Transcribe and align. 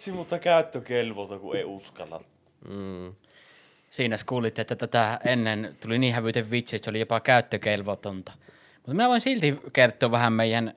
Vitsi, 0.00 0.12
mutta 0.12 0.38
käyttökelvota, 0.38 1.38
kun 1.38 1.56
ei 1.56 1.64
uskalla. 1.64 2.20
Mm. 2.68 3.14
Siinä 3.90 4.16
kuulitte, 4.26 4.62
että 4.62 4.76
tätä 4.76 5.20
ennen 5.24 5.76
tuli 5.80 5.98
niin 5.98 6.14
hävyten 6.14 6.50
vitsi, 6.50 6.76
että 6.76 6.84
se 6.84 6.90
oli 6.90 7.00
jopa 7.00 7.20
käyttökelvotonta. 7.20 8.32
Mutta 8.76 8.92
minä 8.94 9.08
voin 9.08 9.20
silti 9.20 9.60
kertoa 9.72 10.10
vähän 10.10 10.32
meidän 10.32 10.74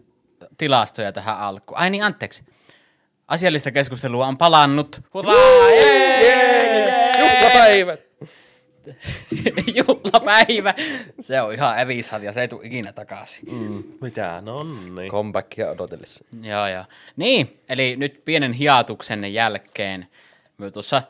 tilastoja 0.57 1.11
tähän 1.11 1.37
alkuun. 1.37 1.77
Ai 1.77 1.89
niin, 1.89 2.03
anteeksi. 2.03 2.43
Asiallista 3.27 3.71
keskustelua 3.71 4.27
on 4.27 4.37
palannut. 4.37 5.01
Hurraa! 5.13 5.35
Juhlapäivät! 7.19 8.01
Juhlapäivä! 9.75 10.73
Se 11.19 11.41
on 11.41 11.53
ihan 11.53 11.79
eri 11.79 12.03
sarja, 12.03 12.33
se 12.33 12.41
ei 12.41 12.47
tule 12.47 12.65
ikinä 12.65 12.93
takaisin. 12.93 13.53
Mm. 13.53 13.83
Mitä? 14.01 14.41
No 14.41 14.63
niin. 14.63 15.11
Comebackia 15.11 15.69
odotellessa. 15.69 16.25
Joo, 16.41 16.67
joo. 16.67 16.85
Niin, 17.15 17.59
eli 17.69 17.95
nyt 17.95 18.21
pienen 18.25 18.53
hiatuksen 18.53 19.33
jälkeen, 19.33 20.07
me 20.57 20.71
tuossa, 20.71 21.03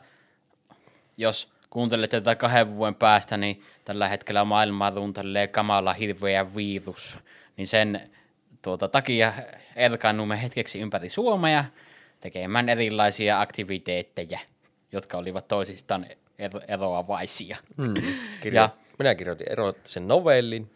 jos 1.16 1.48
kuuntelette 1.70 2.20
tätä 2.20 2.36
kahden 2.36 2.76
vuoden 2.76 2.94
päästä, 2.94 3.36
niin 3.36 3.62
tällä 3.84 4.08
hetkellä 4.08 4.44
maailmaa 4.44 4.90
runtelee 4.90 5.46
kamala 5.46 5.92
hirveä 5.92 6.54
virus, 6.54 7.18
niin 7.56 7.66
sen 7.66 8.10
tuota, 8.62 8.88
takia 8.88 9.32
erkaannumme 9.76 10.42
hetkeksi 10.42 10.80
ympäri 10.80 11.08
Suomea 11.08 11.64
tekemään 12.20 12.68
erilaisia 12.68 13.40
aktiviteetteja, 13.40 14.38
jotka 14.92 15.18
olivat 15.18 15.48
toisistaan 15.48 16.06
ero- 16.38 16.64
eroavaisia. 16.68 17.56
Mm. 17.76 17.94
Kirjo- 18.42 18.54
Ja- 18.60 18.70
Minä 18.98 19.14
kirjoitin 19.14 19.52
erottisen 19.52 20.08
novellin. 20.08 20.70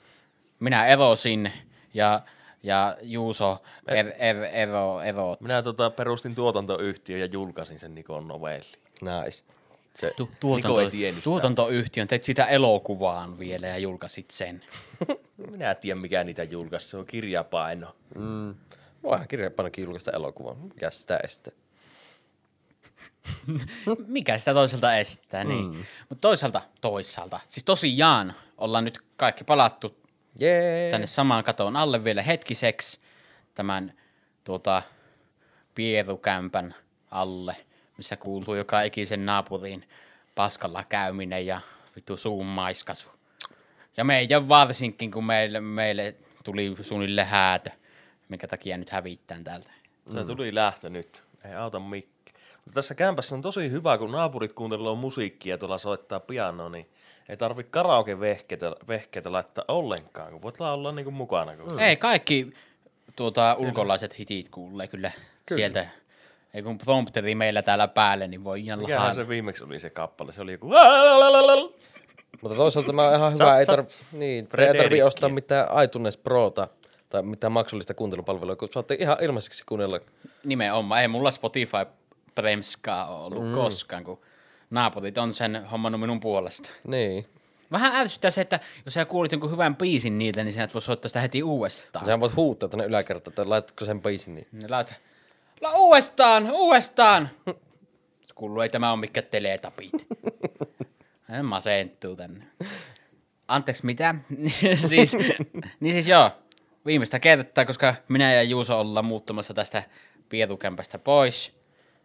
Minä 0.60 0.86
erosin 0.86 1.52
ja, 1.94 2.20
ja 2.62 2.96
Juuso 3.02 3.62
er, 3.88 4.06
er, 4.18 4.36
ero, 4.52 5.00
ero, 5.00 5.36
Minä 5.40 5.62
tota 5.62 5.90
perustin 5.90 6.34
tuotantoyhtiön 6.34 7.20
ja 7.20 7.26
julkaisin 7.26 7.78
sen 7.80 7.94
Nikon 7.94 8.28
novelli. 8.28 8.66
Nice. 9.00 9.44
Se, 9.94 10.12
tu, 10.16 10.24
Niko 10.24 10.36
tuotanto, 10.40 10.80
ei 10.80 10.90
tiennyt 10.90 11.14
sitä. 11.16 11.24
tuotantoyhtiön, 11.24 12.09
teit 12.09 12.24
sitä 12.24 12.46
elokuvaan 12.46 13.38
vielä 13.38 13.66
ja 13.66 13.78
julkaisit 13.78 14.30
sen. 14.30 14.65
Minä 15.50 15.70
en 15.70 15.76
tiedä, 15.76 16.00
mikä 16.00 16.24
niitä 16.24 16.43
julkaisi. 16.43 16.88
Se 16.88 16.96
on 16.96 17.06
kirjapaino. 17.06 17.95
mm, 18.18 18.54
voihan 19.02 19.28
kirjapanokin 19.28 19.82
julkaista 19.84 20.10
elokuvan. 20.12 20.56
Mikä 20.59 20.90
sitä 20.90 21.20
estää? 21.24 21.52
Mikä 24.07 24.38
sitä 24.38 24.54
toisaalta 24.54 24.96
estää, 24.96 25.45
niin. 25.45 25.65
Mm. 25.65 25.85
Mutta 26.09 26.21
toisaalta, 26.21 26.63
toisaalta, 26.80 27.40
siis 27.49 27.65
tosiaan 27.65 28.35
ollaan 28.59 28.85
nyt 28.85 28.99
kaikki 29.16 29.45
palattu 29.45 29.96
Jee! 30.40 30.90
tänne 30.90 31.07
samaan 31.07 31.45
katon 31.45 31.77
alle 31.77 32.05
vielä 32.05 32.23
hetkiseksi 32.23 33.01
tämän 33.55 33.93
tuota, 34.45 34.82
pierukämpän 35.74 36.74
alle, 37.10 37.57
missä 37.96 38.16
kuuluu 38.16 38.55
joka 38.55 38.82
ikisen 38.82 39.27
naapuriin 39.27 39.88
paskalla 40.35 40.85
käyminen 40.85 41.46
ja 41.46 41.60
vittu 41.96 42.16
suun 42.16 42.46
maiskasu. 42.46 43.09
Ja 43.96 44.05
meidän 44.05 44.49
varsinkin, 44.49 45.10
kun 45.10 45.24
meille, 45.24 45.60
meille 45.60 46.15
tuli 46.45 46.77
suunnilleen 46.83 47.27
häätö, 47.27 47.71
minkä 48.29 48.49
takia 48.49 48.77
nyt 48.77 48.90
hävittään 48.90 49.45
täältä. 49.45 49.71
Se 50.12 50.24
tuli 50.24 50.55
lähtö 50.55 50.90
nyt. 50.90 51.23
Ei 51.45 51.55
auta 51.55 51.80
mikki. 51.80 52.18
Mutta 52.64 52.74
tässä 52.74 52.95
kämpässä 52.95 53.34
on 53.34 53.42
tosi 53.42 53.70
hyvä, 53.70 53.98
kun 53.98 54.12
naapurit 54.12 54.52
kuuntelee 54.52 54.95
musiikkia 54.96 55.54
ja 55.54 55.59
tuolla 55.59 55.78
soittaa 55.78 56.20
pianoa, 56.20 56.68
niin 56.68 56.88
ei 57.28 57.37
tarvi 57.37 57.65
karaoke-vehkeitä 57.65 58.73
vehkeitä 58.88 59.32
laittaa 59.32 59.65
ollenkaan, 59.68 60.32
kun 60.32 60.42
voit 60.42 60.60
olla 60.60 60.92
niinku 60.92 61.10
mukana. 61.10 61.56
Kun... 61.56 61.73
Mm. 61.73 61.78
Ei, 61.78 61.96
kaikki 61.96 62.52
tuota, 63.16 63.54
ulkolaiset 63.59 64.19
hitit 64.19 64.48
kuulee 64.48 64.87
kyllä, 64.87 65.12
kyllä. 65.47 65.59
sieltä. 65.59 65.88
Ei 66.54 66.62
kun 66.62 66.78
prompteri 66.78 67.34
meillä 67.34 67.62
täällä 67.62 67.88
päälle, 67.88 68.28
niin 68.28 68.44
voi 68.44 68.65
ihan 68.65 68.78
Mikähän 68.78 69.00
lahaa. 69.00 69.15
se 69.15 69.28
viimeksi 69.28 69.65
oli 69.65 69.81
se 69.81 69.91
kappale? 69.91 70.32
Se 70.32 70.43
oli 70.43 70.53
joku... 70.53 70.70
Mutta 72.43 72.56
toisaalta 72.56 72.93
mä 72.93 73.03
oon 73.03 73.15
ihan 73.15 73.34
hyvä, 73.34 73.59
ei, 73.59 73.66
tarvi, 73.66 73.88
niin, 74.12 74.48
ei 74.59 74.75
tarvi 74.75 75.03
ostaa 75.03 75.28
mitään 75.28 75.84
iTunes 75.84 76.16
Prota 76.16 76.69
tai 77.09 77.22
mitään 77.22 77.53
maksullista 77.53 77.94
kuuntelupalvelua, 77.94 78.56
kun 78.56 78.69
saatte 78.72 78.97
ihan 79.00 79.16
ilmaiseksi 79.21 79.65
kuunnella. 79.66 80.00
Nimenomaan, 80.44 81.03
ei 81.03 81.09
mulla 81.09 81.31
Spotify 81.31 81.87
Premskaa 82.38 83.16
ole 83.16 83.25
ollut 83.25 83.44
mm. 83.44 83.54
koskaan, 83.54 84.04
kun 84.04 84.21
naapurit 84.71 85.19
on 85.19 85.32
sen 85.32 85.65
hommannut 85.65 86.00
minun 86.00 86.21
puolesta. 86.21 86.71
Niin. 86.87 87.26
Vähän 87.72 87.97
ärsyttää 87.97 88.31
se, 88.31 88.41
että 88.41 88.60
jos 88.84 88.94
sä 88.94 89.04
kuulit 89.04 89.32
jonkun 89.32 89.50
hyvän 89.50 89.76
biisin 89.76 90.19
niiltä, 90.19 90.44
niin 90.44 90.53
sinä 90.53 90.65
et 90.65 90.75
voi 90.75 90.82
soittaa 90.82 91.09
sitä 91.09 91.21
heti 91.21 91.43
uudestaan. 91.43 92.04
Sehän 92.04 92.21
voit 92.21 92.37
huuttaa 92.37 92.69
tänne 92.69 92.84
yläkertaan, 92.84 93.32
että 93.32 93.48
laitatko 93.48 93.84
sen 93.84 94.03
biisin 94.03 94.34
niin. 94.34 94.47
Ne 94.53 94.69
laita, 94.69 94.94
la 95.60 95.72
uudestaan, 95.72 96.50
uudestaan! 96.50 97.31
Kuuluu, 98.34 98.60
ei 98.60 98.69
tämä 98.69 98.93
ole 98.93 99.00
mikään 99.00 99.27
teletapit. 99.31 99.93
En 101.38 101.44
masentuu 101.44 102.16
tänne. 102.16 102.44
Anteeksi, 103.48 103.87
mitä? 103.87 104.15
siis, 104.88 105.16
niin 105.81 105.93
siis 105.93 106.09
joo, 106.09 106.31
viimeistä 106.87 107.19
kertaa, 107.19 107.65
koska 107.65 107.94
minä 108.09 108.32
ja 108.32 108.43
Juuso 108.43 108.81
ollaan 108.81 109.04
muuttamassa 109.04 109.54
tästä 109.54 109.82
pierukämpästä 110.28 110.98
pois. 110.98 111.58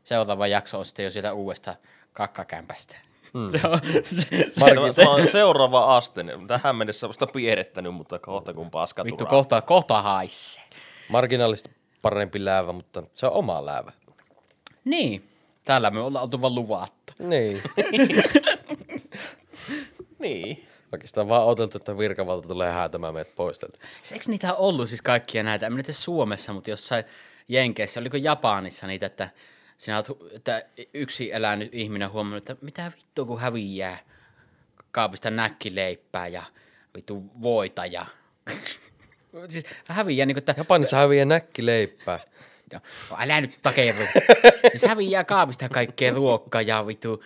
Seuraava 0.03 0.47
jakso 0.47 0.79
on 0.79 0.85
sitten 0.85 1.05
jo 1.05 1.11
sieltä 1.11 1.33
uudesta 1.33 1.75
kakkakämpästä. 2.13 2.95
Mm. 3.33 3.49
Se 3.49 3.59
on, 3.67 3.79
se, 4.03 4.03
se, 4.03 4.59
Marki, 4.59 4.93
se, 4.93 5.03
se 5.03 5.09
on 5.09 5.27
seuraava 5.27 5.97
aste. 5.97 6.25
Tähän 6.47 6.75
mennessä 6.75 7.07
vasta 7.07 7.27
pierettänyt, 7.27 7.93
mutta 7.93 8.19
kohta 8.19 8.53
kun 8.53 8.71
paska 8.71 9.03
vittu, 9.03 9.17
turaa. 9.17 9.31
kohta, 9.31 9.61
kohta 9.61 10.01
haisee. 10.01 10.63
Marginaalista 11.09 11.69
parempi 12.01 12.45
läävä, 12.45 12.71
mutta 12.71 13.03
se 13.13 13.25
on 13.25 13.33
oma 13.33 13.65
läävä. 13.65 13.91
Niin, 14.85 15.29
täällä 15.65 15.91
me 15.91 16.01
ollaan 16.01 16.23
oltu 16.23 16.41
vaan 16.41 16.55
luvatta. 16.55 17.13
Niin. 17.19 17.61
Niin. 20.19 20.67
Oikeastaan 20.91 21.29
vaan 21.29 21.45
odoteltu, 21.45 21.77
että 21.77 21.97
virkavalta 21.97 22.47
tulee 22.47 22.71
häätämään 22.71 23.13
meidät 23.13 23.35
pois 23.35 23.59
täältä. 23.59 23.77
Siis 24.03 24.11
Eikö 24.11 24.25
niitä 24.27 24.53
ollut 24.53 24.89
siis 24.89 25.01
kaikkia 25.01 25.43
näitä, 25.43 25.67
en 25.67 25.73
tiedä 25.73 25.93
Suomessa, 25.93 26.53
mutta 26.53 26.69
jossain 26.69 27.03
Jenkeissä, 27.47 27.99
oliko 27.99 28.17
Japanissa 28.17 28.87
niitä, 28.87 29.05
että 29.05 29.29
sinä 29.83 29.97
olet, 29.97 30.35
että 30.35 30.65
yksi 30.93 31.31
elänyt 31.33 31.69
ihminen 31.73 32.07
on 32.07 32.13
huomannut, 32.13 32.49
että 32.49 32.65
mitä 32.65 32.91
vittua 32.97 33.25
kun 33.25 33.39
häviää 33.39 33.99
kaapista 34.91 35.29
näkkileipää 35.29 36.27
ja 36.27 36.43
vittu 36.95 37.23
voita 37.41 37.85
ja 37.85 38.05
siis 39.49 39.65
häviää 39.87 40.25
niin 40.25 40.35
kuin, 40.35 40.41
että 40.41 40.55
Japanissa 40.57 40.97
häviää 40.97 41.25
näkkileippää. 41.25 42.19
Joo. 42.71 42.81
No, 43.11 43.17
älä 43.19 43.41
nyt 43.41 43.59
takeru. 43.61 43.97
Niin 44.63 44.79
se 44.79 44.87
häviää 44.87 45.23
kaapista 45.23 45.69
kaikkea 45.69 46.13
ruokkaa 46.13 46.61
ja 46.61 46.87
vittu 46.87 47.23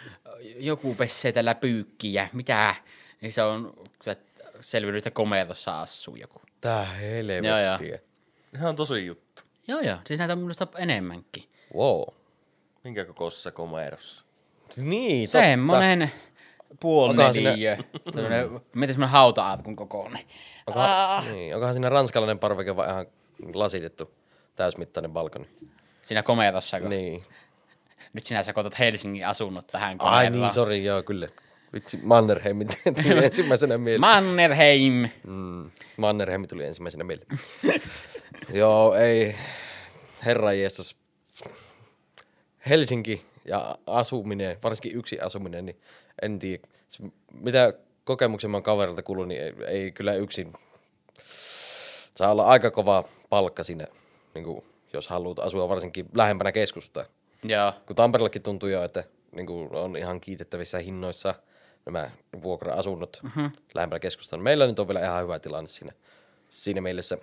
joku 0.55 0.95
pessee 0.95 1.31
tällä 1.31 1.55
pyykkiä. 1.55 2.29
Mitä? 2.33 2.75
Niin 3.21 3.33
se 3.33 3.43
on 3.43 3.73
se 4.03 4.17
selvinnyt, 4.61 5.07
että 5.07 5.15
komerossa 5.15 5.81
asuu 5.81 6.15
joku. 6.15 6.41
Tää 6.61 6.83
Joo, 6.83 6.99
helvettiä. 6.99 7.99
Ihan 8.55 8.75
tosi 8.75 9.05
juttu. 9.05 9.41
Joo, 9.67 9.79
joo. 9.79 9.97
Siis 10.05 10.19
näitä 10.19 10.33
on 10.33 10.39
minusta 10.39 10.67
enemmänkin. 10.77 11.49
Wow. 11.75 12.03
Minkä 12.87 13.05
kokoisessa 13.05 13.51
komerossa? 13.51 14.25
Niin, 14.77 15.27
totta. 15.27 15.39
Semmonen 15.39 16.11
puoli 16.79 17.09
Onkohan 17.09 17.33
siinä- 17.33 17.49
neliö. 17.49 17.77
Tämmönen, 18.13 18.49
mietin 18.75 18.93
semmonen 18.93 19.11
hauta-arkun 19.11 19.75
kokoinen. 19.75 20.21
Onkohan, 20.67 21.23
niin, 21.31 21.55
onkohan 21.55 21.73
siinä 21.73 21.89
ranskalainen 21.89 22.39
parveke 22.39 22.75
vai 22.75 22.89
ihan 22.89 23.05
lasitettu 23.53 24.11
täysmittainen 24.55 25.11
balkoni? 25.11 25.47
Siinä 26.01 26.23
komerossa, 26.23 26.79
kun 26.79 26.89
Niin. 26.89 27.23
nyt 28.13 28.25
sinä 28.25 28.43
sekoitat 28.43 28.79
Helsingin 28.79 29.27
asunnot 29.27 29.67
tähän 29.67 29.89
Ai 29.99 30.25
komeroon. 30.25 30.41
niin, 30.41 30.53
sori, 30.53 30.83
joo, 30.85 31.03
kyllä. 31.03 31.27
Vitsi, 31.73 31.99
Mannerheim 32.03 32.57
tuli 33.03 33.25
ensimmäisenä 33.25 33.77
mieleen. 33.77 34.01
Mannerheim. 34.01 35.09
Mm, 35.27 35.71
Mannerheim 35.97 36.47
tuli 36.47 36.65
ensimmäisenä 36.65 37.03
mieleen. 37.03 37.27
joo, 38.53 38.95
ei. 38.95 39.35
Herra 40.25 40.53
jestas. 40.53 40.95
Helsinki 42.69 43.25
ja 43.45 43.77
asuminen, 43.87 44.57
varsinkin 44.63 44.95
yksi 44.97 45.19
asuminen, 45.19 45.65
niin 45.65 45.79
en 46.21 46.39
tiedä. 46.39 46.67
Se, 46.89 47.03
Mitä 47.33 47.73
kokemuksen 48.03 48.51
mä 48.51 48.61
kaverilta 48.61 49.03
kuullut, 49.03 49.27
niin 49.27 49.41
ei, 49.41 49.53
ei 49.67 49.91
kyllä 49.91 50.13
yksin. 50.13 50.53
Saa 52.15 52.31
olla 52.31 52.45
aika 52.45 52.71
kova 52.71 53.03
palkka 53.29 53.63
siinä, 53.63 53.87
niin 54.33 54.45
kuin, 54.45 54.63
jos 54.93 55.07
haluat 55.07 55.39
asua 55.39 55.69
varsinkin 55.69 56.05
lähempänä 56.13 56.51
keskustaa. 56.51 57.05
Joo. 57.43 57.73
Kun 57.85 57.95
Tampereellakin 57.95 58.41
tuntuu 58.41 58.69
jo, 58.69 58.83
että 58.83 59.03
niin 59.31 59.47
kuin 59.47 59.75
on 59.75 59.97
ihan 59.97 60.21
kiitettävissä 60.21 60.79
hinnoissa 60.79 61.35
nämä 61.85 62.11
vuokra-asunnot 62.43 63.19
mm-hmm. 63.23 63.51
lähempänä 63.73 63.99
keskustaa. 63.99 64.39
Meillä 64.39 64.67
nyt 64.67 64.79
on 64.79 64.87
vielä 64.87 65.01
ihan 65.01 65.23
hyvä 65.23 65.39
tilanne 65.39 65.67
siinä, 65.67 65.93
siinä 66.49 66.81
mielessä. 66.81 67.17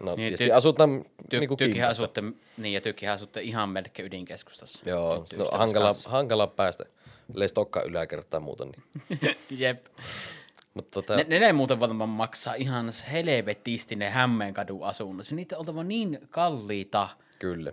No 0.00 0.04
Niin, 0.14 0.16
niin, 0.16 0.28
tietysti 0.28 0.50
ty- 0.52 0.56
asutaan 0.56 1.04
Ty- 1.34 1.38
niin 1.38 1.48
kuin 1.48 1.58
tykihän 1.58 1.88
asutte, 1.90 2.22
niin 2.56 2.74
ja 2.74 2.80
tykihän 2.80 3.14
asutte 3.14 3.42
ihan 3.42 3.68
melkein 3.68 4.06
ydinkeskustassa. 4.06 4.82
Joo, 4.86 5.20
Nyt 5.32 5.38
no, 5.38 5.58
hankala, 5.58 5.84
kanssa. 5.86 6.10
hankala 6.10 6.46
päästä. 6.46 6.84
Ellei 7.34 7.48
stokkaa 7.48 7.82
yläkertaa 7.82 8.40
muuta. 8.40 8.64
Niin. 8.64 8.82
Jep. 9.50 9.86
Mutta 10.74 10.90
tota, 10.90 11.16
Ne, 11.16 11.24
ne, 11.28 11.38
ne 11.38 11.52
muuten 11.52 11.80
varmaan 11.80 12.08
maksaa 12.10 12.54
ihan 12.54 12.92
helvetisti 13.12 13.96
ne 13.96 14.10
Hämeenkadun 14.10 14.84
asunnot. 14.84 15.30
Niitä 15.30 15.56
on 15.56 15.60
oltava 15.60 15.84
niin 15.84 16.18
kalliita. 16.30 17.08
Kyllä. 17.38 17.72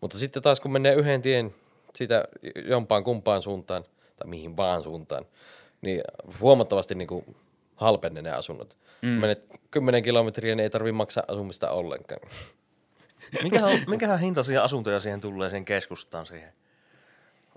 Mutta 0.00 0.18
sitten 0.18 0.42
taas 0.42 0.60
kun 0.60 0.72
menee 0.72 0.94
yhden 0.94 1.22
tien 1.22 1.54
siitä 1.94 2.24
jompaan 2.68 3.04
kumpaan 3.04 3.42
suuntaan, 3.42 3.84
tai 4.16 4.28
mihin 4.28 4.56
vaan 4.56 4.82
suuntaan, 4.82 5.26
niin 5.82 6.00
huomattavasti 6.40 6.94
niin 6.94 7.08
kuin 7.08 7.36
halpenne 7.76 8.22
ne 8.22 8.30
asunnot. 8.30 8.76
Mm. 9.02 9.08
Menet 9.08 9.60
10 9.70 10.02
kilometriä, 10.02 10.54
niin 10.54 10.62
ei 10.62 10.70
tarvi 10.70 10.92
maksaa 10.92 11.24
asumista 11.28 11.70
ollenkaan. 11.70 12.20
Minkähän, 13.42 13.70
minkähän 13.90 14.18
hintaisia 14.20 14.62
asuntoja 14.62 15.00
siihen 15.00 15.20
tulee 15.20 15.50
siihen 15.50 15.64
keskustaan 15.64 16.26
siihen 16.26 16.52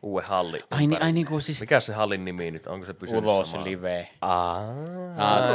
uuden 0.01 0.27
hallin 0.27 0.63
Ai, 0.71 0.77
niin, 0.79 0.83
ympärille? 0.83 1.05
ai 1.05 1.11
niin 1.11 1.27
kuin 1.27 1.41
siis 1.41 1.61
Mikä 1.61 1.79
se 1.79 1.93
hallin 1.93 2.25
nimi 2.25 2.51
nyt? 2.51 2.67
Onko 2.67 2.85
se 2.85 2.93
pysynyt 2.93 3.23
ulos 3.23 3.51
sama? 3.51 3.63
live. 3.63 4.09
Aa, 4.21 4.67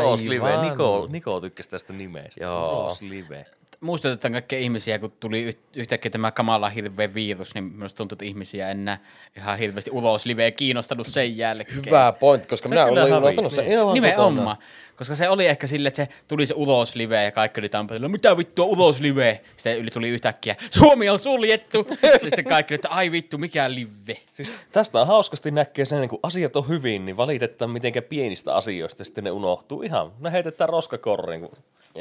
Ulos 0.02 0.23
Live. 0.25 0.56
Niko, 0.70 1.08
Niko 1.11 1.40
tykkäsi 1.40 1.70
tästä 1.70 1.93
nimestä. 1.93 2.44
Joo. 2.44 2.81
Ulos 2.84 3.02
Live. 3.02 3.44
Muistutetaan 3.81 4.32
kaikkia 4.32 4.58
ihmisiä, 4.58 4.99
kun 4.99 5.12
tuli 5.20 5.50
yht- 5.50 5.58
yhtäkkiä 5.76 6.11
tämä 6.11 6.31
kamala 6.31 6.69
hirveä 6.69 7.14
virus, 7.14 7.55
niin 7.55 7.64
minusta 7.64 7.96
tuntuu, 7.96 8.14
että 8.14 8.25
ihmisiä 8.25 8.69
enää 8.69 8.99
ihan 9.37 9.58
hirveästi 9.58 9.90
ulos 9.90 10.26
liveä 10.26 10.50
kiinnostunut 10.50 11.06
sen 11.06 11.37
jälkeen. 11.38 11.82
Hyvä 11.87 12.12
point, 12.20 12.46
koska 12.46 12.69
Se 12.69 12.75
minä 12.75 12.84
olin 12.84 12.99
hävisi, 12.99 13.17
unohtanut 13.17 13.52
sen 13.52 13.64
niin. 13.64 13.73
ihan 13.79 13.94
Nimenomaan. 13.94 14.34
kokonaan. 14.34 14.56
Koska 15.03 15.15
se 15.15 15.29
oli 15.29 15.47
ehkä 15.47 15.67
sille, 15.67 15.89
että 15.89 15.97
se 16.05 16.09
tuli 16.29 16.47
se 16.47 16.55
ulos 16.57 16.95
live 16.97 17.25
ja 17.25 17.31
kaikki 17.33 17.61
oli 17.61 17.69
Tampereella, 17.69 18.09
mitä 18.09 18.37
vittua 18.37 18.65
ulos 18.65 19.01
live? 19.01 19.41
Sitten 19.57 19.79
yli 19.79 19.91
tuli 19.91 20.09
yhtäkkiä, 20.09 20.57
Suomi 20.71 21.09
on 21.11 21.19
suljettu. 21.19 21.87
Sitten 22.23 22.45
kaikki, 22.45 22.75
että 22.75 22.89
ai 22.89 23.13
vittu, 23.13 23.39
mikä 23.39 23.75
live? 23.75 24.17
Siis 24.33 24.55
tästä 24.73 25.01
on 25.01 25.07
hauskasti 25.07 25.51
näkee 25.51 25.85
sen, 25.85 26.09
kun 26.09 26.21
asiat 26.23 26.57
on 26.57 26.69
hyvin, 26.69 27.05
niin 27.05 27.17
valitetaan 27.17 27.71
mitenkä 27.71 28.03
pienistä 28.03 28.55
asioista 28.55 29.05
sitten 29.05 29.25
ne 29.25 29.31
unohtuu 29.31 29.83
ihan. 29.83 30.13
Ne 30.21 30.33
heitetään 30.33 30.69
roskakorriin, 30.69 31.41
kun 31.41 31.57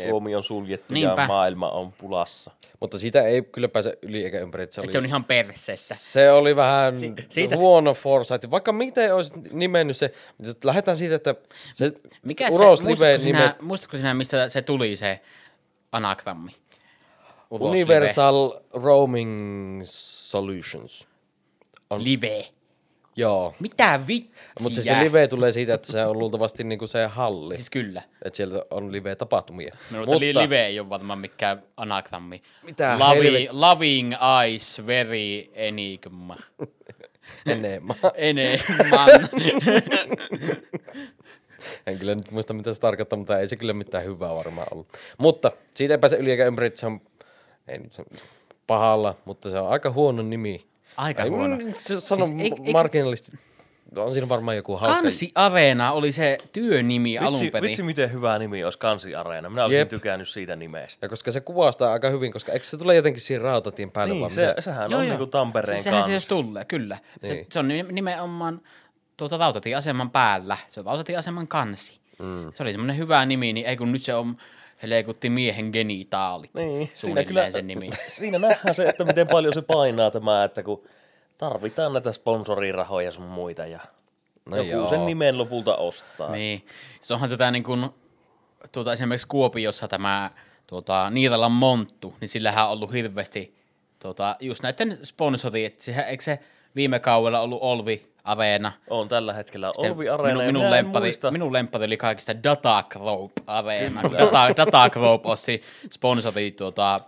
Suomi 0.09 0.36
on 0.36 0.44
suljettu 0.44 0.94
Niinpä. 0.94 1.21
ja 1.21 1.27
maailma 1.27 1.69
on 1.69 1.92
pulassa. 1.92 2.51
Mutta 2.80 3.00
siitä 3.00 3.21
ei 3.24 3.42
kyllä 3.42 3.68
pääse 3.68 3.98
yli 4.01 4.24
eikä 4.25 4.39
ympäri. 4.39 4.63
että 4.63 4.74
Se, 4.75 4.81
oli, 4.81 4.86
Et 4.88 4.92
se 4.92 4.98
on 4.98 5.06
ihan 5.06 5.24
perseessä. 5.24 5.95
se 5.98 6.31
oli 6.31 6.56
vähän 6.56 7.00
Si- 7.00 7.13
si- 7.18 7.25
siitä- 7.30 7.57
huono 7.57 7.94
foresight. 7.94 8.51
Vaikka 8.51 8.71
miten 8.71 9.15
olisi 9.15 9.33
nimennyt 9.51 9.98
se, 9.98 10.13
lähdetään 10.63 10.98
siitä, 10.98 11.15
että 11.15 11.36
se 11.74 11.92
Mikä 12.24 12.50
se, 12.50 12.56
Uros 12.56 12.83
Live 12.99 13.17
sinä, 13.19 13.55
muistatko 13.61 13.97
sinä, 13.97 14.13
mistä 14.13 14.49
se 14.49 14.61
tuli 14.61 14.95
se 14.95 15.19
anagrammi? 15.91 16.51
Universal 17.49 18.51
Roaming 18.73 19.81
Solutions. 19.85 21.07
Live. 21.97 22.27
live. 22.27 22.45
Joo. 23.15 23.53
Mitä 23.59 23.99
vitsiä? 24.07 24.41
Mutta 24.61 24.75
se, 24.75 24.81
se 24.81 24.99
live 25.03 25.27
tulee 25.27 25.51
siitä, 25.51 25.73
että 25.73 25.91
se 25.91 26.05
on 26.05 26.19
luultavasti 26.19 26.63
niinku 26.63 26.88
se 26.88 27.05
halli. 27.05 27.55
Siis 27.55 27.69
kyllä. 27.69 28.01
Että 28.25 28.38
siellä 28.38 28.63
on 28.71 28.91
live-tapahtumia. 28.91 29.77
No, 29.91 30.05
mutta 30.05 30.19
li- 30.19 30.33
live 30.33 30.65
ei 30.65 30.79
ole 30.79 30.89
varmaan 30.89 31.19
mikään 31.19 31.63
anagrammi. 31.77 32.41
Mitä 32.65 32.99
Lovi, 32.99 33.19
helvet- 33.47 33.49
loving 33.51 34.13
eyes, 34.43 34.81
very 34.88 35.49
enigma. 35.53 36.38
enemmän. 37.45 37.95
Enemmän. 38.15 39.29
En 41.87 41.99
kyllä 41.99 42.15
nyt 42.15 42.31
muista, 42.31 42.53
mitä 42.53 42.73
se 42.73 42.79
tarkoittaa, 42.79 43.19
mutta 43.19 43.39
ei 43.39 43.47
se 43.47 43.55
kyllä 43.55 43.73
mitään 43.73 44.03
hyvää 44.05 44.35
varmaan 44.35 44.67
ollut. 44.71 44.87
Mutta 45.17 45.51
siitä 45.73 45.93
ei 45.93 45.97
pääse 45.97 46.15
yli 46.15 46.31
eikä 46.31 46.45
ympäri, 46.45 46.71
se 46.75 46.85
on, 46.85 47.01
ei 47.67 47.77
nyt 47.79 47.93
se 47.93 48.03
pahalla, 48.67 49.15
mutta 49.25 49.49
se 49.49 49.59
on 49.59 49.69
aika 49.69 49.91
huono 49.91 50.23
nimi. 50.23 50.65
Aika 50.97 51.23
Ai, 51.23 51.29
huono. 51.29 51.55
mm, 51.57 51.73
Se 51.73 51.99
sano 51.99 52.25
Siis 52.25 52.37
eik- 52.53 52.71
marginaalisesti. 52.71 53.37
On 53.95 54.13
siinä 54.13 54.29
varmaan 54.29 54.57
joku 54.57 54.77
hauska. 54.77 55.01
Kansi 55.01 55.31
Areena 55.35 55.91
oli 55.91 56.11
se 56.11 56.37
työnimi 56.51 57.17
alun 57.17 57.33
Vitsi, 57.39 57.51
perin. 57.51 57.67
vitsi, 57.67 57.83
miten 57.83 58.11
hyvä 58.13 58.39
nimi 58.39 58.63
olisi 58.63 58.77
Kansi 58.79 59.15
Areena. 59.15 59.49
Minä 59.49 59.63
olisin 59.63 59.77
Jep. 59.79 59.89
tykännyt 59.89 60.29
siitä 60.29 60.55
nimestä. 60.55 61.05
Ja 61.05 61.09
koska 61.09 61.31
se 61.31 61.41
kuvastaa 61.41 61.93
aika 61.93 62.09
hyvin, 62.09 62.31
koska 62.31 62.51
eikö 62.51 62.65
se 62.65 62.77
tule 62.77 62.95
jotenkin 62.95 63.21
siihen 63.21 63.41
rautatien 63.41 63.91
päälle 63.91 64.13
Niin, 64.13 64.29
se, 64.29 64.47
mitä? 64.47 64.61
sehän 64.61 64.91
Joo, 64.91 64.99
on 64.99 65.05
joo. 65.07 65.09
niinku 65.17 65.25
Tampereen 65.31 65.79
se, 65.79 65.83
sehän 65.83 65.97
se 65.97 66.01
kansi. 66.01 66.13
jos 66.13 66.27
tulee, 66.27 66.65
kyllä. 66.65 66.97
Se, 67.21 67.33
Niin. 67.33 67.45
se 67.51 67.59
on 67.59 67.67
ni- 67.67 67.83
nimenomaan 67.91 68.61
tuota 69.21 69.38
rautatieaseman 69.38 70.12
päällä. 70.12 70.57
Se 70.68 70.79
on 70.79 70.85
rautatieaseman 70.85 71.47
kansi. 71.47 72.00
Mm. 72.19 72.53
Se 72.53 72.63
oli 72.63 72.71
semmoinen 72.71 72.97
hyvä 72.97 73.25
nimi, 73.25 73.53
niin 73.53 73.65
ei 73.65 73.77
kun 73.77 73.91
nyt 73.91 74.03
se 74.03 74.13
on 74.15 74.38
helekutti 74.83 75.29
miehen 75.29 75.69
genitaalit. 75.69 76.53
Niin, 76.53 76.91
siinä, 76.94 77.23
kyllä, 77.23 77.51
sen 77.51 77.68
nimi. 77.68 77.89
siinä 78.07 78.39
nähdään 78.39 78.75
se, 78.75 78.85
että 78.85 79.06
miten 79.06 79.27
paljon 79.27 79.53
se 79.53 79.62
painaa 79.62 80.12
tämä, 80.12 80.44
että 80.44 80.63
kun 80.63 80.83
tarvitaan 81.38 81.94
näitä 81.94 82.12
sponsorirahoja 82.12 83.06
ja 83.06 83.12
sun 83.12 83.23
muita 83.23 83.65
ja 83.65 83.79
No 84.50 84.57
joku 84.57 84.69
joo. 84.69 84.89
sen 84.89 85.06
nimen 85.06 85.38
lopulta 85.38 85.75
ostaa. 85.75 86.31
Niin. 86.31 86.65
Se 87.01 87.13
onhan 87.13 87.29
tätä 87.29 87.51
niin 87.51 87.63
kuin, 87.63 87.89
tuota, 88.71 88.94
esimerkiksi 88.94 89.27
Kuopiossa 89.27 89.88
tämä 89.88 90.31
tuota, 90.67 91.09
Niiralan 91.09 91.51
Monttu, 91.51 92.13
niin 92.21 92.29
sillähän 92.29 92.65
on 92.65 92.71
ollut 92.71 92.94
hirveästi 92.94 93.56
tuota, 94.00 94.35
just 94.39 94.63
näiden 94.63 95.06
sponsori, 95.06 95.65
että 95.65 95.83
sehän, 95.83 96.06
eikö 96.06 96.24
se 96.24 96.39
viime 96.75 97.00
kaudella 97.00 97.39
ollut 97.39 97.59
Olvi 97.62 98.10
Areena? 98.23 98.71
On 98.89 99.07
tällä 99.07 99.33
hetkellä 99.33 99.71
Sitten 99.75 99.91
Olvi 99.91 100.09
Areena. 100.09 100.39
minun, 100.45 100.63
ja 100.63 100.83
minun, 100.83 101.01
muista- 101.01 101.53
lemppari 101.53 101.85
oli 101.85 101.97
kaikista 101.97 102.44
Datagroup 102.44 103.31
Areena. 103.47 104.01
kun 104.01 104.13
Data, 104.18 104.47
Datagroup 104.57 105.25
osti 105.25 105.62
sponsori 105.91 106.51
tuota, 106.51 107.01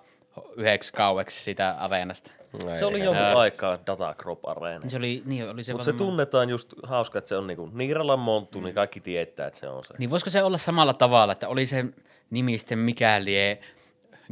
yhdeksi 0.56 0.94
kaueksi 0.94 1.44
sitä 1.44 1.71
areenasta. 1.80 2.31
No 2.54 2.77
Se 2.77 2.86
oli 2.86 3.00
ei. 3.00 3.06
jonkun 3.06 3.25
Ää, 3.25 3.38
aikaa 3.38 3.77
Datagroup 3.88 4.45
Areena. 4.45 4.89
Se 4.89 4.98
oli, 4.98 5.21
niin, 5.25 5.50
oli 5.50 5.63
se 5.63 5.71
Mutta 5.74 5.86
se 5.86 5.94
tunnetaan 5.94 6.50
just 6.50 6.74
hauska, 6.83 7.19
että 7.19 7.30
se 7.30 7.38
on 7.38 7.48
niinku 7.48 7.69
Niiralan 7.74 8.19
monttu, 8.19 8.59
niin 8.59 8.75
kaikki 8.75 9.00
tietää, 9.00 9.48
että 9.48 9.59
se 9.59 9.68
on 9.69 9.83
se. 9.83 9.94
Niin 9.98 10.09
voisiko 10.09 10.30
se 10.30 10.44
olla 10.44 10.57
samalla 10.57 10.94
tavalla, 10.94 11.33
että 11.33 11.48
oli 11.50 11.66
se 11.66 11.86
nimi 12.30 12.57
sitten 12.57 12.80
mikäli 12.80 13.33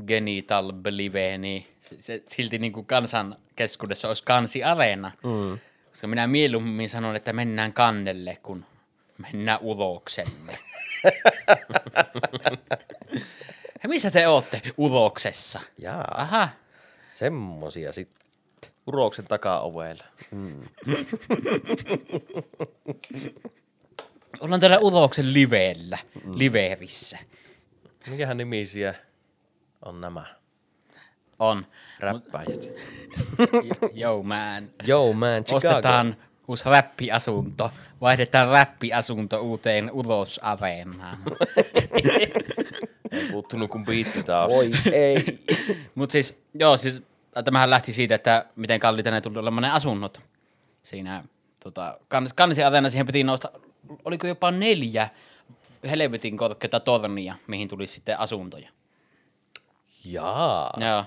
genital 0.07 0.73
believe, 0.73 1.37
niin 1.37 1.67
se, 1.79 1.95
se 2.01 2.23
silti 2.27 2.57
niin 2.59 2.73
kuin 2.73 2.85
kansan 2.85 3.35
keskuudessa 3.55 4.07
olisi 4.07 4.23
kansi 4.23 4.63
areena. 4.63 5.11
Mm. 5.23 5.59
Koska 5.91 6.07
minä 6.07 6.27
mieluummin 6.27 6.89
sanon, 6.89 7.15
että 7.15 7.33
mennään 7.33 7.73
kannelle, 7.73 8.37
kun 8.43 8.65
mennään 9.17 9.59
uloksemme. 9.61 10.53
ja 13.83 13.89
missä 13.89 14.11
te 14.11 14.27
ootte? 14.27 14.61
Uloksessa. 14.77 15.59
Jaa, 15.77 16.07
Aha. 16.17 16.49
semmosia 17.13 17.93
sit. 17.93 18.21
Uroksen 18.87 19.25
takaovella. 19.25 20.03
Ollaan 24.39 24.59
täällä 24.61 24.79
Uloksen 24.79 25.33
liveellä, 25.33 25.97
mm. 26.23 26.37
liverissä. 26.37 27.17
Mikähän 28.07 28.37
nimisiä 28.37 28.93
on 29.85 30.01
nämä 30.01 30.40
On. 31.41 31.65
räppäjät? 31.99 32.61
Yo 34.01 34.23
man. 34.23 34.69
Yo 34.87 35.13
man, 35.13 35.43
Chicago. 35.43 35.67
Ostetaan 35.67 36.15
uusi 36.47 36.69
räppiasunto. 36.69 37.71
Vaihdetaan 38.01 38.49
räppiasunto 38.49 39.41
uuteen 39.41 39.91
ulos 39.91 40.39
areenaan. 40.43 41.17
Ei 43.11 43.27
puuttunut 43.31 43.71
kuin 43.71 43.85
biitti 43.85 44.23
taas. 44.23 44.51
Voi 44.51 44.71
ei. 44.91 45.25
Mutta 45.95 46.11
siis, 46.11 46.41
joo, 46.53 46.77
siis 46.77 47.01
tämähän 47.45 47.69
lähti 47.69 47.93
siitä, 47.93 48.15
että 48.15 48.45
miten 48.55 48.79
kalliita 48.79 49.11
ne 49.11 49.21
tuli 49.21 49.39
olemaan 49.39 49.61
ne 49.61 49.71
asunnot. 49.71 50.21
Siinä 50.83 51.21
tota, 51.63 51.99
kans, 52.07 52.33
kansi 52.33 52.63
areena 52.63 52.89
siihen 52.89 53.05
piti 53.05 53.23
nousta, 53.23 53.51
oliko 54.05 54.27
jopa 54.27 54.51
neljä 54.51 55.09
helvetin 55.89 56.37
korkeita 56.37 56.79
tornia, 56.79 57.35
mihin 57.47 57.67
tuli 57.67 57.87
sitten 57.87 58.19
asuntoja. 58.19 58.69
Jaa. 60.05 60.73
Joo. 60.77 61.05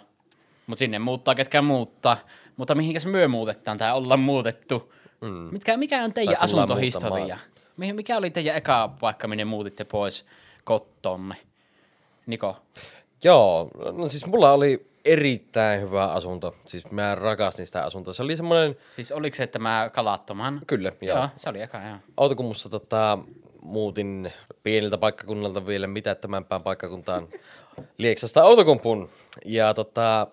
Mutta 0.67 0.79
sinne 0.79 0.99
muuttaa, 0.99 1.35
ketkä 1.35 1.63
muuttaa. 1.63 2.17
Mutta 2.57 2.75
mihinkäs 2.75 3.07
myö 3.07 3.29
muutetaan 3.29 3.79
tai 3.79 3.93
ollaan 3.93 4.21
muutettu? 4.21 4.93
Mm. 5.21 5.29
Mitkä, 5.29 5.77
mikä 5.77 6.05
on 6.05 6.13
teidän 6.13 6.37
asuntohistoria? 6.41 7.19
muuttamaan. 7.19 7.97
Mikä 7.97 8.17
oli 8.17 8.31
teidän 8.31 8.57
eka 8.57 8.91
paikka, 9.01 9.29
minne 9.29 9.45
muutitte 9.45 9.85
pois 9.85 10.25
kottonne? 10.65 11.35
Niko? 12.27 12.57
Joo, 13.25 13.71
no 13.93 14.09
siis 14.09 14.27
mulla 14.27 14.53
oli 14.53 14.87
erittäin 15.05 15.81
hyvä 15.81 16.07
asunto. 16.07 16.55
Siis 16.67 16.91
mä 16.91 17.15
rakastin 17.15 17.67
sitä 17.67 17.85
asuntoa. 17.85 18.15
Se 18.15 18.23
oli 18.23 18.37
semmoinen, 18.37 18.77
Siis 18.97 19.13
oliko 19.13 19.37
se 19.37 19.47
tämä 19.47 19.91
kalattoman? 19.95 20.61
kyllä, 20.67 20.93
joo. 21.01 21.19
Joo, 21.19 21.29
se 21.37 21.51
oli 21.51 21.63
eka, 21.63 21.83
joo. 21.83 21.97
Outokummussa 22.17 22.69
tota, 22.69 23.19
muutin 23.63 24.33
pieniltä 24.63 24.99
paikkakunnalta 24.99 25.67
vielä 25.67 25.87
mitättömämpään 25.87 26.63
paikkakuntaan 26.63 27.29
Lieksasta 27.99 28.45
Outokumpuun. 28.45 29.11
Ja 29.45 29.75
tota, 29.75 30.27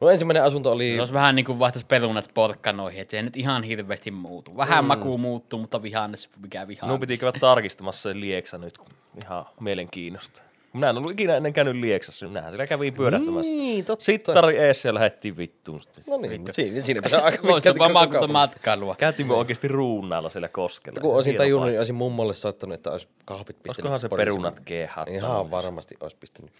mun 0.00 0.12
ensimmäinen 0.12 0.42
asunto 0.42 0.72
oli... 0.72 0.92
Se 0.94 1.00
olisi 1.00 1.12
vähän 1.12 1.36
niin 1.36 1.44
kuin 1.46 1.58
vaihtaisi 1.58 1.86
perunat 1.86 2.30
porkkanoihin, 2.34 3.00
että 3.00 3.10
se 3.10 3.16
ei 3.16 3.22
nyt 3.22 3.36
ihan 3.36 3.62
hirveästi 3.62 4.10
muutu. 4.10 4.56
Vähän 4.56 4.84
mm. 4.84 4.88
maku 4.88 5.18
muuttuu, 5.18 5.58
mutta 5.58 5.82
vihannes, 5.82 6.30
mikä 6.42 6.68
vihannes. 6.68 6.88
Minun 6.88 7.00
piti 7.00 7.16
käydä 7.16 7.38
tarkistamassa 7.38 8.02
se 8.02 8.20
Lieksa 8.20 8.58
nyt, 8.58 8.78
kun 8.78 8.88
ihan 9.22 9.44
mielenkiinnosta. 9.60 10.42
Minä 10.72 10.90
en 10.90 10.98
ollut 10.98 11.12
ikinä 11.12 11.36
ennen 11.36 11.52
käynyt 11.52 11.76
Lieksassa, 11.76 12.28
minähän 12.28 12.50
siellä 12.50 12.66
kävin 12.66 12.94
pyörähtämässä. 12.94 13.52
Niin, 13.52 13.84
totta. 13.84 14.04
Sittari 14.04 14.58
ees 14.58 14.84
ja 14.84 14.94
lähdettiin 14.94 15.36
vittuun 15.36 15.82
sitten. 15.82 16.04
No 16.06 16.16
niin, 16.16 16.40
mutta 16.40 16.52
siinä, 16.52 16.80
siinäpä 16.80 17.08
se 17.08 17.16
aika 17.16 17.28
Loistavaa 17.28 17.52
pitkälti 17.52 17.78
koko 17.78 17.92
maakunta 17.92 18.28
matkailua. 18.28 18.94
Käytiin 18.94 19.26
me 19.26 19.34
oikeasti 19.34 19.68
ruunaalla 19.68 20.28
siellä 20.28 20.48
koskella. 20.48 21.00
Kun 21.00 21.14
olisin 21.14 21.36
tajunnut, 21.36 21.60
paikka. 21.60 21.70
niin 21.70 21.80
olisin 21.80 21.94
mummolle 21.94 22.34
soittanut, 22.34 22.74
että 22.74 22.90
olisi 22.90 23.08
kahvit 23.24 23.46
pistänyt. 23.46 23.68
Olisikohan 23.68 24.00
se 24.00 24.08
perunat 24.08 24.60
kehat? 24.60 25.08
Ihan 25.08 25.50
varmasti 25.50 25.94
olisi 26.00 26.16
pistänyt. 26.20 26.52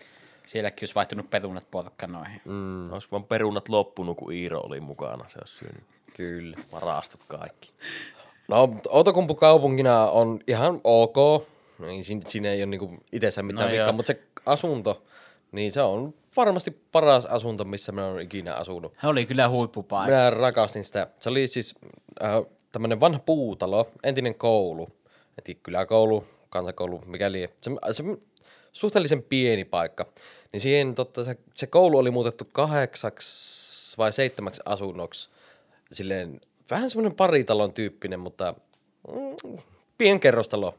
Sielläkin 0.47 0.83
olisi 0.83 0.95
vaihtunut 0.95 1.31
perunat 1.31 1.71
porkkanoihin. 1.71 2.41
Mm. 2.45 2.93
Olisi 2.93 3.09
vaan 3.13 3.25
perunat 3.25 3.69
loppunut, 3.69 4.17
kun 4.17 4.33
Iiro 4.33 4.61
oli 4.61 4.81
mukana. 4.81 5.29
Se 5.29 5.39
olisi 5.39 5.55
syönyt 5.55 5.85
Kyllä. 6.17 6.57
Varastut 6.73 7.21
kaikki. 7.29 7.73
No, 8.49 8.77
Outokumpu 8.89 9.35
kaupungina 9.35 10.11
on 10.11 10.41
ihan 10.47 10.81
ok. 10.85 11.17
Siinä, 12.27 12.51
ei 12.51 12.61
ole 12.61 12.67
niinku 12.67 12.95
itsensä 13.13 13.43
mitään 13.43 13.69
No 13.69 13.73
vikaa, 13.73 13.93
mutta 13.93 14.07
se 14.07 14.23
asunto, 14.47 15.03
niin 15.53 15.73
se 15.73 15.83
on 15.83 16.15
varmasti 16.37 16.71
paras 16.93 17.27
asunto, 17.27 17.65
missä 17.65 17.93
mä 17.93 18.07
oon 18.07 18.21
ikinä 18.21 18.55
asunut. 18.55 18.95
He 19.03 19.09
oli 19.09 19.27
kyllä 19.27 19.49
huippupaikka. 19.49 20.11
Minä 20.11 20.31
rakastin 20.31 20.85
sitä. 20.85 21.07
Se 21.21 21.31
oli 21.31 21.49
siis 21.49 21.75
äh, 22.25 22.31
tämmöinen 22.73 23.01
vanha 23.01 23.19
puutalo, 23.19 23.91
entinen 24.03 24.35
koulu. 24.35 24.89
Tiedä, 25.45 25.61
kyläkoulu, 25.63 26.25
kansakoulu, 26.51 27.03
mikäli. 27.07 27.49
Se, 27.63 27.71
se 27.93 28.05
suhteellisen 28.77 29.23
pieni 29.23 29.65
paikka. 29.65 30.07
Niin 30.53 30.61
siihen 30.61 30.95
totta, 30.95 31.25
se, 31.25 31.37
se 31.55 31.67
koulu 31.67 31.99
oli 31.99 32.11
muutettu 32.11 32.49
kahdeksaksi 32.53 33.97
vai 33.99 34.13
seitsemäksi 34.13 34.63
asunnoksi. 34.65 35.29
Silleen 35.93 36.41
vähän 36.71 36.91
semmoinen 36.91 37.17
paritalon 37.17 37.73
tyyppinen, 37.73 38.21
mutta 38.21 38.55
mm, 39.09 39.59
pienkerrostalo 39.99 40.75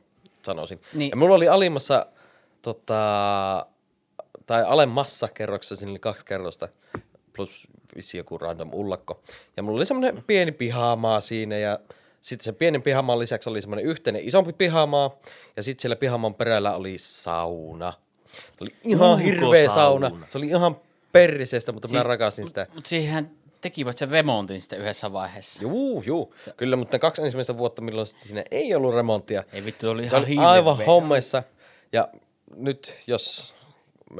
sanoisin. 0.45 0.81
Niin. 0.93 1.09
Ja 1.09 1.15
mulla 1.15 1.35
oli 1.35 1.47
alimmassa 1.47 2.05
tota, 2.61 3.65
tai 4.45 4.63
alemmassa 4.63 5.27
kerroksessa, 5.27 5.75
siinä 5.75 5.91
oli 5.91 5.99
kaksi 5.99 6.25
kerrosta, 6.25 6.69
plus 7.33 7.67
vissi 7.95 8.17
joku 8.17 8.37
random 8.37 8.73
ullakko. 8.73 9.21
Ja 9.57 9.63
mulla 9.63 9.77
oli 9.77 9.85
semmoinen 9.85 10.23
pieni 10.27 10.51
pihamaa 10.51 11.21
siinä 11.21 11.57
ja 11.57 11.79
sitten 12.21 12.45
se 12.45 12.51
pienen 12.51 12.81
pihamaan 12.81 13.19
lisäksi 13.19 13.50
oli 13.50 13.62
semmoinen 13.62 13.86
yhteinen 13.86 14.21
isompi 14.27 14.53
pihamaa 14.53 15.15
ja 15.55 15.63
sitten 15.63 15.81
siellä 15.81 15.95
pihamaan 15.95 16.33
perällä 16.33 16.75
oli 16.75 16.95
sauna. 16.97 17.93
Se 18.27 18.62
oli 18.62 18.71
ihan 18.83 19.19
hirveä 19.19 19.69
sauna. 19.69 20.12
Se 20.29 20.38
oli 20.38 20.47
ihan 20.47 20.75
perrisestä, 21.12 21.71
mutta 21.71 21.88
siis, 21.88 21.93
minä 21.93 22.03
rakastin 22.03 22.47
sitä. 22.47 22.67
Mutta 22.74 22.89
siihen 22.89 23.31
tekivät 23.62 23.97
sen 23.97 24.09
remontin 24.09 24.62
sitten 24.62 24.79
yhdessä 24.79 25.13
vaiheessa. 25.13 25.62
Juu, 25.62 26.03
juu. 26.05 26.33
Kyllä, 26.57 26.75
mutta 26.75 27.00
kaksi 27.00 27.21
ensimmäistä 27.21 27.57
vuotta, 27.57 27.81
milloin 27.81 28.07
siinä 28.07 28.43
ei 28.51 28.75
ollut 28.75 28.95
remonttia. 28.95 29.43
Ei 29.53 29.65
vittu, 29.65 29.89
oli 29.89 30.09
Se 30.09 30.17
ihan 30.17 30.27
oli 30.27 30.38
aivan 30.38 30.77
hommessa. 30.86 31.43
Ja 31.93 32.07
nyt, 32.55 33.03
jos, 33.07 33.55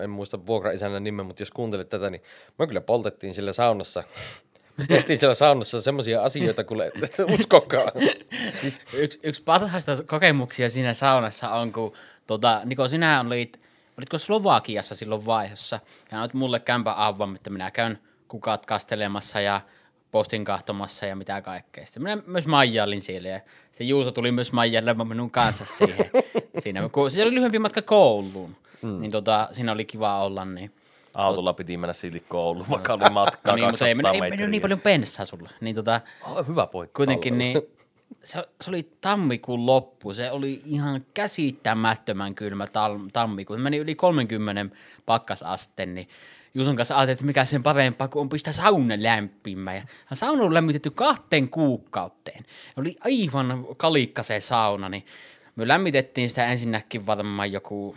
en 0.01 0.10
muista 0.10 0.46
vuokraisännän 0.46 1.04
nimen, 1.04 1.25
mutta 1.25 1.42
jos 1.42 1.51
kuuntelet 1.51 1.89
tätä, 1.89 2.10
niin 2.10 2.22
me 2.60 2.68
kyllä 2.68 2.82
poltettiin 2.82 3.34
sillä 3.34 3.54
saunassa. 3.54 4.04
Tehtiin 4.88 5.19
siellä 5.19 5.36
saunassa 5.36 5.81
semmoisia 5.81 6.24
asioita, 6.24 6.63
kun 6.63 6.81
et 6.81 6.93
uskokaan. 7.39 7.91
Siis 8.62 8.79
yksi, 8.93 9.19
yksi 9.24 9.43
parhaista 9.43 10.03
kokemuksia 10.03 10.69
siinä 10.69 10.93
saunassa 10.93 11.50
on, 11.50 11.74
kun 11.74 11.93
tota, 12.27 12.62
Niko, 12.65 12.88
sinä 12.88 13.24
olit, 13.27 13.60
olitko 13.98 14.17
Slovakiassa 14.17 14.96
silloin 14.96 15.25
vaiheessa, 15.25 15.79
ja 16.12 16.17
annoit 16.17 16.34
mulle 16.34 16.60
kämpän 16.60 16.93
avun, 16.98 17.36
että 17.36 17.50
minä 17.50 17.72
käyn 17.72 18.00
kukat 18.27 18.65
kastelemassa 18.65 19.41
ja 19.41 19.62
postin 20.12 20.46
kahtomassa 20.46 21.05
ja 21.05 21.15
mitä 21.15 21.41
kaikkea. 21.41 21.86
Sitten 21.86 22.03
minä 22.03 22.17
myös 22.27 22.48
maijailin 22.48 23.01
siellä 23.01 23.29
ja 23.29 23.39
se 23.72 23.84
Juuso 23.84 24.12
tuli 24.12 24.31
myös 24.31 24.51
maijailemaan 24.51 25.07
minun 25.07 25.31
kanssa 25.31 25.65
siihen. 25.65 26.10
siinä, 26.60 26.89
kun 26.89 27.12
se 27.12 27.24
oli 27.24 27.34
lyhyempi 27.34 27.60
matka 27.60 27.81
kouluun, 27.81 28.55
mm. 28.81 29.00
niin 29.00 29.12
tota, 29.12 29.50
siinä 29.51 29.72
oli 29.72 29.86
kiva 29.86 30.24
olla. 30.24 30.46
Niin. 30.46 30.72
Autolla 31.18 31.54
piti 31.54 31.78
mennä 31.78 31.94
silti 31.94 32.20
kouluun, 32.20 32.66
vaikka 32.70 32.94
oli 32.94 33.10
matkaa 33.10 33.56
niin, 33.56 33.66
mutta 33.70 33.88
ei, 33.88 33.96
200 33.96 34.12
mennyt- 34.14 34.24
ei 34.24 34.30
mennyt 34.30 34.50
niin 34.50 34.62
paljon 34.62 34.82
penssaa 34.82 35.26
sulle. 35.26 35.50
Niin 35.62 35.76
tota, 35.76 36.02
Oh, 36.26 36.48
hyvä 36.48 36.68
pointti. 36.68 36.94
kuitenkin 36.96 37.38
niin, 37.38 37.62
se, 38.24 38.46
se 38.62 38.70
oli 38.70 38.92
tammikuun 39.02 39.66
loppu. 39.66 40.14
Se 40.14 40.32
oli 40.32 40.62
ihan 40.66 41.02
käsittämättömän 41.14 42.36
kylmä 42.36 42.66
tal- 42.66 43.10
tammikuu. 43.14 43.56
Se 43.56 43.62
meni 43.62 43.78
yli 43.78 43.96
30 43.96 44.76
pakkasaste, 45.06 45.86
niin 45.86 46.10
Juuson 46.54 46.76
kanssa 46.76 46.96
ajattelin, 46.96 47.14
että 47.14 47.26
mikä 47.26 47.46
sen 47.46 47.64
parempaa, 47.64 48.08
kun 48.08 48.22
on 48.22 48.30
pistää 48.30 48.54
sauna 48.54 48.94
lämpimään. 48.98 49.84
Ja 50.10 50.16
sauna 50.16 50.44
on 50.44 50.54
lämmitetty 50.54 50.92
kahteen 50.92 51.50
kuukauteen. 51.50 52.46
Oli 52.78 52.96
aivan 53.06 53.66
kalikka 53.78 54.24
se 54.24 54.40
sauna, 54.40 54.90
niin 54.90 55.06
me 55.56 55.68
lämmitettiin 55.68 56.30
sitä 56.30 56.46
ensinnäkin 56.46 57.06
varmaan 57.06 57.52
joku 57.52 57.96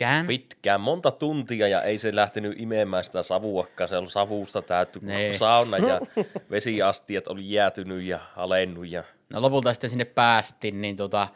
pitkään. 0.00 0.26
Pitkään, 0.26 0.80
monta 0.80 1.10
tuntia 1.10 1.68
ja 1.68 1.82
ei 1.82 1.98
se 1.98 2.14
lähtenyt 2.16 2.60
imemään 2.60 3.04
sitä 3.04 3.22
savuakaan. 3.22 3.88
Se 3.88 3.96
oli 3.96 4.10
savusta 4.10 4.62
täytty 4.62 4.98
Nee. 5.02 5.38
sauna 5.38 5.78
ja 5.78 6.00
vesiastiat 6.50 7.28
oli 7.28 7.52
jäätynyt 7.52 8.02
ja 8.02 8.20
alennut. 8.36 8.88
Ja... 8.88 9.04
No 9.30 9.42
lopulta 9.42 9.74
sitten 9.74 9.90
sinne 9.90 10.04
päästiin, 10.04 10.80
niin 10.80 10.96
tota, 10.96 11.28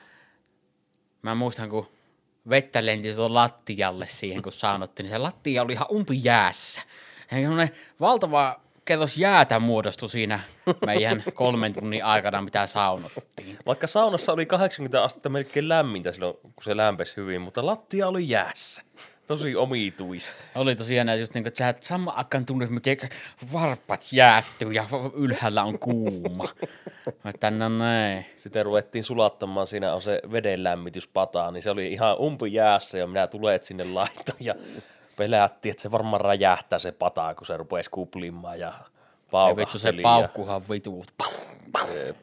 mä 1.22 1.34
muistan, 1.34 1.70
kun 1.70 1.88
vettä 2.50 2.86
lenti 2.86 3.14
tuon 3.14 3.34
lattialle 3.34 4.06
siihen, 4.08 4.42
kun 4.42 4.52
saunottiin, 4.52 5.04
niin 5.04 5.14
se 5.14 5.18
lattia 5.18 5.62
oli 5.62 5.72
ihan 5.72 5.86
umpi 5.90 6.20
jäässä. 6.22 6.82
Ja 7.30 7.68
valtava 8.00 8.60
kerros 8.84 9.18
jäätä 9.18 9.58
muodostui 9.60 10.08
siinä 10.08 10.40
meidän 10.86 11.22
kolmen 11.34 11.74
tunnin 11.74 12.04
aikana, 12.04 12.42
mitä 12.42 12.66
saunottiin. 12.66 13.24
Vaikka 13.66 13.86
saunassa 13.86 14.32
oli 14.32 14.46
80 14.46 15.04
astetta 15.04 15.28
melkein 15.28 15.68
lämmintä 15.68 16.12
silloin, 16.12 16.36
kun 16.42 16.64
se 16.64 16.76
lämpesi 16.76 17.16
hyvin, 17.16 17.40
mutta 17.40 17.66
lattia 17.66 18.08
oli 18.08 18.28
jäässä. 18.28 18.82
Tosi 19.26 19.56
omituista. 19.56 20.44
Oli 20.54 20.76
tosiaan 20.76 21.20
just 21.20 21.34
niin 21.34 21.44
kuin, 21.44 21.48
että 21.48 21.58
sä 21.58 21.68
et 21.68 21.82
sama 21.82 22.10
aikaan 22.10 22.46
tunnet, 22.46 22.70
miten 22.70 22.96
varpat 23.52 24.00
jäättyy 24.12 24.72
ja 24.72 24.86
ylhäällä 25.14 25.64
on 25.64 25.78
kuuma. 25.78 26.48
Että 27.24 27.50
no 27.50 27.68
näin. 27.68 28.26
Sitten 28.36 28.64
ruvettiin 28.64 29.04
sulattamaan, 29.04 29.66
siinä 29.66 29.94
on 29.94 30.02
se 30.02 30.22
veden 30.32 30.64
lämmityspata, 30.64 31.50
niin 31.50 31.62
se 31.62 31.70
oli 31.70 31.92
ihan 31.92 32.18
umpi 32.20 32.52
jäässä 32.52 32.98
ja 32.98 33.06
minä 33.06 33.26
tulet 33.26 33.62
sinne 33.62 33.84
laitoon 33.84 34.38
ja 34.40 34.54
pelättiin, 35.16 35.70
että 35.70 35.82
se 35.82 35.90
varmaan 35.90 36.20
räjähtää 36.20 36.78
se 36.78 36.92
pata, 36.92 37.34
kun 37.34 37.46
se 37.46 37.56
rupesi 37.56 37.90
kuplimaan 37.90 38.60
ja 38.60 38.72
Ja 39.48 39.56
vittu 39.56 39.78
se 39.78 39.92
paukahteli. 39.92 40.02
ja 40.02 40.28
paukkuhan 40.28 40.62
vituut. 40.70 41.06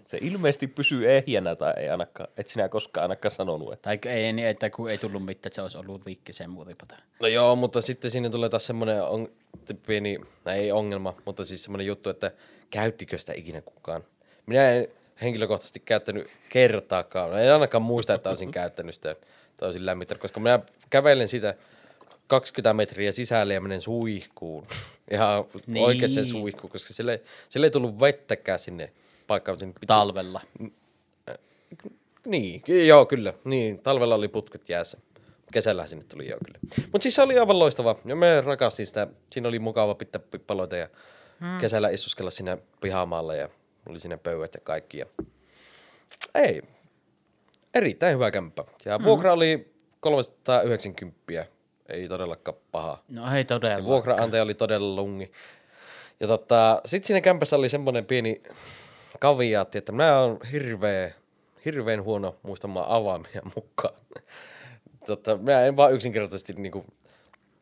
Se 0.06 0.18
ilmeisesti 0.22 0.68
pysyy 0.68 1.12
ehjänä 1.12 1.56
tai 1.56 1.74
ei 1.78 1.90
ainakaan, 1.90 2.30
et 2.38 2.48
sinä 2.48 2.70
koskaan 2.70 3.02
ainakaan 3.02 3.32
sanonut, 3.32 3.74
että 3.74 3.90
Tai 3.90 4.12
ei 4.12 4.34
niin, 4.34 4.48
että 4.48 4.70
kun 4.70 4.90
ei 4.90 4.98
tullut 4.98 5.26
mitään, 5.26 5.48
että 5.48 5.56
se 5.56 5.62
olisi 5.62 5.78
ollut 5.78 6.06
rikki 6.06 6.34
sen 6.34 6.50
muuripata. 6.50 6.96
No 7.22 7.28
joo, 7.28 7.56
mutta 7.56 7.82
sitten 7.82 8.12
siinä 8.12 8.30
tulee 8.30 8.50
taas 8.50 8.66
semmoinen 8.66 9.04
on, 9.04 9.28
se 9.66 9.74
pieni, 9.74 10.20
no 10.46 10.52
ei 10.52 10.72
ongelma, 10.72 11.14
mutta 11.26 11.46
siis 11.46 11.64
semmoinen 11.64 11.88
juttu, 11.88 12.10
että 12.10 12.32
käyttikö 12.70 13.18
sitä 13.18 13.34
ikinä 13.36 13.62
kukaan. 13.62 14.04
Minä 14.46 14.72
en 14.72 14.88
henkilökohtaisesti 15.22 15.80
käyttänyt 15.80 16.28
kertaakaan. 16.50 17.44
En 17.44 17.54
ainakaan 17.54 17.82
muista, 17.82 18.14
että 18.14 18.30
olisin 18.30 18.52
käyttänyt 18.52 18.96
sitä, 18.96 19.16
tai 19.58 19.68
olisin 19.68 19.86
lämmittänyt, 19.86 20.22
koska 20.22 20.40
minä 20.40 20.60
kävelen 20.90 21.28
sitä 21.28 21.56
20 22.32 22.74
metriä 22.74 23.12
sisälle 23.12 23.54
ja 23.54 23.62
menen 23.62 23.82
suihkuun. 23.82 24.68
Ihan 25.14 25.46
Niin. 25.68 25.86
oikeaan 25.86 26.26
suihkuun, 26.26 26.72
koska 26.72 26.94
sille, 26.94 27.22
sille 27.50 27.68
ei 27.68 27.72
tullut 27.72 28.00
vettäkään 28.00 28.60
sinne 28.60 28.94
paikkaan. 29.28 29.58
Sinne 29.58 29.74
piti- 29.74 29.86
Talvella. 29.88 30.42
niin, 32.26 32.64
joo 32.88 33.06
kyllä. 33.06 33.34
Niin, 33.44 33.80
talvella 33.80 34.16
oli 34.16 34.28
putket 34.28 34.70
jäässä. 34.70 34.98
Kesällä 35.54 35.88
sinne 35.88 36.04
tuli 36.04 36.30
joo 36.30 36.40
kyllä. 36.46 36.60
Mutta 36.92 37.04
siis 37.04 37.16
se 37.16 37.22
oli 37.22 37.40
aivan 37.40 37.60
loistava. 37.60 37.96
Ja 38.06 38.16
me 38.16 38.42
rakastin 38.42 38.88
sitä. 38.88 39.08
Siinä 39.32 39.48
oli 39.50 39.60
mukava 39.60 39.96
pitää 39.96 40.22
pippaloita 40.32 40.76
ja 40.76 40.88
hmm. 41.40 41.60
kesällä 41.60 41.90
istuskella 41.90 42.32
siinä 42.32 42.58
pihamaalla 42.82 43.36
ja 43.36 43.50
oli 43.90 44.00
siinä 44.00 44.18
pöydät 44.18 44.54
ja 44.54 44.60
kaikki. 44.64 44.98
Ja... 44.98 45.06
Ei, 46.36 46.62
erittäin 47.74 48.16
hyvä 48.16 48.32
kämppä. 48.32 48.64
Ja 48.86 49.00
vuokra 49.04 49.34
oli 49.34 49.74
390. 50.00 51.46
Ei 51.94 52.08
todellakaan 52.08 52.58
paha. 52.72 53.04
No 53.10 53.36
ei 53.36 53.46
todella. 53.46 53.78
Ja 53.78 53.84
vuokraantaja 53.84 54.44
oli 54.44 54.54
todella 54.54 54.96
lungi. 54.96 55.32
Ja 56.20 56.28
tota, 56.28 56.82
sit 56.86 57.04
siinä 57.04 57.22
kämpässä 57.22 57.56
oli 57.56 57.70
semmoinen 57.70 58.06
pieni 58.06 58.42
kaviaatti, 59.20 59.78
että 59.78 59.92
minä 59.92 60.20
olen 60.20 60.40
hirveä, 60.52 61.12
hirveän 61.66 62.04
huono 62.04 62.36
muistamaan 62.44 62.90
avaimia 62.90 63.42
mukaan. 63.56 63.96
Tota, 65.06 65.38
minä 65.38 65.66
en 65.66 65.76
vaan 65.76 65.94
yksinkertaisesti 65.94 66.54
niinku 66.54 66.86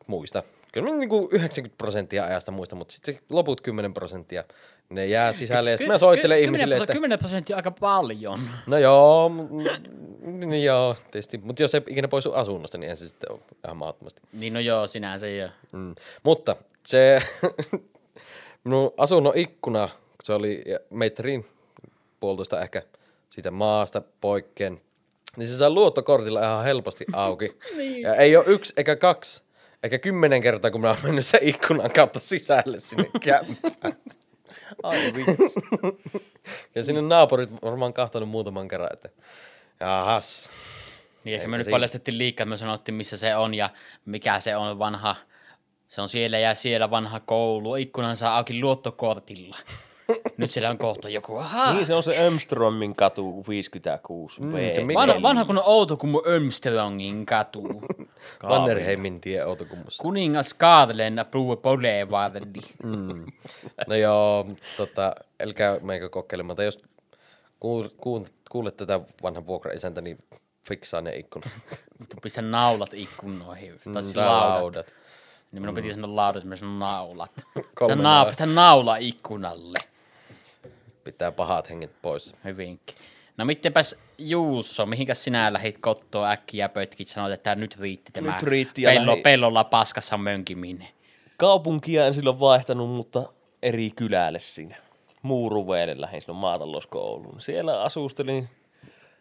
muista. 0.06 0.42
Kyllä 0.72 0.90
mä 0.90 0.96
niinku 0.96 1.28
90 1.32 1.78
prosenttia 1.78 2.24
ajasta 2.24 2.52
muista, 2.52 2.76
mutta 2.76 2.94
sitten 2.94 3.18
loput 3.30 3.60
10 3.60 3.94
prosenttia, 3.94 4.44
ne 4.88 5.06
jää 5.06 5.32
sisälle. 5.32 5.70
Ja 5.70 5.76
sit 5.76 5.86
mä 5.86 5.98
soittelen 5.98 6.38
Ky- 6.38 6.44
ihmisille, 6.44 6.74
10 6.74 6.82
että 6.84 6.92
10 6.94 7.18
prosenttia 7.18 7.56
aika 7.56 7.70
paljon. 7.70 8.40
no 8.66 8.78
joo, 8.78 9.28
mm, 9.28 10.48
niin 10.48 10.64
joo, 10.64 10.96
tietysti. 11.10 11.38
Mutta 11.38 11.62
jos 11.62 11.74
ei 11.74 11.80
ikinä 11.88 12.08
poistu 12.08 12.32
asunnosta, 12.32 12.78
niin 12.78 12.96
se 12.96 13.08
sitten 13.08 13.32
ole 13.32 13.40
ihan 13.64 13.76
mahdottomasti. 13.76 14.20
Niin 14.32 14.52
no 14.52 14.60
joo, 14.60 14.86
sinänsä 14.86 15.28
jo. 15.28 15.48
Mm. 15.72 15.94
Mutta 16.22 16.56
se 16.86 17.22
minun 18.64 18.94
asunnon 18.96 19.32
ikkuna, 19.36 19.88
se 20.22 20.32
oli 20.32 20.64
metrin 20.90 21.46
puolitoista 22.20 22.60
ehkä 22.60 22.82
siitä 23.28 23.50
maasta 23.50 24.02
poikkeen, 24.20 24.80
niin 25.36 25.48
se 25.48 25.56
saa 25.56 25.70
luottokortilla 25.70 26.42
ihan 26.42 26.64
helposti 26.64 27.04
auki. 27.12 27.56
Niin. 27.76 28.02
Ja 28.02 28.14
ei 28.14 28.36
ole 28.36 28.44
yksi 28.48 28.72
eikä 28.76 28.96
kaksi, 28.96 29.42
eikä 29.82 29.98
kymmenen 29.98 30.42
kertaa, 30.42 30.70
kun 30.70 30.80
mä 30.80 30.88
oon 30.88 30.98
mennyt 31.02 31.26
sen 31.26 31.40
ikkunan 31.42 31.90
kautta 31.90 32.18
sisälle 32.18 32.80
sinne 32.80 33.10
kämppään. 33.24 33.96
ai 34.82 35.12
vitsi. 35.14 35.54
Ja 36.74 36.84
sinne 36.84 37.02
naapurit 37.02 37.50
varmaan 37.62 37.92
kahtanut 37.92 38.28
muutaman 38.28 38.68
kerran, 38.68 38.88
että 38.92 39.08
jahas. 39.80 40.50
Niin 41.24 41.36
ehkä 41.36 41.48
me 41.48 41.58
nyt 41.58 41.70
paljastettiin 41.70 42.18
liikaa, 42.18 42.46
me 42.46 42.56
sanottiin 42.56 42.94
missä 42.94 43.16
se 43.16 43.36
on 43.36 43.54
ja 43.54 43.70
mikä 44.04 44.40
se 44.40 44.56
on 44.56 44.78
vanha. 44.78 45.16
Se 45.88 46.00
on 46.00 46.08
siellä 46.08 46.38
ja 46.38 46.54
siellä 46.54 46.90
vanha 46.90 47.20
koulu. 47.20 47.76
Ikkunan 47.76 48.16
saa 48.16 48.36
auki 48.36 48.60
luottokortilla. 48.60 49.56
Nyt 50.36 50.50
siellä 50.50 50.70
on 50.70 50.78
kohta 50.78 51.08
joku. 51.08 51.36
Ahaa. 51.36 51.74
Niin 51.74 51.86
se 51.86 51.94
on 51.94 52.02
se 52.02 52.26
Ömströmin 52.26 52.94
katu 52.94 53.44
56 53.48 54.40
mm, 54.40 54.52
Vanha, 54.94 55.22
vanha 55.22 55.44
kun 55.44 55.58
on 55.58 55.64
Outokummu 55.66 56.22
Ömstelongin 56.26 57.26
katu. 57.26 57.62
Mannerheimin 58.48 59.20
tie 59.20 59.44
Outokummussa. 59.44 60.02
Kuningas 60.02 60.54
Kaadelen 60.54 61.24
Blue 61.30 61.56
Boulevardin. 61.56 62.62
No 63.86 63.94
joo, 63.94 64.46
tota, 64.76 65.14
älkää 65.42 65.78
meikö 65.82 66.08
kokeilemaan. 66.08 66.56
Tai 66.56 66.64
jos 66.64 66.82
kuul, 67.60 67.88
kuul, 67.96 68.24
kuulet 68.50 68.76
tätä 68.76 69.00
vanhan 69.22 69.46
vuokraisäntä, 69.46 70.00
niin 70.00 70.18
fiksaa 70.68 71.00
ne 71.00 71.16
ikkunat. 71.16 71.48
Vittu 72.00 72.16
pistä 72.22 72.42
naulat 72.42 72.94
ikkunoihin. 72.94 73.74
Tai 73.92 74.02
siis 74.02 74.14
tai 74.14 74.26
laudat. 74.26 74.60
laudat. 74.60 74.86
Niin 75.52 75.62
minun 75.62 75.74
piti 75.74 75.94
sanoa 75.94 76.16
laudat, 76.16 76.44
minä 76.44 76.56
sanon 76.56 76.78
naulat. 76.78 77.30
Kolme 77.54 77.94
Pistä, 77.94 77.94
naa, 78.02 78.12
naula. 78.14 78.26
pistä 78.26 78.46
naula 78.46 78.96
ikkunalle. 78.96 79.78
Pitää 81.04 81.32
pahat 81.32 81.70
henget 81.70 81.90
pois. 82.02 82.36
Hyvinkin. 82.44 82.94
No 83.36 83.44
mittenpäs 83.44 83.96
Juuso, 84.18 84.86
mihinkäs 84.86 85.24
sinä 85.24 85.52
lähit 85.52 85.78
kottoa 85.78 86.30
äkkiä 86.30 86.68
pötkit, 86.68 87.08
sanoit, 87.08 87.32
että 87.32 87.54
nyt 87.54 87.80
riitti 87.80 88.12
tämä 88.12 88.32
Nyt 88.32 88.42
riitti 88.42 88.82
ja 88.82 88.90
pello, 88.90 89.12
lähi- 89.12 89.22
pellolla 89.22 89.64
paskassa 89.64 90.18
mönkiminen. 90.18 90.88
Kaupunkia 91.36 92.06
en 92.06 92.14
silloin 92.14 92.40
vaihtanut, 92.40 92.90
mutta 92.90 93.22
eri 93.62 93.90
kylälle 93.90 94.40
siinä. 94.40 94.76
Muuruveelle 95.22 96.00
lähdin 96.00 96.20
silloin 96.20 96.38
maatalouskouluun. 96.38 97.40
Siellä 97.40 97.82
asustelin, 97.82 98.48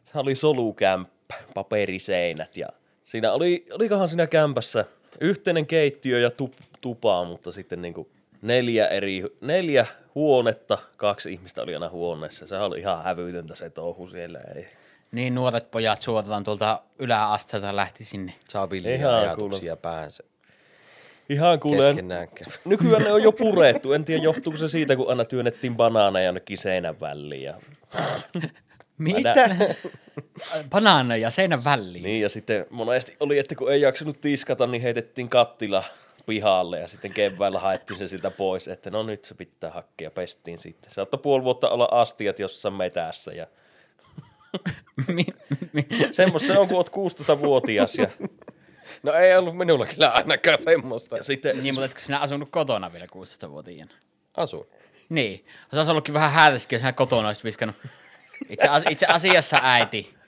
se 0.03 0.19
oli 0.19 0.36
solukämppä, 0.36 1.36
paperiseinät 1.53 2.57
ja 2.57 2.67
siinä 3.03 3.33
oli, 3.33 3.65
olikohan 3.71 4.07
siinä 4.07 4.27
kämpässä 4.27 4.86
yhteinen 5.21 5.65
keittiö 5.65 6.19
ja 6.19 6.31
tup, 6.31 6.53
tupa, 6.81 7.24
mutta 7.24 7.51
sitten 7.51 7.81
niinku 7.81 8.09
neljä 8.41 8.88
eri, 8.88 9.24
neljä 9.41 9.86
huonetta, 10.15 10.77
kaksi 10.98 11.34
ihmistä 11.34 11.62
oli 11.62 11.74
aina 11.74 11.89
huoneessa. 11.89 12.48
Se 12.48 12.58
oli 12.58 12.79
ihan 12.79 13.03
hävytöntä 13.03 13.55
se 13.55 13.69
touhu 13.69 14.08
siellä. 14.08 14.39
Ei. 14.55 14.67
Niin 15.12 15.36
nuoret 15.36 15.72
pojat 15.72 16.01
suotetaan 16.01 16.43
tuolta 16.43 16.81
yläasteelta 17.00 17.75
lähti 17.75 18.05
sinne. 18.05 18.34
Saa 18.50 18.69
villiä 18.69 18.96
Ihan 18.96 19.15
ajatuksia 19.15 19.75
päänsä. 19.75 20.24
Ihan 21.29 21.60
käy. 21.60 22.25
Nykyään 22.65 23.03
ne 23.03 23.12
on 23.12 23.24
jo 23.24 23.31
purettu. 23.31 23.93
En 23.93 24.05
tiedä, 24.05 24.24
johtuuko 24.24 24.58
se 24.58 24.67
siitä, 24.67 24.96
kun 24.96 25.10
aina 25.10 25.25
työnnettiin 25.25 25.75
banaaneja 25.75 26.25
jonnekin 26.25 26.58
seinän 26.58 27.00
väliin. 27.00 27.43
Ja, 27.43 27.53
Mitä? 28.98 29.34
Banaaneja 30.72 31.29
seinän 31.29 31.63
väliin. 31.63 32.03
niin, 32.03 32.22
ja 32.22 32.29
sitten 32.29 32.65
monesti 32.69 33.15
oli, 33.19 33.39
että 33.39 33.55
kun 33.55 33.72
ei 33.72 33.81
jaksanut 33.81 34.22
tiskata, 34.22 34.67
niin 34.67 34.81
heitettiin 34.81 35.29
kattila 35.29 35.84
pihalle 36.29 36.79
ja 36.79 36.88
sitten 36.88 37.13
keväällä 37.13 37.59
haettiin 37.59 38.00
se 38.00 38.07
siltä 38.07 38.31
pois, 38.31 38.67
että 38.67 38.89
no 38.89 39.03
nyt 39.03 39.25
se 39.25 39.36
pitää 39.36 39.71
hakea 39.71 40.05
ja 40.05 40.12
pestiin 40.12 40.57
sitten. 40.57 40.91
Saattoi 40.91 41.19
puoli 41.24 41.43
vuotta 41.43 41.69
olla 41.69 41.88
astiat 41.91 42.39
jossain 42.39 42.74
metässä 42.74 43.31
ja 43.31 43.48
semmoista 46.12 46.48
se 46.48 46.59
on, 46.59 46.67
kun 46.67 46.77
oot 46.77 46.89
16-vuotias 46.89 47.95
ja, 47.95 48.07
No 49.03 49.13
ei 49.13 49.36
ollut 49.36 49.57
minulla 49.57 49.86
kyllä 49.86 50.09
ainakaan 50.09 50.57
semmoista. 50.57 51.17
ja 51.17 51.24
sitten 51.24 51.63
niin, 51.63 51.74
mutta 51.74 51.86
etkö 51.86 52.00
sinä 52.01 52.19
asunut 52.19 52.50
kotona 52.51 52.93
vielä 52.93 53.05
16-vuotiaana? 53.05 53.91
Asun. 54.38 54.67
Niin. 55.09 55.45
Se 55.71 55.77
olisi 55.77 55.91
ollutkin 55.91 56.13
vähän 56.13 56.31
häältäisikin, 56.31 56.75
jos 56.75 56.83
hän 56.83 56.95
kotona 56.95 57.27
olisi 57.27 57.43
viskannut. 57.43 57.75
Itse, 58.50 58.67
as, 58.67 58.83
itse 58.89 59.05
asiassa 59.05 59.59
äiti. 59.63 60.18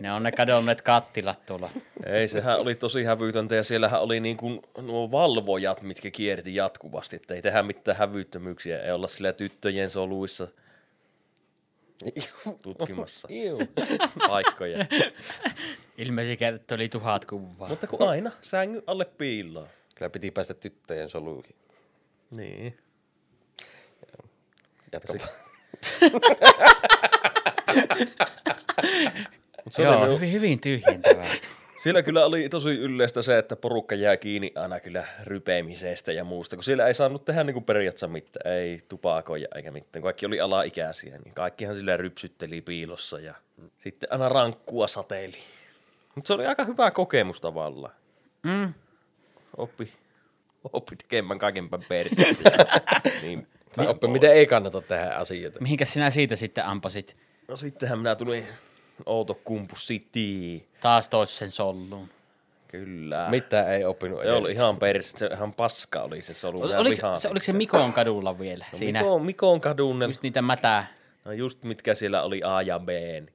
Ne 0.00 0.12
on 0.12 0.22
ne 0.22 0.32
kadonneet 0.32 0.82
kattilat 0.82 1.46
tuolla. 1.46 1.70
Ei, 2.06 2.28
sehän 2.28 2.60
oli 2.60 2.74
tosi 2.74 3.04
hävytöntä 3.04 3.54
ja 3.54 3.62
siellähän 3.62 4.00
oli 4.00 4.20
niin 4.20 4.36
kuin 4.36 4.60
nuo 4.82 5.10
valvojat, 5.10 5.82
mitkä 5.82 6.10
kierti 6.10 6.54
jatkuvasti, 6.54 7.16
että 7.16 7.34
ei 7.34 7.42
tehdä 7.42 7.62
mitään 7.62 7.98
hävyttömyyksiä, 7.98 8.82
ei 8.82 8.92
olla 8.92 9.08
sillä 9.08 9.32
tyttöjen 9.32 9.90
soluissa 9.90 10.48
tutkimassa 12.62 13.28
paikkoja. 14.28 14.86
Ilmeisesti 15.98 16.36
käytetty 16.36 16.74
oli 16.74 16.88
tuhat 16.88 17.24
kuvaa. 17.24 17.68
Mutta 17.68 17.86
kun 17.86 18.08
aina 18.08 18.30
sängyn 18.42 18.82
alle 18.86 19.04
piiloon. 19.04 19.68
Kyllä 19.94 20.10
piti 20.10 20.30
päästä 20.30 20.54
tyttöjen 20.54 21.10
soluihin. 21.10 21.56
Niin. 22.30 22.78
Jatka. 24.92 25.14
Se 29.70 29.82
Joo, 29.82 30.02
oli, 30.02 30.14
hyvin, 30.14 30.32
hyvin 30.32 30.60
tyhjentävää. 30.60 31.24
siellä 31.82 32.02
kyllä 32.02 32.24
oli 32.24 32.48
tosi 32.48 32.78
yleistä 32.78 33.22
se, 33.22 33.38
että 33.38 33.56
porukka 33.56 33.94
jää 33.94 34.16
kiinni 34.16 34.52
aina 34.54 34.80
kyllä 34.80 35.04
rypeimisestä 35.24 36.12
ja 36.12 36.24
muusta, 36.24 36.56
kun 36.56 36.64
siellä 36.64 36.86
ei 36.86 36.94
saanut 36.94 37.24
tehdä 37.24 37.44
niin 37.44 37.54
kuin 37.54 37.64
periaatteessa 37.64 38.06
mitään, 38.08 38.52
ei 38.52 38.78
tupakoja 38.88 39.48
eikä 39.54 39.70
mitään. 39.70 40.02
Kaikki 40.02 40.26
oli 40.26 40.40
alaikäisiä, 40.40 41.18
niin 41.18 41.34
kaikkihan 41.34 41.74
sillä 41.74 41.96
rypsytteli 41.96 42.60
piilossa 42.60 43.20
ja 43.20 43.34
sitten 43.78 44.12
aina 44.12 44.28
rankkua 44.28 44.88
sateeli. 44.88 45.38
Mutta 46.14 46.28
se 46.28 46.34
oli 46.34 46.46
aika 46.46 46.64
hyvä 46.64 46.90
kokemus 46.90 47.40
tavallaan. 47.40 47.94
Mm. 48.42 48.74
Oppi, 49.56 49.92
oppi 50.72 50.96
tekemään 50.96 51.38
kaikenpäin 51.38 51.84
persettä. 51.88 52.50
niin, 53.22 53.46
Tai 53.76 53.86
oppi, 53.86 54.08
miten 54.08 54.32
ei 54.32 54.46
kannata 54.46 54.80
tehdä 54.80 55.10
asioita. 55.10 55.60
Mihinkäs 55.60 55.92
sinä 55.92 56.10
siitä 56.10 56.36
sitten 56.36 56.64
ampasit 56.66 57.16
no 57.48 57.56
sittenhän 57.56 57.98
minä 57.98 58.16
tulin 58.16 58.46
Outokumpu 59.06 59.74
City. 59.74 60.66
taas 60.80 61.08
toisen 61.08 61.50
solluun? 61.50 62.08
Kyllä. 62.68 63.26
Mitä 63.30 63.74
ei 63.74 63.84
oppinut 63.84 64.20
Se 64.20 64.32
oli 64.32 64.52
ihan 64.52 64.76
perse, 64.76 65.18
se 65.18 65.26
ihan 65.26 65.52
paska 65.52 66.02
oli 66.02 66.22
se 66.22 66.34
solu. 66.34 66.62
Ol, 66.62 66.70
oliko, 66.70 67.16
se, 67.16 67.28
oliko 67.28 67.44
se. 67.44 67.52
Mikon 67.52 67.92
kadulla 67.92 68.38
vielä? 68.38 68.64
No 68.72 68.78
siinä 68.78 69.00
Mikon, 69.00 69.24
Mikon 69.26 69.60
kadun, 69.60 70.02
just 70.02 70.22
niitä 70.22 70.42
mätää. 70.42 70.86
no 71.24 71.32
just 71.32 71.64
mitkä 71.64 71.94
siellä 71.94 72.22
oli 72.22 72.40
A 72.44 72.62
ja 72.62 72.78
B. 72.78 72.88
Niin. 72.88 73.32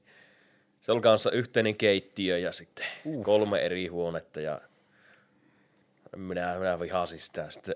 Se 0.81 0.91
oli 0.91 1.01
kanssa 1.01 1.31
yhteinen 1.31 1.75
keittiö 1.75 2.37
ja 2.37 2.51
sitten 2.51 2.85
uh. 3.05 3.23
kolme 3.23 3.59
eri 3.59 3.87
huonetta 3.87 4.41
ja 4.41 4.61
minä, 6.15 6.59
minä 6.59 6.79
vihasin 6.79 7.19
sitä 7.19 7.49
sitten. 7.49 7.75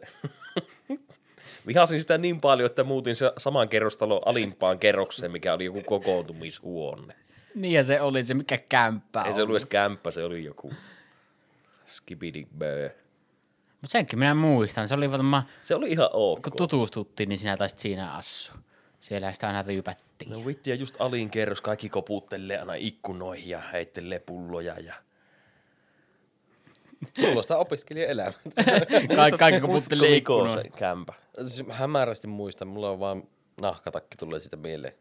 vihasin 1.67 2.01
sitä 2.01 2.17
niin 2.17 2.41
paljon, 2.41 2.65
että 2.65 2.83
muutin 2.83 3.15
se 3.15 3.31
saman 3.37 3.69
kerrostalon 3.69 4.21
alimpaan 4.25 4.79
kerrokseen, 4.79 5.31
mikä 5.31 5.53
oli 5.53 5.65
joku 5.65 5.81
kokoontumishuone. 5.85 7.15
Niin 7.55 7.73
ja 7.73 7.83
se 7.83 8.01
oli 8.01 8.23
se, 8.23 8.33
mikä 8.33 8.57
kämppä 8.57 9.21
Ei 9.23 9.33
se 9.33 9.41
ollut 9.41 9.55
edes 9.55 9.65
kämppä, 9.65 10.11
se 10.11 10.23
oli 10.23 10.43
joku 10.43 10.73
skibidi 11.85 12.47
bö. 12.57 12.89
Mutta 13.81 13.91
senkin 13.91 14.19
minä 14.19 14.33
muistan. 14.33 14.87
Se 14.87 14.95
oli 14.95 15.11
varmaan, 15.11 15.43
Se 15.61 15.75
oli 15.75 15.89
ihan 15.91 16.09
ok. 16.13 16.41
kun 16.41 16.53
tutustuttiin, 16.57 17.29
niin 17.29 17.39
sinä 17.39 17.57
taisit 17.57 17.79
siinä 17.79 18.13
assu. 18.13 18.53
Siellä 18.99 19.33
sitä 19.33 19.47
aina 19.47 19.61
ryypättiin. 19.61 20.31
No 20.31 20.45
vittiä, 20.45 20.75
just 20.75 20.95
alin 20.99 21.29
kerros, 21.29 21.61
kaikki 21.61 21.89
koputtelee 21.89 22.59
aina 22.59 22.73
ikkunoihin 22.73 23.49
ja 23.49 23.59
heittelee 23.73 24.19
pulloja 24.19 24.79
ja 24.79 24.93
Kuulostaa 27.19 27.57
opiskelijan 27.57 28.09
elämä. 28.09 28.31
Ka- 29.15 29.37
kaikki 29.39 29.61
Miko 29.61 30.05
ikkunoihin. 30.05 30.71
se 30.71 30.77
kämpä? 30.79 31.13
Siis 31.43 31.67
hämärästi 31.69 32.27
muistan, 32.27 32.67
mulla 32.67 32.89
on 32.89 32.99
vaan 32.99 33.23
nahkatakki 33.61 34.17
tulee 34.17 34.39
siitä 34.39 34.57
mieleen. 34.57 34.93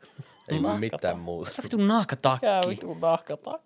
Ei 0.49 0.59
mitään 0.79 1.19
muuta. 1.19 1.51
Mitä 1.51 1.63
vitun 1.63 1.89
nahkatakki? 1.89 2.47
vitun 2.69 3.01
nahkata. 3.01 3.59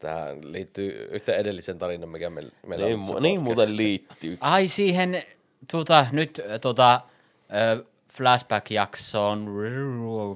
Tähän 0.00 0.52
liittyy 0.52 1.08
yhtä 1.10 1.36
edellisen 1.36 1.78
tarinan, 1.78 2.08
mikä 2.08 2.30
meillä, 2.30 2.52
meillä 2.66 2.86
Niin, 2.86 2.98
on 3.00 3.04
mu- 3.16 3.20
niin 3.20 3.42
muuten 3.42 3.76
liittyy. 3.76 4.38
Ai 4.40 4.66
siihen, 4.66 5.22
tuota, 5.70 6.06
nyt 6.12 6.40
äh, 6.50 6.60
tuota, 6.60 7.00
ö, 7.78 7.84
flashback-jaksoon 8.12 9.46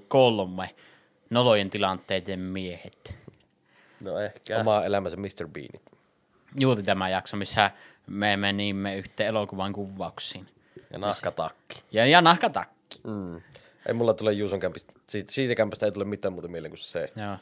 kolme. 0.09 0.75
Nolojen 1.31 1.71
tilanteiden 1.71 2.41
miehet. 2.41 3.15
No 4.01 4.19
ehkä. 4.21 4.59
Oma 4.59 4.85
elämänsä 4.85 5.17
Mr. 5.17 5.49
Bean. 5.53 5.83
Juuri 6.59 6.83
tämä 6.83 7.09
jakso, 7.09 7.37
missä 7.37 7.71
me 8.07 8.37
menimme 8.37 8.97
yhteen 8.97 9.29
elokuvan 9.29 9.73
kuvauksiin. 9.73 10.47
Ja 10.91 10.99
nahkatakki. 10.99 11.83
Ja, 11.93 12.07
ja 12.07 12.21
nahkatakki. 12.21 13.01
Mm. 13.05 13.41
Ei 13.87 13.95
mulla 13.95 14.15
tule 14.15 14.33
Juuson 14.33 14.61
kämpistä, 14.61 14.93
siitä, 15.09 15.33
siitä 15.33 15.55
kämpästä 15.55 15.87
ei 15.87 15.93
tule 15.93 16.05
mitään 16.05 16.33
muuta 16.33 16.49
mieleen 16.49 16.71
kuin 16.71 16.79
se. 16.79 17.13
Joo. 17.17 17.37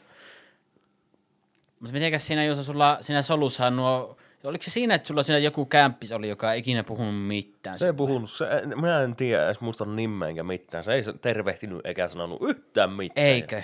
Mutta 1.79 1.93
mitenkäs 1.93 2.27
siinä, 2.27 2.45
jos 2.45 2.65
sulla 2.65 2.97
siinä 3.01 3.21
solussa 3.21 3.69
nuo, 3.69 4.17
oliko 4.43 4.63
se 4.63 4.71
siinä, 4.71 4.95
että 4.95 5.07
sulla 5.07 5.23
siinä 5.23 5.39
joku 5.39 5.65
kämppis 5.65 6.11
oli, 6.11 6.29
joka 6.29 6.53
ei 6.53 6.59
ikinä 6.59 6.83
puhunut 6.83 7.27
mitään? 7.27 7.79
Se 7.79 7.85
ei 7.85 7.93
puhunut, 7.93 8.31
se, 8.31 8.45
minä 8.75 9.01
en 9.01 9.15
tiedä 9.15 9.45
edes 9.45 9.61
muista 9.61 9.85
nimeä 9.85 10.29
enkä 10.29 10.43
mitään. 10.43 10.83
Se 10.83 10.93
ei 10.93 11.01
tervehtinyt 11.21 11.85
eikä 11.85 12.07
sanonut 12.07 12.41
yhtään 12.41 12.91
mitään. 12.91 13.27
Eikö? 13.27 13.61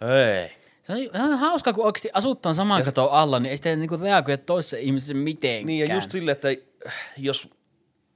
Ei. 0.00 0.52
Se 0.82 0.92
on, 0.92 0.98
se 0.98 1.22
on 1.22 1.38
hauska, 1.38 1.72
kun 1.72 1.84
oikeasti 1.84 2.10
asutaan 2.12 2.54
saman 2.54 2.82
katon 2.82 3.10
alla, 3.10 3.40
niin 3.40 3.50
ei 3.50 3.56
sitten 3.56 3.80
niinku 3.80 3.96
reagoi 3.96 4.38
toisen 4.38 4.80
ihmisen 4.80 5.16
mitenkään. 5.16 5.66
Niin 5.66 5.88
ja 5.88 5.94
just 5.94 6.10
silleen, 6.10 6.32
että 6.32 6.48
jos 7.16 7.48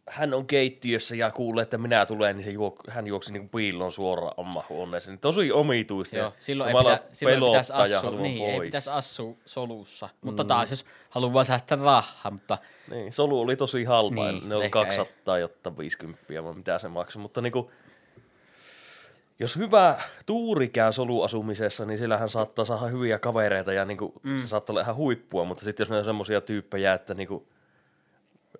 hän 0.09 0.35
on 0.35 0.47
keittiössä 0.47 1.17
ja 1.17 1.31
kuulee, 1.31 1.63
että 1.63 1.79
minä 1.79 2.07
tulen, 2.07 2.37
niin 2.37 2.45
se 2.45 2.51
juok, 2.51 2.81
hän 2.89 3.07
juoksi 3.07 3.33
niin 3.33 3.49
piiloon 3.49 3.93
suoraan 3.93 4.35
oma 4.37 4.65
huoneeseen. 4.69 5.19
Tosi 5.19 5.53
omituista. 5.53 6.19
Joo, 6.19 6.33
silloin 6.39 6.69
ei, 6.69 6.83
pitä, 6.85 7.03
silloin 7.13 7.45
ei 7.45 7.51
pitäisi 7.51 7.73
asua, 7.73 8.11
niin, 8.11 8.43
ei 8.43 8.57
pois. 8.57 8.67
pitäisi 8.67 8.91
asua 8.91 9.35
solussa. 9.47 10.09
Mutta 10.21 10.45
taas, 10.45 10.71
jos 10.71 10.85
haluaa 11.11 11.45
säästää 11.45 11.79
rahaa, 11.79 12.31
mutta 12.31 12.59
Niin, 12.91 13.13
solu 13.13 13.41
oli 13.41 13.57
tosi 13.57 13.85
halpa. 13.85 14.33
Niin, 14.33 14.49
ne 14.49 14.55
oli 14.55 14.65
ehkä 14.65 14.73
200 14.73 15.39
jotta 15.39 15.79
50 15.79 16.45
vai 16.45 16.55
mitä 16.55 16.79
se 16.79 16.89
maksoi. 16.89 17.23
Mutta 17.23 17.41
niinku, 17.41 17.71
jos 19.39 19.57
hyvä 19.57 20.01
tuuri 20.27 20.69
käy 20.69 20.93
soluasumisessa, 20.93 21.85
niin 21.85 21.99
sillähän 21.99 22.29
saattaa 22.29 22.65
saada 22.65 22.87
hyviä 22.87 23.19
kavereita 23.19 23.73
ja 23.73 23.85
niin 23.85 23.99
kuin, 23.99 24.13
mm. 24.23 24.41
se 24.41 24.49
saattaa 24.49 24.73
olla 24.73 24.81
ihan 24.81 24.97
huippua, 24.97 25.45
mutta 25.45 25.65
sitten 25.65 25.85
jos 25.85 25.91
ne 25.91 25.99
on 25.99 26.05
semmoisia 26.05 26.41
tyyppejä, 26.41 26.95
että 26.95 27.15
niin 27.15 27.29
kuin, 27.29 27.47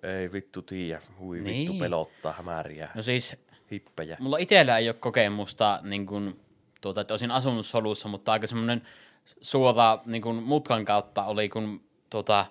ei 0.07 0.31
vittu 0.31 0.61
tiedä, 0.61 1.01
hui 1.19 1.39
niin. 1.39 1.67
vittu 1.67 1.79
pelottaa 1.79 2.31
hämäriä, 2.33 2.89
No 2.95 3.01
siis, 3.01 3.35
hippejä. 3.71 4.17
mulla 4.19 4.37
itsellä 4.37 4.77
ei 4.77 4.89
ole 4.89 4.95
kokemusta, 4.99 5.79
niin 5.83 6.05
kun, 6.05 6.39
tuota, 6.81 7.01
että 7.01 7.13
olisin 7.13 7.31
asunut 7.31 7.65
solussa, 7.65 8.07
mutta 8.07 8.31
aika 8.31 8.47
semmoinen 8.47 8.81
suora 9.41 9.99
niin 10.05 10.21
kun 10.21 10.35
mutkan 10.43 10.85
kautta 10.85 11.23
oli, 11.25 11.49
kun 11.49 11.81
tuota, 12.09 12.45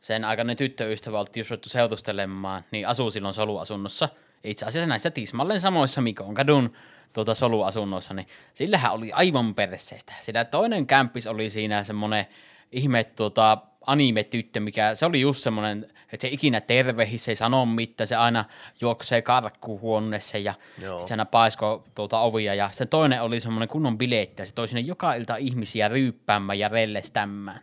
sen 0.00 0.24
aikainen 0.24 0.56
tyttöystävä 0.56 1.20
oltiin 1.20 1.46
ruvettu 1.50 1.68
seutustelemaan, 1.68 2.64
niin 2.70 2.88
asuu 2.88 3.10
silloin 3.10 3.34
soluasunnossa. 3.34 4.08
Itse 4.44 4.66
asiassa 4.66 4.86
näissä 4.86 5.10
tismalleen 5.10 5.60
samoissa 5.60 6.00
Mikon 6.00 6.34
kadun 6.34 6.72
tuota, 7.12 7.34
soluasunnoissa, 7.34 8.14
niin 8.14 8.26
sillähän 8.54 8.92
oli 8.92 9.12
aivan 9.12 9.54
perseestä. 9.54 10.12
Sillä 10.20 10.44
toinen 10.44 10.86
kämppis 10.86 11.26
oli 11.26 11.50
siinä 11.50 11.84
semmoinen 11.84 12.26
ihme 12.72 13.04
tuota, 13.04 13.58
anime-tyttö, 13.86 14.60
mikä 14.60 14.94
se 14.94 15.06
oli 15.06 15.20
just 15.20 15.42
semmoinen, 15.42 15.86
että 16.12 16.22
se 16.22 16.28
ikinä 16.28 16.60
tervehi, 16.60 17.18
se 17.18 17.30
ei 17.30 17.36
sano 17.36 17.66
mitään, 17.66 18.06
se 18.06 18.16
aina 18.16 18.44
juoksee 18.80 19.22
karkkuun 19.22 19.80
huoneessa 19.80 20.38
ja 20.38 20.54
Joo. 20.82 21.06
se 21.06 21.14
aina 21.14 21.24
paisko 21.24 21.84
tuota 21.94 22.20
ovia. 22.20 22.54
Ja 22.54 22.68
sitten 22.70 22.88
toinen 22.88 23.22
oli 23.22 23.40
semmoinen 23.40 23.68
kunnon 23.68 23.98
biletti 23.98 24.42
ja 24.42 24.46
se 24.46 24.54
toi 24.54 24.68
sinne 24.68 24.80
joka 24.80 25.14
ilta 25.14 25.36
ihmisiä 25.36 25.88
ryyppäämään 25.88 26.58
ja 26.58 26.68
rellestämään 26.68 27.60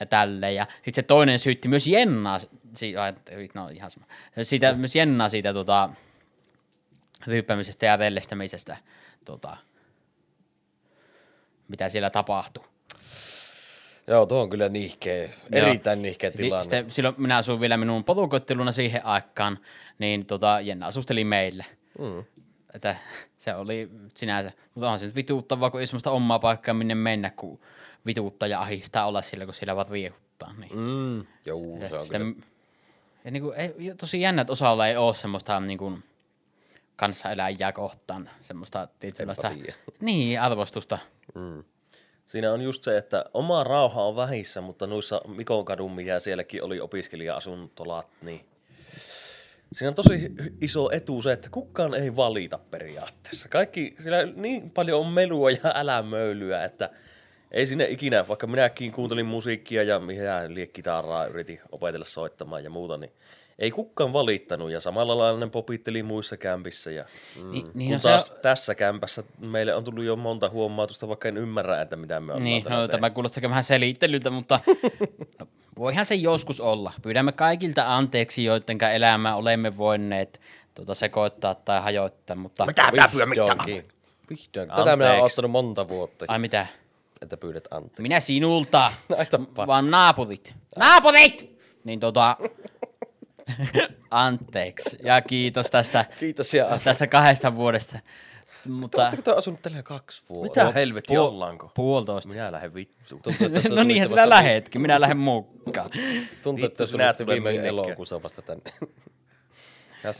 ja 0.00 0.06
tälleen. 0.06 0.54
Ja 0.54 0.66
sitten 0.74 0.94
se 0.94 1.02
toinen 1.02 1.38
syytti 1.38 1.68
myös 1.68 1.86
Jennaa, 1.86 2.40
no 3.54 3.68
ihan 3.68 3.90
sama, 3.90 4.06
siitä, 4.42 4.74
myös 4.74 4.96
Jennaa 4.96 5.28
siitä 5.28 5.52
tuota, 5.52 5.90
ryyppäämisestä 7.26 7.86
ja 7.86 7.96
rellestämisestä, 7.96 8.76
tuota, 9.24 9.56
mitä 11.68 11.88
siellä 11.88 12.10
tapahtui. 12.10 12.64
Joo, 14.06 14.26
tuo 14.26 14.42
on 14.42 14.50
kyllä 14.50 14.68
nihkeä, 14.68 15.28
erittäin 15.52 16.02
nihkeä 16.02 16.30
tilanne. 16.30 16.62
Sitten, 16.62 16.90
silloin 16.90 17.14
minä 17.18 17.36
asuin 17.36 17.60
vielä 17.60 17.76
minun 17.76 18.04
potukotteluna 18.04 18.72
siihen 18.72 19.06
aikaan, 19.06 19.58
niin 19.98 20.26
tota, 20.26 20.60
Jenna 20.60 20.86
asusteli 20.86 21.24
meille. 21.24 21.64
Mm. 21.98 22.24
Että 22.74 22.96
se 23.38 23.54
oli 23.54 23.90
sinänsä, 24.14 24.52
mutta 24.74 24.90
on 24.90 24.98
se 24.98 25.06
nyt 25.06 25.16
vituuttavaa, 25.16 25.70
kun 25.70 25.80
ei 25.80 25.86
semmoista 25.86 26.10
omaa 26.10 26.38
paikkaa 26.38 26.74
minne 26.74 26.94
mennä, 26.94 27.30
kun 27.30 27.60
vituuttaa 28.06 28.48
ja 28.48 28.60
ahistaa 28.60 29.06
olla 29.06 29.22
sillä, 29.22 29.44
kun 29.44 29.54
sillä 29.54 29.76
vaan 29.76 29.88
riehuttaa. 29.90 30.52
Niin. 30.52 30.76
Mm. 30.78 31.26
Joo, 31.46 31.88
se 31.88 31.98
on 31.98 32.06
Sitä, 32.06 32.18
kyllä. 32.18 32.34
ja 33.24 33.30
niin 33.30 33.42
kuin, 33.42 33.56
ei, 33.56 33.94
tosi 33.96 34.20
jännä, 34.20 34.42
että 34.42 34.52
osalla 34.52 34.88
ei 34.88 34.96
ole 34.96 35.14
semmoista 35.14 35.60
niin 35.60 35.78
kuin, 35.78 36.04
kanssaeläjää 36.96 37.72
kohtaan 37.72 38.30
semmoista 38.40 38.88
tietynlaista 39.00 39.50
niin, 40.00 40.40
arvostusta. 40.40 40.98
Mm. 41.34 41.64
Siinä 42.26 42.52
on 42.52 42.60
just 42.60 42.82
se, 42.82 42.96
että 42.96 43.24
oma 43.34 43.64
rauha 43.64 44.02
on 44.02 44.16
vähissä, 44.16 44.60
mutta 44.60 44.86
noissa 44.86 45.20
Mikon 45.36 45.64
kadun, 45.64 45.94
mikä 45.94 46.20
sielläkin 46.20 46.62
oli 46.62 46.80
opiskelija-asuntolat, 46.80 48.06
niin 48.22 48.46
siinä 49.72 49.88
on 49.88 49.94
tosi 49.94 50.32
iso 50.60 50.90
etu 50.90 51.22
se, 51.22 51.32
että 51.32 51.48
kukaan 51.50 51.94
ei 51.94 52.16
valita 52.16 52.58
periaatteessa. 52.70 53.48
Kaikki, 53.48 53.96
siellä 54.02 54.32
niin 54.36 54.70
paljon 54.70 55.00
on 55.00 55.06
melua 55.06 55.50
ja 55.50 55.72
älämöylyä, 55.74 56.64
että 56.64 56.90
ei 57.50 57.66
sinne 57.66 57.84
ikinä, 57.84 58.28
vaikka 58.28 58.46
minäkin 58.46 58.92
kuuntelin 58.92 59.26
musiikkia 59.26 59.82
ja 59.82 59.98
minä 59.98 60.44
liekkitaraa 60.48 61.26
yritin 61.26 61.60
opetella 61.72 62.06
soittamaan 62.06 62.64
ja 62.64 62.70
muuta, 62.70 62.96
niin 62.96 63.12
ei 63.58 63.70
kukaan 63.70 64.12
valittanut 64.12 64.70
ja 64.70 64.80
samalla 64.80 65.18
lailla 65.18 65.40
ne 65.40 65.46
popitteli 65.46 66.02
muissa 66.02 66.36
kämpissä. 66.36 66.90
Ja, 66.90 67.04
mm. 67.36 67.50
Ni, 67.50 67.64
Niin 67.74 67.88
kun 67.88 67.92
no, 67.92 67.98
se 67.98 68.08
taas 68.08 68.30
on- 68.30 68.36
tässä 68.42 68.74
kämpässä 68.74 69.22
meille 69.38 69.74
on 69.74 69.84
tullut 69.84 70.04
jo 70.04 70.16
monta 70.16 70.48
huomautusta, 70.48 71.08
vaikka 71.08 71.28
en 71.28 71.36
ymmärrä, 71.36 71.80
että 71.80 71.96
mitä 71.96 72.20
me 72.20 72.32
ollaan 72.32 72.44
Niin, 72.44 72.64
no, 72.68 72.88
tämä 72.88 73.10
kuulostaa 73.10 73.42
vähän 73.42 73.64
selittelyltä, 73.64 74.30
mutta 74.30 74.60
no, 75.40 75.46
voihan 75.78 76.06
se 76.06 76.14
joskus 76.14 76.60
olla. 76.60 76.92
Pyydämme 77.02 77.32
kaikilta 77.32 77.96
anteeksi, 77.96 78.44
joidenka 78.44 78.90
elämää 78.90 79.36
olemme 79.36 79.76
voineet 79.76 80.40
tuota, 80.74 80.94
sekoittaa 80.94 81.54
tai 81.54 81.80
hajoittaa, 81.82 82.36
mutta... 82.36 82.66
Mitä 82.66 82.90
minä 82.90 83.08
pyydän. 83.08 83.58
Vihdoinkin. 84.30 84.76
Tätä 84.76 84.96
minä 84.96 85.10
olen 85.10 85.22
ottanut 85.22 85.50
monta 85.50 85.88
vuotta, 85.88 86.24
Ai 86.28 86.38
mitä? 86.38 86.66
että 87.22 87.36
pyydät 87.36 87.64
anteeksi. 87.70 88.02
Minä 88.02 88.20
sinulta, 88.20 88.92
vaan 89.66 89.90
naapurit. 89.90 90.54
Naapurit! 90.78 91.58
Niin 91.84 92.00
tota... 92.00 92.36
anteeksi 94.10 94.96
ja 95.02 95.20
kiitos 95.20 95.70
tästä, 95.70 96.04
Kiitos 96.20 96.54
ja 96.54 96.78
tästä 96.84 97.06
kahdesta 97.06 97.56
vuodesta. 97.56 97.98
Mutta 98.68 99.02
Oletteko 99.02 99.22
te 99.22 99.30
asunut 99.30 99.62
tällä 99.62 99.82
kaksi 99.82 100.22
vuotta? 100.28 100.64
Mitä 100.64 100.72
helvetti 100.72 101.14
puol- 101.14 101.18
ollaanko? 101.18 101.70
puolitoista. 101.74 102.32
Minä 102.32 102.52
lähden 102.52 102.74
vittuun. 102.74 103.22
Tuntuu, 103.22 103.46
että 103.56 103.68
no 103.74 103.82
niinhän 103.82 104.10
vasta 104.10 104.22
sinä 104.22 104.28
lähetkin, 104.28 104.80
minä 104.80 105.00
lähden 105.00 105.16
mukaan. 105.16 105.90
Tuntuu, 106.42 106.66
että 106.66 106.84
Vittu, 106.84 106.86
te 106.86 106.92
sinä 106.92 107.12
tulitte 107.12 107.24
tulee 107.24 107.52
viime 107.52 107.68
elokuussa 107.68 108.22
vasta 108.22 108.42
tänne. 108.42 108.62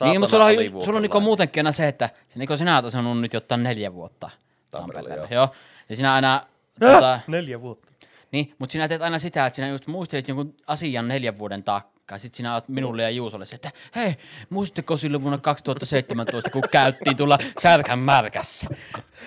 Niin, 0.05 0.21
mutta 0.21 0.31
sulla 0.31 0.45
on, 0.45 0.85
sulla 0.85 0.97
on 0.97 1.03
niinku 1.03 1.21
muutenkin 1.21 1.61
aina 1.61 1.73
se, 1.73 1.89
että 1.89 2.11
se 2.29 2.39
niinku 2.39 2.57
sinä 2.57 2.77
oot 2.77 2.85
asunut 2.85 3.21
nyt 3.21 3.33
jotain 3.33 3.63
neljä 3.63 3.95
vuotta 3.95 4.31
Tampereella, 4.71 5.09
Tampereella. 5.09 5.35
Joo. 5.35 5.49
Ja 5.89 5.97
sinä 5.97 6.15
aina... 6.15 6.47
Tota, 6.81 7.21
Neljä 7.27 7.61
vuotta. 7.61 7.93
niin, 8.33 8.55
mutta 8.59 8.73
sinä 8.73 8.89
teet 8.89 9.03
aina 9.03 9.19
sitä, 9.19 9.47
että 9.47 9.57
sinä 9.57 9.69
just 9.69 9.87
muistelet 9.87 10.29
jonkun 10.29 10.55
asian 10.67 11.09
neljän 11.09 11.39
vuoden 11.39 11.63
takaa. 11.65 11.93
Sitten 12.17 12.37
sinä 12.37 12.55
oot 12.55 12.69
minulle 12.69 13.03
ja 13.03 13.11
Juusolle 13.11 13.47
se, 13.47 13.55
että 13.55 13.71
hei, 13.97 14.17
muistatteko 14.51 14.97
silloin 14.97 15.23
vuonna 15.23 15.38
2017, 15.38 16.51
kun 16.51 16.62
käyttiin 16.71 17.17
tulla 17.17 17.38
särkän 17.62 17.99
märkässä? 17.99 18.67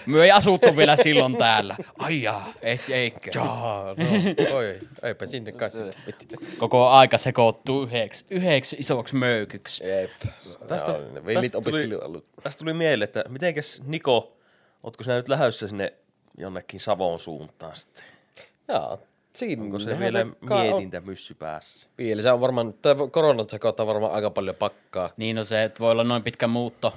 Me 0.05 0.23
ei 0.23 0.31
asuttu 0.31 0.77
vielä 0.77 0.95
silloin 0.95 1.37
täällä. 1.37 1.75
Ai 1.99 2.21
jaa, 2.21 2.53
ei, 2.61 2.79
eikö? 2.91 3.31
Jaa, 3.35 3.83
no, 3.83 4.55
oi, 4.55 4.79
eipä 5.03 5.25
sinne 5.25 5.51
kai 5.51 5.69
mitään. 6.05 6.53
Koko 6.57 6.87
aika 6.89 7.17
sekoittuu 7.17 7.83
yhdeksi, 7.83 8.25
yhdeksi 8.29 8.75
isoksi 8.79 9.15
möykyksi. 9.15 9.83
Jep. 9.87 10.11
Tästä- 10.67 10.99
villit 11.25 11.51
tästä 11.51 11.71
tuli- 11.71 12.23
Tästä 12.43 12.59
tuli 12.59 12.73
mieleen, 12.73 13.03
että 13.03 13.23
mitenkäs 13.29 13.81
Niko, 13.85 14.37
ootko 14.83 15.03
sinä 15.03 15.15
nyt 15.15 15.29
lähdössä 15.29 15.67
sinne 15.67 15.93
jonnekin 16.37 16.79
Savon 16.79 17.19
suuntaan 17.19 17.75
sitten? 17.75 18.03
Joo, 18.67 18.99
siinä 19.37 19.63
Onko 19.63 19.79
se 19.79 19.99
vielä 19.99 20.19
on. 20.19 20.35
mietintä 20.49 21.01
myssy 21.01 21.33
päässä? 21.33 21.87
Vielä 21.97 22.21
se 22.21 22.31
on 22.31 22.41
varmaan, 22.41 22.73
tämä 22.81 23.07
korona 23.07 23.43
sekoittaa 23.47 23.87
varmaan 23.87 24.11
aika 24.13 24.29
paljon 24.29 24.55
pakkaa. 24.55 25.09
Niin 25.17 25.37
on 25.39 25.45
se, 25.45 25.63
että 25.63 25.79
voi 25.79 25.91
olla 25.91 26.03
noin 26.03 26.23
pitkä 26.23 26.47
muutto. 26.47 26.93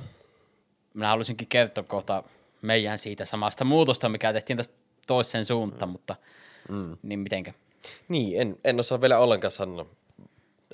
Minä 0.95 1.09
haluaisinkin 1.09 1.49
kertoa 1.49 1.85
kohta 1.85 2.23
meidän 2.63 2.99
siitä 2.99 3.25
samasta 3.25 3.65
muutosta, 3.65 4.09
mikä 4.09 4.33
tehtiin 4.33 4.57
tästä 4.57 4.75
toiseen 5.07 5.45
suuntaan, 5.45 5.89
mm. 5.89 5.93
mutta 5.93 6.17
mm. 6.69 6.97
niin 7.03 7.19
mitenkä. 7.19 7.53
Niin, 8.09 8.41
en, 8.41 8.57
en 8.65 8.81
osaa 8.81 9.01
vielä 9.01 9.19
ollenkaan 9.19 9.53
sanoa. 9.53 9.87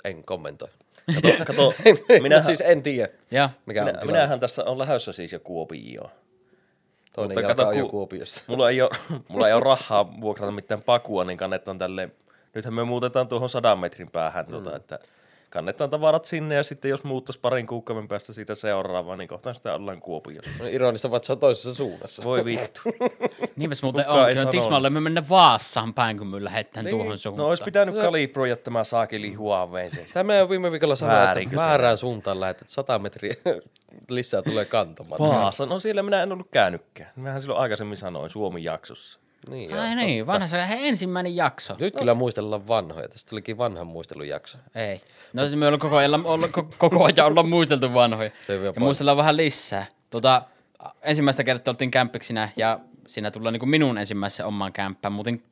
En 0.03 0.23
kommentoi. 0.23 0.69
Kato, 1.15 1.45
kato 1.45 1.73
Minä 1.85 2.21
minähän, 2.23 2.43
siis 2.43 2.61
en 2.61 2.83
tiedä, 2.83 3.13
Ja 3.31 3.49
mikä 3.65 3.81
on 3.81 3.85
minä, 3.87 3.99
tilanne. 3.99 4.19
minähän 4.19 4.39
tässä 4.39 4.63
on 4.65 4.79
lähdössä 4.79 5.11
siis 5.13 5.33
jo 5.33 5.39
Kuopioon. 5.39 6.11
Toinen 7.17 7.37
mutta 7.37 7.47
kato, 7.47 7.67
on 7.67 7.77
jo 7.77 7.85
ku- 7.85 7.91
Kuopiossa. 7.91 8.43
Mulla 8.47 8.69
ei, 8.69 8.81
ole, 8.81 8.89
mulla 9.29 9.47
ei 9.47 9.53
ole 9.53 9.63
rahaa 9.63 10.21
vuokrata 10.21 10.51
mitään 10.51 10.83
pakua, 10.83 11.23
niin 11.23 11.37
kannetaan 11.37 11.77
tälle. 11.77 12.09
Nythän 12.55 12.73
me 12.73 12.83
muutetaan 12.83 13.27
tuohon 13.27 13.49
sadan 13.49 13.79
metrin 13.79 14.11
päähän, 14.11 14.45
mm. 14.45 14.51
tuota, 14.51 14.75
että 14.75 14.99
kannetaan 15.57 15.89
tavarat 15.89 16.25
sinne 16.25 16.55
ja 16.55 16.63
sitten 16.63 16.89
jos 16.89 17.03
muuttaisi 17.03 17.39
parin 17.39 17.67
kuukauden 17.67 18.07
päästä 18.07 18.33
siitä 18.33 18.55
seuraavaan, 18.55 19.19
niin 19.19 19.27
kohtaan 19.27 19.55
sitä 19.55 19.73
ollaan 19.73 19.99
Kuopiossa. 19.99 20.51
No, 20.63 20.65
ironista, 20.69 21.11
vaan 21.11 21.23
se 21.23 21.31
on 21.31 21.39
toisessa 21.39 21.73
suunnassa. 21.73 22.23
Voi 22.23 22.45
vittu. 22.45 22.81
niinpäs 23.55 23.83
muuten 23.83 24.05
Kukaan 24.05 24.29
on, 24.29 24.35
sanonut. 24.35 24.51
Tismalle 24.51 24.89
me 24.89 24.99
mennä 24.99 25.29
Vaassaan 25.29 25.93
päin, 25.93 26.17
kun 26.17 26.27
me 26.27 26.43
lähdetään 26.43 26.85
niin. 26.85 26.97
tuohon 26.97 27.17
suuntaan. 27.17 27.43
No 27.43 27.49
olisi 27.49 27.63
pitänyt 27.63 27.95
kalibroida 27.95 28.57
tämä 28.57 28.83
saakeli 28.83 29.33
Huawei 29.33 29.89
se. 29.89 30.05
Sitä 30.05 30.23
me 30.23 30.49
viime 30.49 30.71
viikolla 30.71 30.95
sanoin, 30.95 31.29
että 31.29 31.49
se 31.49 31.55
väärään 31.55 31.97
suuntaan 31.97 32.39
lähdet, 32.39 32.61
että 32.61 32.73
100 32.73 32.99
metriä 32.99 33.35
lisää 34.09 34.41
tulee 34.41 34.65
kantamaan. 34.65 35.19
Vaasa, 35.19 35.65
no 35.65 35.79
siellä 35.79 36.03
minä 36.03 36.23
en 36.23 36.31
ollut 36.31 36.47
käynytkään. 36.51 37.11
Mähän 37.15 37.41
silloin 37.41 37.61
aikaisemmin 37.61 37.97
sanoin 37.97 38.29
Suomi 38.29 38.63
jaksossa. 38.63 39.19
Niin, 39.47 39.73
Ai 39.73 39.95
niin, 39.95 40.19
totta. 40.25 40.33
vanha 40.33 40.47
se 40.47 40.65
ensimmäinen 40.69 41.35
jakso. 41.35 41.75
Nyt 41.79 41.95
kyllä 41.97 42.13
muistellaan 42.13 42.67
vanhoja. 42.67 43.07
Tästä 43.09 43.29
tulikin 43.29 43.57
vanhan 43.57 43.87
muistelujakso. 43.87 44.57
Ei. 44.75 45.01
No 45.33 45.43
me 45.55 45.67
ollaan 45.67 45.79
koko 45.79 45.95
ajan, 45.97 46.25
olla, 46.25 46.47
ko- 46.47 46.75
koko 46.77 47.03
ajan 47.05 47.27
ollaan 47.27 47.49
muisteltu 47.49 47.93
vanhoja. 47.93 48.31
Se 48.47 48.53
ja 48.53 48.59
paljon. 48.59 48.75
muistellaan 48.79 49.17
vähän 49.17 49.37
lisää. 49.37 49.85
Tota, 50.09 50.41
ensimmäistä 51.01 51.43
kertaa 51.43 51.71
oltiin 51.71 51.91
kämppiksinä 51.91 52.49
ja 52.55 52.79
siinä 53.07 53.31
tullaan 53.31 53.53
niin 53.53 53.69
minun 53.69 53.97
ensimmäisen 53.97 54.45
omaan 54.45 54.73
kämppään. 54.73 55.11
Muutin 55.11 55.43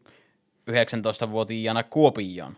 19-vuotiaana 0.71 1.84
Kuopioon. 1.84 2.58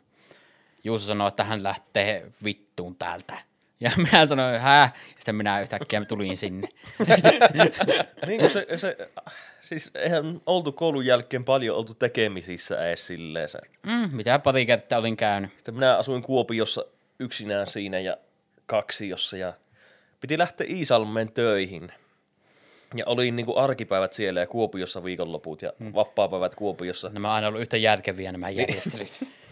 Juuso 0.83 1.05
sanoi, 1.07 1.27
että 1.27 1.43
hän 1.43 1.63
lähtee 1.63 2.31
vittuun 2.43 2.95
täältä. 2.95 3.37
Ja 3.79 3.91
minä 4.11 4.25
sanoin, 4.25 4.59
hää? 4.59 4.93
Sitten 5.15 5.35
minä 5.35 5.61
yhtäkkiä 5.61 6.05
tulin 6.05 6.37
sinne. 6.37 6.67
niin 8.27 8.39
kuin 8.39 8.51
se, 8.51 8.67
se, 8.75 8.97
siis 9.61 9.91
eihän 9.95 10.41
oltu 10.45 10.71
koulun 10.71 11.05
jälkeen 11.05 11.43
paljon 11.43 11.77
oltu 11.77 11.93
tekemisissä 11.93 12.87
edes 12.87 13.07
silleen 13.07 13.49
se. 13.49 13.59
Mm, 13.83 14.09
mitä 14.11 14.39
pari 14.39 14.65
kertaa 14.65 14.99
olin 14.99 15.17
käynyt. 15.17 15.51
Sitten 15.55 15.73
minä 15.73 15.97
asuin 15.97 16.21
Kuopiossa 16.23 16.85
yksinään 17.19 17.67
siinä 17.67 17.99
ja 17.99 18.17
kaksiossa 18.65 19.37
ja 19.37 19.53
piti 20.21 20.37
lähteä 20.37 20.67
Iisalmeen 20.69 21.31
töihin. 21.31 21.91
Ja 22.95 23.03
olin 23.07 23.35
niin 23.35 23.45
kuin 23.45 23.57
arkipäivät 23.57 24.13
siellä 24.13 24.39
ja 24.39 24.47
Kuopiossa 24.47 25.03
viikonloput 25.03 25.61
ja 25.61 25.73
Hmm. 25.79 25.93
vapaapäivät 25.93 26.55
Kuopiossa. 26.55 27.09
Nämä 27.09 27.27
on 27.27 27.33
aina 27.35 27.47
ollut 27.47 27.61
yhtä 27.61 27.77
järkeviä 27.77 28.31
nämä 28.31 28.49
järjestelyt. 28.49 29.11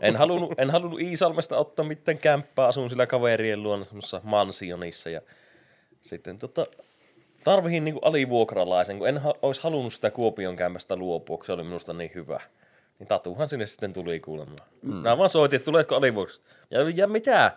En 0.00 0.16
halunnut, 0.16 0.52
en 0.58 0.70
halunnut 0.70 1.00
Iisalmesta 1.00 1.56
ottaa 1.56 1.84
mitään 1.84 2.18
kämppää, 2.18 2.66
asun 2.66 2.90
sillä 2.90 3.06
kaverien 3.06 3.62
luona 3.62 3.84
semmoisessa 3.84 4.20
mansionissa 4.24 5.10
ja 5.10 5.20
sitten 6.00 6.38
tota, 6.38 6.66
tarvihin 7.44 7.84
niin 7.84 7.98
alivuokralaisen, 8.02 8.98
kun 8.98 9.08
en 9.08 9.18
ha- 9.18 9.34
olisi 9.42 9.62
halunnut 9.62 9.94
sitä 9.94 10.10
Kuopion 10.10 10.56
kämpästä 10.56 10.96
luopua, 10.96 11.36
kun 11.36 11.46
se 11.46 11.52
oli 11.52 11.64
minusta 11.64 11.92
niin 11.92 12.10
hyvä. 12.14 12.40
Niin 12.98 13.06
Tatuhan 13.06 13.48
sinne 13.48 13.66
sitten 13.66 13.92
tuli 13.92 14.20
kuulemma. 14.20 14.56
Mm. 14.82 14.94
Mä 14.94 15.18
vaan 15.18 15.30
soitin, 15.30 15.56
että 15.56 15.64
tuletko 15.64 15.96
alivuokrasta. 15.96 16.46
Ja, 16.70 16.80
ja 16.94 17.06
mitä? 17.06 17.52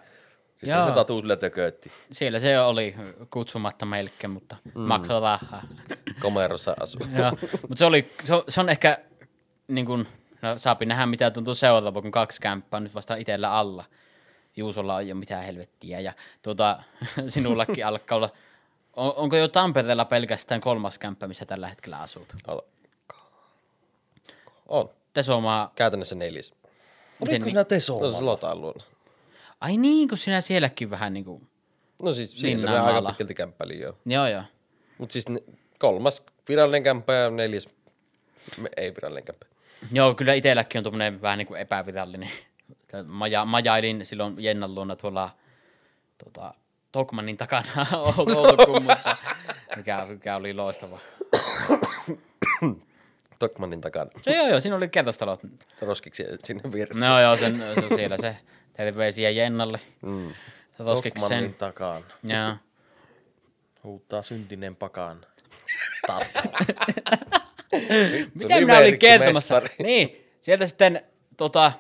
Sitten 0.56 0.70
Joo. 0.70 0.88
se 0.88 0.94
Tatu 0.94 1.20
sillä 1.20 1.36
tökötti. 1.36 1.92
Siellä 2.12 2.40
se 2.40 2.60
oli 2.60 2.96
kutsumatta 3.30 3.86
melkein, 3.86 4.32
mutta 4.32 4.56
mm. 4.76 4.82
maksoi 4.82 5.22
rahaa. 5.22 5.64
Komerossa 6.22 6.76
asuu. 6.80 7.02
Joo, 7.18 7.32
mutta 7.62 7.76
se, 7.76 7.86
oli, 7.86 8.08
se, 8.24 8.34
on, 8.34 8.44
se 8.50 8.62
on 8.62 8.70
ehkä, 8.70 8.98
niin 9.68 9.86
kuin, 9.86 10.08
no 10.42 10.60
saapi 10.60 10.86
nähdä 10.86 11.06
mitä 11.06 11.32
tuntuu 11.32 11.54
seuraava, 11.54 12.02
kun 12.02 12.12
kaksi 12.12 12.42
kämppää 12.42 12.78
on 12.78 12.84
nyt 12.84 12.96
vasta 12.96 13.16
itsellä 13.16 13.54
alla. 13.54 13.86
Juusolla 14.56 14.96
on 14.96 15.08
jo 15.08 15.16
mitään 15.16 15.44
helvettiä 15.46 16.00
ja 16.00 16.14
tuota, 16.42 16.84
sinullakin 17.28 17.86
alkaa 17.86 18.16
olla. 18.16 18.30
On, 18.94 19.14
onko 19.16 19.38
jo 19.38 19.48
Tampereella 19.48 20.06
pelkästään 20.06 20.62
kolmas 20.62 21.00
kämppä, 21.00 21.28
missä 21.28 21.46
tällä 21.46 21.68
hetkellä 21.68 22.00
asut? 22.00 22.36
On. 24.68 24.90
Tesomaa, 25.14 25.72
Käytännössä 25.76 26.16
neljäs. 26.16 26.52
miten 26.52 26.72
Oliko 27.22 27.32
niin? 27.32 27.50
sinä 27.52 27.64
Teso? 27.64 28.00
No 28.00 28.12
se 28.12 28.22
Lotaan 28.22 28.62
luona. 28.62 28.84
Ai 29.62 29.78
niin, 29.78 30.10
kun 30.10 30.18
sinä 30.18 30.42
sielläkin 30.42 30.90
vähän 30.90 31.14
niin 31.14 31.26
kuin, 31.26 31.48
No 32.02 32.14
siis 32.14 32.32
siinä 32.42 32.62
menee 32.62 32.80
aika 32.80 33.08
pitkälti 33.08 33.34
kämppäli 33.34 33.80
joo. 33.80 33.98
joo 34.06 34.28
joo. 34.28 34.44
Mut 34.98 35.12
siis 35.12 35.26
kolmas 35.80 36.26
virallinen 36.50 36.84
kämppä 36.84 37.14
ja 37.14 37.30
neljäs 37.30 37.66
ei 38.78 38.96
virallinen 38.96 39.24
kämppä. 39.24 39.46
Joo, 39.92 40.16
kyllä 40.16 40.34
itselläkin 40.34 40.80
on 40.80 40.84
tuommoinen 40.84 41.22
vähän 41.22 41.38
niin 41.38 41.48
kuin 41.48 41.62
epävirallinen. 41.62 42.32
Maja, 43.06 43.46
majailin 43.46 44.06
silloin 44.06 44.44
Jennan 44.44 44.76
luona 44.76 44.96
tuolla 44.96 45.30
tota, 46.24 46.54
Tokmannin 46.92 47.38
takana 47.38 47.68
Outokummussa, 48.36 49.18
mikä, 49.76 50.06
mikä 50.10 50.36
oli 50.36 50.54
loistava. 50.54 51.00
Tokmannin 53.40 53.82
takana. 53.82 54.12
Se 54.22 54.32
joo, 54.36 54.48
joo, 54.48 54.60
siinä 54.60 54.76
oli 54.76 54.90
kerrostalot. 54.90 55.40
Roskiksi 55.82 56.26
sinne 56.44 56.72
vieressä. 56.72 57.10
No 57.10 57.22
joo, 57.22 57.38
sen, 57.38 57.58
se 57.58 57.86
on 57.86 57.96
siellä 57.96 58.18
se. 58.18 58.38
Terveisiä 58.74 59.30
Jennalle. 59.30 59.80
Mm. 60.02 60.34
Roskiksi 60.80 61.22
Tokmannin 61.22 61.50
sen. 61.50 61.58
takana. 61.58 62.02
Joo. 62.24 62.56
Huutaa 63.84 64.22
syntinen 64.22 64.76
pakan. 64.76 65.26
Tarttu. 66.08 66.40
Mitä 68.36 68.60
minä 68.60 68.78
olin 68.78 69.00
kertomassa? 69.00 69.62
Niin, 69.84 70.26
sieltä 70.42 70.66
sitten 70.68 71.02
tota, 71.38 71.72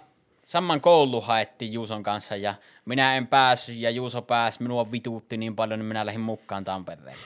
saman 0.45 0.81
koulu 0.81 1.21
haettiin 1.21 1.73
Juuson 1.73 2.03
kanssa 2.03 2.35
ja 2.35 2.55
minä 2.85 3.17
en 3.17 3.27
päässyt 3.27 3.77
ja 3.77 3.89
Juuso 3.89 4.21
pääsi. 4.21 4.63
Minua 4.63 4.91
vituutti 4.91 5.37
niin 5.37 5.55
paljon, 5.55 5.79
niin 5.79 5.87
minä 5.87 6.05
lähdin 6.05 6.21
mukaan 6.21 6.63
Tampereen. 6.63 7.17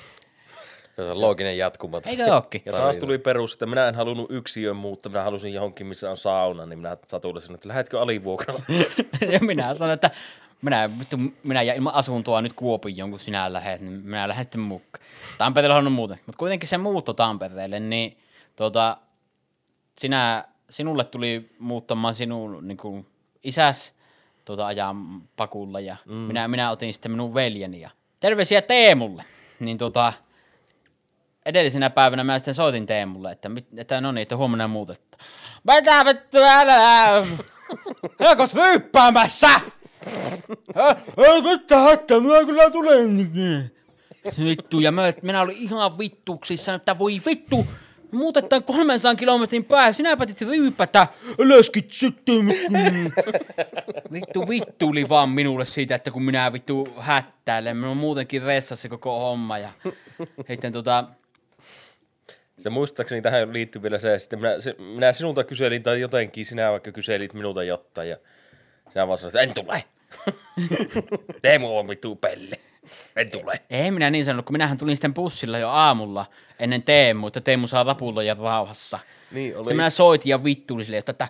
Se 0.95 1.01
on 1.01 1.21
looginen 1.21 1.57
jatkuma. 1.57 2.01
Eikö 2.05 2.35
ookin? 2.35 2.61
Ja 2.65 2.71
taas 2.71 2.97
tuli 2.97 3.17
perus, 3.17 3.53
että 3.53 3.65
minä 3.65 3.87
en 3.87 3.95
halunnut 3.95 4.31
yksiön 4.31 4.75
muuttaa, 4.75 5.09
minä 5.09 5.23
halusin 5.23 5.53
johonkin, 5.53 5.87
missä 5.87 6.11
on 6.11 6.17
sauna, 6.17 6.65
niin 6.65 6.79
minä 6.79 6.97
Satulle 7.07 7.41
sanoin, 7.41 7.55
että 7.55 7.69
lähetkö 7.69 8.01
alivuokralla? 8.01 8.61
ja 9.33 9.39
minä 9.39 9.75
sanoin, 9.75 9.93
että 9.93 10.11
minä, 10.61 10.89
vittu, 10.99 11.17
minä 11.43 11.61
ja 11.61 11.73
ilman 11.73 11.93
asuntoa 11.93 12.41
nyt 12.41 12.53
Kuopioon, 12.53 13.09
kun 13.09 13.19
sinä 13.19 13.53
lähdet, 13.53 13.81
niin 13.81 13.93
minä 13.93 14.27
lähden 14.27 14.43
sitten 14.43 14.61
mukaan. 14.61 15.05
Tampereella 15.37 15.77
on 15.77 15.91
muuten. 15.91 16.19
Mutta 16.25 16.39
kuitenkin 16.39 16.69
se 16.69 16.77
muutto 16.77 17.13
Tampereelle, 17.13 17.79
niin 17.79 18.17
tota, 18.55 18.97
sinä, 19.97 20.45
sinulle 20.69 21.03
tuli 21.03 21.55
muuttamaan 21.59 22.13
sinun 22.13 22.67
niin 22.67 22.77
kuin, 22.77 23.07
isäs 23.43 23.93
tota, 24.45 24.65
ajan 24.65 25.21
pakulla 25.35 25.79
ja 25.79 25.95
mm. 26.05 26.13
minä, 26.13 26.47
minä 26.47 26.71
otin 26.71 26.93
sitten 26.93 27.11
minun 27.11 27.33
veljeni 27.33 27.81
ja 27.81 27.89
terveisiä 28.19 28.61
Teemulle. 28.61 29.23
Niin 29.59 29.77
tota, 29.77 30.13
edellisenä 31.45 31.89
päivänä 31.89 32.23
mä 32.23 32.39
sitten 32.39 32.53
soitin 32.53 32.85
Teemulle, 32.85 33.31
että, 33.31 33.49
mit- 33.49 33.79
että 33.79 34.01
no 34.01 34.11
niin, 34.11 34.21
että 34.21 34.37
huomenna 34.37 34.67
muutetta. 34.67 35.17
Mitä 35.73 36.05
vittu 36.05 36.37
älä! 36.37 37.07
Oletko 38.19 38.47
ryyppäämässä? 38.53 39.49
Ei 41.17 41.41
mitään 41.41 41.83
hätää, 41.83 42.19
minä 42.19 42.45
kyllä 42.45 42.69
tulen. 42.71 43.31
Vittu, 44.43 44.79
ja 44.79 44.91
mä, 44.91 45.13
minä 45.21 45.41
olin 45.41 45.57
ihan 45.57 45.97
vittuksissa, 45.97 46.73
että 46.73 46.97
voi 46.97 47.21
vittu, 47.25 47.65
muutetaan 48.15 48.63
300 48.63 49.15
kilometrin 49.15 49.65
päähän, 49.65 49.93
sinä 49.93 50.17
päätit 50.17 50.41
ryypätä, 50.41 51.07
äläskit 51.39 51.91
sitten. 51.91 52.47
vittu, 54.13 54.49
vittu 54.49 54.87
oli 54.89 55.09
vaan 55.09 55.29
minulle 55.29 55.65
siitä, 55.65 55.95
että 55.95 56.11
kun 56.11 56.23
minä 56.23 56.53
vittu 56.53 56.87
hättäilen, 56.97 57.77
minä 57.77 57.89
on 57.89 57.97
muutenkin 57.97 58.41
ressassa 58.41 58.89
koko 58.89 59.19
homma, 59.19 59.57
ja 59.57 59.69
sitten 60.47 60.73
tota, 60.73 61.03
Sitten 62.55 62.73
muistaakseni 62.73 63.21
tähän 63.21 63.53
liittyy 63.53 63.81
vielä 63.81 63.99
se, 63.99 64.19
sitten 64.19 64.39
minä, 64.39 64.59
se, 64.59 64.75
minä 64.79 65.13
sinulta 65.13 65.43
kyselin 65.43 65.83
tai 65.83 66.01
jotenkin, 66.01 66.45
sinä 66.45 66.71
vaikka 66.71 66.91
kyselit 66.91 67.33
minulta 67.33 67.63
jotain 67.63 68.09
ja 68.09 68.17
sinä 68.89 69.07
vaan 69.07 69.17
sanoit, 69.17 69.35
että 69.35 69.41
en 69.41 69.65
tule. 69.65 69.83
Teemu 71.41 71.77
on 71.77 71.87
vittu 71.87 72.15
pelle. 72.15 72.59
En 73.15 73.31
tule. 73.31 73.61
Ei 73.69 73.91
minä 73.91 74.09
niin 74.09 74.25
sanonut, 74.25 74.45
kun 74.45 74.53
minähän 74.53 74.77
tulin 74.77 74.95
sitten 74.95 75.13
bussilla 75.13 75.57
jo 75.57 75.69
aamulla 75.69 76.25
ennen 76.59 76.83
Teemu, 76.83 77.27
että 77.27 77.41
Teemu 77.41 77.67
saa 77.67 77.83
rapuloja 77.83 78.37
rauhassa. 78.39 78.99
Niin 79.31 79.55
oli. 79.55 79.63
Sitten 79.63 79.77
minä 79.77 79.89
soitin 79.89 80.29
ja 80.29 80.43
vittuulin 80.43 80.85
sille, 80.85 80.97
että, 80.97 81.11
että 81.11 81.27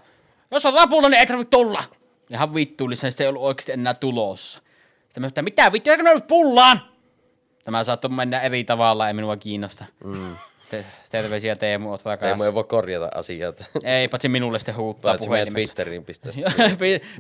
jos 0.52 0.65
on 0.65 0.74
rapulla, 0.74 1.10
niin 1.10 1.20
ei 1.20 1.26
tarvitse 1.26 1.50
tulla. 1.50 1.84
Ja 2.30 2.38
hän 2.38 2.54
vittuuli 2.54 2.96
sen, 2.96 3.12
ei 3.20 3.28
ollut 3.28 3.44
oikeasti 3.44 3.72
enää 3.72 3.94
tulossa. 3.94 4.60
Sitten 5.04 5.22
mä 5.22 5.28
että 5.28 5.41
mitä 5.41 5.72
vittu, 5.72 5.91
eikö 5.91 6.04
ne 6.04 6.13
nyt 6.13 6.28
pullaan? 6.28 6.82
Tämä 7.63 7.84
saattoi 7.84 8.12
mennä 8.12 8.41
eri 8.41 8.63
tavalla, 8.63 9.08
ei 9.08 9.13
minua 9.13 9.38
kiinnosta. 9.38 9.86
Mm. 10.04 10.36
Te, 10.69 10.86
terveisiä 11.12 11.56
Teemu, 11.56 11.91
oot 11.91 12.06
rakas. 12.06 12.28
Teemu 12.28 12.43
ei 12.43 12.54
voi 12.54 12.63
korjata 12.63 13.10
asioita. 13.15 13.65
Ei, 13.84 14.08
paitsi 14.08 14.30
minulle 14.30 14.60
sitten 14.60 14.75
huuttaa 14.75 15.12
Paitsi 15.12 15.30
meidän 15.30 15.47
puhelimessa. 15.47 15.75
Twitteriin 15.75 16.06
pistää 16.06 16.32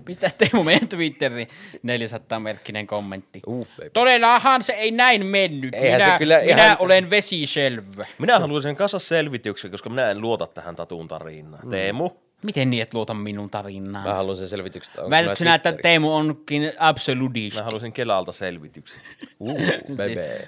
Pistää 0.05 0.29
Teemu 0.37 0.63
meidän 0.63 0.87
Twitteriin 0.87 1.47
400-merkkinen 1.77 2.85
kommentti. 2.87 3.41
Uh, 3.47 3.67
baby. 3.77 3.89
Todellahan 3.89 4.61
se 4.63 4.73
ei 4.73 4.91
näin 4.91 5.25
mennyt. 5.25 5.73
Eihän 5.75 5.99
se 6.01 6.05
minä, 6.05 6.17
kyllä 6.19 6.39
minä 6.45 6.63
ihan- 6.63 6.77
olen 6.79 7.09
vesiselvä. 7.09 8.05
Minä 8.17 8.39
haluaisin 8.39 8.75
kanssa 8.75 8.99
selvityksen, 8.99 9.71
koska 9.71 9.89
minä 9.89 10.11
en 10.11 10.21
luota 10.21 10.47
tähän 10.47 10.75
Tatun 10.75 11.07
tarinaan. 11.07 11.69
Teemu, 11.69 12.09
Miten 12.43 12.69
niin, 12.69 12.83
et 12.83 12.93
luota 12.93 13.13
minun 13.13 13.49
tarinaan? 13.49 14.07
Mä 14.07 14.13
haluan 14.13 14.37
sen 14.37 14.47
selvityksen. 14.47 14.93
sinä, 15.37 15.55
että? 15.55 15.73
Teemu 15.73 16.15
onkin 16.15 16.73
absolutist? 16.79 17.55
minä 17.55 17.63
haluaisin 17.63 17.93
Kelalta 17.93 18.31
selvityksen. 18.31 19.01
Uh. 19.39 19.49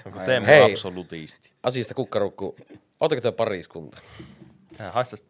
Onko 0.06 0.18
Teemu 0.26 0.46
Hei. 0.46 0.72
absolutisti? 0.72 1.50
Asiasta 1.62 1.94
kukkarukku. 1.94 2.56
Oletteko 3.00 3.20
te 3.20 3.32
pariskunta? 3.32 3.98
Tää 4.78 4.92
haistas 4.92 5.24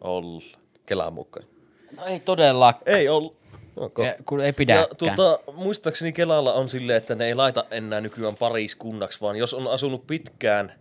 olla. 0.00 0.42
Kelaan 0.86 1.12
mukaan. 1.12 1.46
No 1.96 2.04
ei 2.04 2.20
todellakaan. 2.20 2.82
Ei 2.86 3.08
ollut. 3.08 3.36
Onko? 3.76 4.04
Ja, 4.04 4.14
kun 4.26 4.40
ei 4.40 4.46
Ja, 4.46 4.52
pidäkään. 4.52 4.96
tuota, 4.98 5.38
muistaakseni 5.52 6.12
Kelalla 6.12 6.52
on 6.52 6.68
silleen, 6.68 6.96
että 6.96 7.14
ne 7.14 7.26
ei 7.26 7.34
laita 7.34 7.64
enää 7.70 8.00
nykyään 8.00 8.36
pariskunnaksi, 8.36 9.20
vaan 9.20 9.36
jos 9.36 9.54
on 9.54 9.68
asunut 9.68 10.06
pitkään 10.06 10.72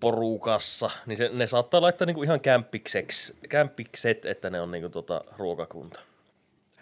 porukassa, 0.00 0.90
niin 1.06 1.16
se, 1.16 1.30
ne 1.32 1.46
saattaa 1.46 1.80
laittaa 1.80 2.06
niinku 2.06 2.22
ihan 2.22 2.40
kämppikseksi, 2.40 3.36
kämppikset, 3.48 4.26
että 4.26 4.50
ne 4.50 4.60
on 4.60 4.70
niinku 4.70 4.88
tota 4.88 5.24
ruokakunta. 5.36 6.00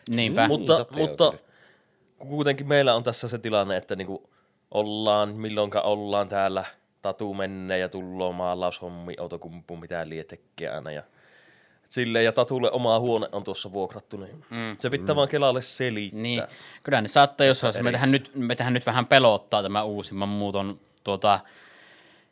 Niinpä. 0.09 0.49
mutta 0.49 0.73
joo, 0.73 0.87
mutta 1.07 1.33
kuitenkin 2.19 2.69
meillä 2.69 2.95
on 2.95 3.03
tässä 3.03 3.29
se 3.29 3.39
tilanne, 3.39 3.77
että 3.77 3.97
niinku 3.97 4.31
ollaan, 4.71 5.35
milloinka 5.35 5.81
ollaan 5.81 6.29
täällä, 6.29 6.65
tatu 7.07 7.35
menee 7.35 7.79
ja 7.79 7.89
tulloo 7.89 8.33
maalaushommi, 8.33 9.15
autokumpu, 9.21 9.77
mitä 9.77 10.09
lie 10.09 10.25
tekee 10.25 10.69
aina 10.69 10.91
ja 10.91 11.03
silleen, 11.89 12.25
ja 12.25 12.33
Tatulle 12.33 12.71
oma 12.71 13.01
huone 13.01 13.29
on 13.33 13.45
tuossa 13.45 13.73
vuokrattu, 13.73 14.17
niin 14.17 14.45
mm. 14.51 14.77
se 14.81 14.91
pitää 14.91 15.15
mm. 15.15 15.17
vaan 15.17 15.29
Kelalle 15.29 15.63
selittää. 15.63 16.23
Niin, 16.23 16.43
kyllä 16.83 17.01
ne 17.01 17.09
saattaa 17.09 17.47
jossain 17.47 17.69
vaiheessa. 17.69 17.85
Metähän 17.85 18.13
nyt, 18.13 18.31
metähän 18.35 18.73
nyt 18.73 18.87
vähän 18.87 19.07
pelottaa 19.07 19.63
tämä 19.63 19.83
uusimman 19.83 20.29
muuton 20.29 20.81
tuota, 21.05 21.41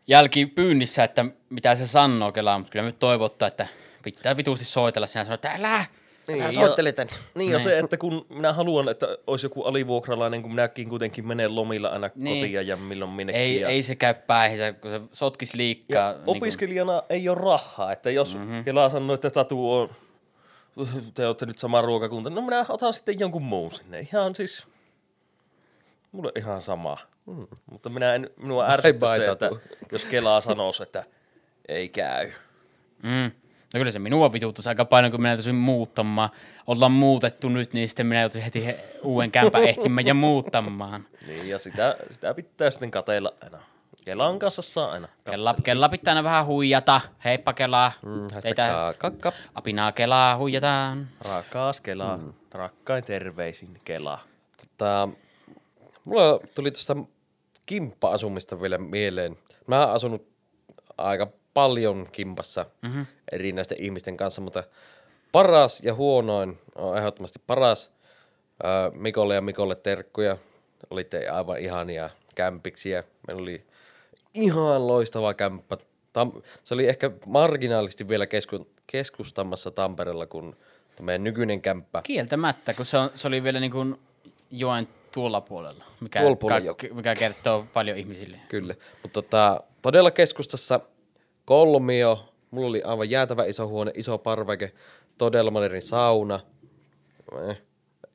jälkipyynnissä, 0.06 1.04
että 1.04 1.24
mitä 1.50 1.76
se 1.76 1.87
sanoo 1.87 2.32
Kelaa, 2.32 2.58
mutta 2.58 2.72
kyllä 2.72 2.84
me 2.84 2.92
toivottaa, 2.92 3.48
että 3.48 3.66
pitää 4.02 4.37
vitusti 4.37 4.64
soitella. 4.64 5.06
Sinä 5.06 5.24
sanoo, 5.24 5.34
että 5.34 5.52
älä, 5.52 5.84
Niin, 6.28 6.40
älä 6.40 6.48
ja- 6.48 6.52
soittele 6.52 6.92
tän. 6.92 7.08
Niin 7.34 7.50
ja 7.52 7.58
se, 7.58 7.78
että 7.78 7.96
kun 7.96 8.26
minä 8.28 8.52
haluan, 8.52 8.88
että 8.88 9.18
olisi 9.26 9.46
joku 9.46 9.62
alivuokralainen, 9.62 10.42
kun 10.42 10.50
minäkin 10.50 10.88
kuitenkin 10.88 11.26
menen 11.26 11.54
lomilla 11.54 11.88
aina 11.88 12.10
Niin. 12.14 12.24
niin. 12.24 12.40
kotiin 12.40 12.66
ja 12.66 12.76
milloin 12.76 13.10
minnekin. 13.10 13.40
Ei, 13.42 13.60
ja, 13.60 13.68
ei 13.68 13.82
se 13.82 13.94
käy 13.94 14.14
päihinsä, 14.14 14.72
kun 14.72 14.90
se 14.90 15.00
sotkis 15.12 15.54
liikkaa. 15.54 16.12
ja 16.12 16.16
opiskelijana 16.26 17.02
ei 17.08 17.28
ole 17.28 17.38
rahaa, 17.40 17.92
että 17.92 18.10
jos 18.10 18.34
mm-hmm. 18.37 18.64
Kela 18.64 18.90
sanoo, 18.90 19.14
että 19.14 19.30
Tatu 19.30 19.72
on, 19.72 19.90
te 21.14 21.26
olette 21.26 21.46
nyt 21.46 21.58
sama 21.58 21.82
ruokakunta, 21.82 22.30
no 22.30 22.40
minä 22.40 22.66
otan 22.68 22.94
sitten 22.94 23.20
jonkun 23.20 23.42
muun 23.42 23.72
sinne. 23.72 24.00
Ihan 24.00 24.34
siis, 24.34 24.66
mulle 26.12 26.32
ihan 26.38 26.62
sama. 26.62 26.96
Mm. 27.26 27.46
Mutta 27.70 27.90
minä 27.90 28.14
en, 28.14 28.30
minua 28.37 28.70
ärsyttää 28.70 29.16
se, 29.16 29.24
että 29.30 29.50
jos 29.92 30.04
Kelaa 30.04 30.40
sanoisi, 30.40 30.82
että 30.82 31.04
ei 31.68 31.88
käy. 31.88 32.32
Mm. 33.02 33.30
No 33.74 33.78
kyllä 33.78 33.92
se 33.92 33.98
minua 33.98 34.32
vituuttaisi 34.32 34.68
aika 34.68 34.84
paljon, 34.84 35.10
kun 35.10 35.20
minä 35.20 35.30
joutuisin 35.30 35.54
muuttamaan. 35.54 36.30
Ollaan 36.66 36.92
muutettu 36.92 37.48
nyt, 37.48 37.72
niin 37.72 37.88
sitten 37.88 38.06
minä 38.06 38.20
joutuin 38.20 38.44
heti 38.44 38.66
he- 38.66 38.84
uuden 39.02 39.30
kämpän 39.30 39.64
ehtimään 39.64 40.06
ja 40.06 40.14
muuttamaan. 40.14 41.04
Niin, 41.26 41.48
ja 41.48 41.58
sitä, 41.58 41.96
sitä 42.10 42.34
pitää 42.34 42.70
sitten 42.70 42.90
katella 42.90 43.32
aina. 43.42 43.58
Kelan 44.04 44.38
kanssa 44.38 44.62
saa 44.62 44.90
aina. 44.90 45.08
Kella, 45.30 45.54
kella 45.64 45.88
pitää 45.88 46.12
aina 46.12 46.24
vähän 46.24 46.46
huijata. 46.46 47.00
Heippa 47.24 47.52
Kelaa. 47.52 47.92
Mm, 48.06 48.26
Teitä 48.42 48.94
kakka. 48.98 49.32
apinaa 49.54 49.92
Kelaa 49.92 50.37
huijataan. 50.37 51.08
Rakaas 51.28 51.80
Kela, 51.80 52.16
mm. 52.16 52.32
rakkain 52.52 53.04
terveisin 53.04 53.80
Kela. 53.84 54.18
Tota, 54.56 55.08
mulla 56.04 56.38
tuli 56.54 56.70
tuosta 56.70 56.96
kimppa-asumista 57.66 58.60
vielä 58.60 58.78
mieleen. 58.78 59.37
Mä 59.66 59.80
oon 59.87 59.94
asunut 59.94 60.26
aika 60.98 61.28
paljon 61.54 62.08
kimpassa 62.12 62.66
mm-hmm. 62.82 63.06
erinäisten 63.32 63.80
ihmisten 63.80 64.16
kanssa, 64.16 64.40
mutta 64.40 64.64
paras 65.32 65.80
ja 65.80 65.94
huonoin 65.94 66.58
on 66.74 66.98
ehdottomasti 66.98 67.40
paras. 67.46 67.92
Mikolle 68.92 69.34
ja 69.34 69.40
Mikolle 69.40 69.74
terkkuja. 69.74 70.36
Olitte 70.90 71.28
aivan 71.28 71.58
ihania 71.58 72.10
kämpiksiä. 72.34 73.04
Meillä 73.26 73.42
oli 73.42 73.64
ihan 74.34 74.86
loistava 74.86 75.34
kämppä. 75.34 75.76
Tam- 76.18 76.42
se 76.64 76.74
oli 76.74 76.88
ehkä 76.88 77.10
marginaalisesti 77.26 78.08
vielä 78.08 78.26
kesku- 78.26 78.68
keskustamassa 78.86 79.70
Tampereella 79.70 80.26
kuin 80.26 80.56
meidän 81.00 81.24
nykyinen 81.24 81.60
kämppä. 81.60 82.02
Kieltämättä, 82.02 82.74
kun 82.74 82.86
se, 82.86 82.98
on, 82.98 83.10
se 83.14 83.28
oli 83.28 83.42
vielä 83.42 83.60
niin 83.60 83.70
kuin 83.72 83.98
joen 84.50 84.88
tuolla 85.12 85.40
puolella, 85.40 85.84
mikä, 86.00 86.20
Tuolla 86.20 86.36
puolella 86.36 86.74
ka- 86.74 86.94
mikä 86.94 87.14
kertoo 87.14 87.66
paljon 87.72 87.98
ihmisille. 87.98 88.36
Kyllä. 88.48 88.74
Mutta 89.02 89.22
tota, 89.22 89.60
todella 89.82 90.10
keskustassa 90.10 90.80
kolmio. 91.44 92.28
Mulla 92.50 92.68
oli 92.68 92.83
aivan 92.83 93.11
jäätävä 93.11 93.44
iso 93.44 93.68
huone, 93.68 93.92
iso 93.94 94.18
parveke, 94.18 94.72
todella 95.18 95.50
moderni 95.50 95.80
sauna. 95.80 96.40
Eh, 97.48 97.62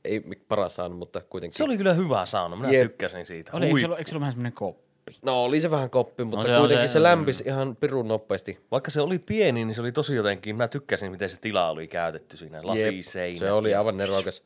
ei 0.04 0.22
paras 0.48 0.76
sauna, 0.76 0.96
mutta 0.96 1.22
kuitenkin. 1.30 1.58
Se 1.58 1.64
oli 1.64 1.78
kyllä 1.78 1.94
hyvä 1.94 2.26
sauna, 2.26 2.56
minä 2.56 2.72
Jep. 2.72 2.82
tykkäsin 2.82 3.26
siitä. 3.26 3.52
Oli, 3.54 3.66
eikö, 3.66 3.80
se 3.80 3.86
ollut, 3.86 4.00
eikö 4.00 4.10
se 4.10 4.16
ollut 4.16 4.22
vähän 4.22 4.34
semmoinen 4.34 4.54
koppi? 4.54 4.90
No 5.26 5.44
oli 5.44 5.62
se 5.62 5.72
vähän 5.72 5.90
koppi, 5.90 6.24
mutta 6.24 6.46
se 6.46 6.52
no, 6.52 6.58
on 6.58 6.62
kuitenkin 6.62 6.88
se, 6.88 6.92
se- 6.92 6.94
se 6.94 7.04
lämpisi 7.04 7.44
ihan 7.48 7.76
pirun 7.76 8.08
nopeasti. 8.08 8.60
Vaikka 8.72 8.92
se 8.92 9.02
oli 9.02 9.20
pieni, 9.20 9.66
niin 9.66 9.76
se 9.76 9.82
oli 9.82 9.92
tosi 9.92 10.16
jotenkin, 10.16 10.56
minä 10.56 10.68
tykkäsin, 10.68 11.12
miten 11.12 11.30
se 11.30 11.42
tila 11.42 11.70
oli 11.70 11.88
käytetty 11.88 12.38
siinä, 12.38 12.60
lasiseinät. 12.64 13.40
Se 13.40 13.52
oli 13.52 13.76
aivan 13.76 13.98
nerokas. 13.98 14.44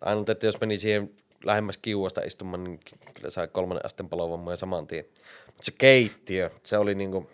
Ainut, 0.00 0.28
että 0.28 0.46
jos 0.46 0.60
meni 0.60 0.78
siihen 0.78 1.10
lähemmäs 1.44 1.78
kiuasta 1.78 2.20
istumaan, 2.20 2.64
niin 2.64 2.80
kyllä 3.14 3.30
sai 3.30 3.48
kolmannen 3.48 3.86
asteen 3.86 4.08
palovammoja 4.08 4.56
saman 4.56 4.86
tien. 4.86 5.04
Mutta 5.46 5.62
se 5.62 5.72
keittiö, 5.78 6.50
se 6.62 6.78
oli 6.78 6.94
niinku 6.94 7.30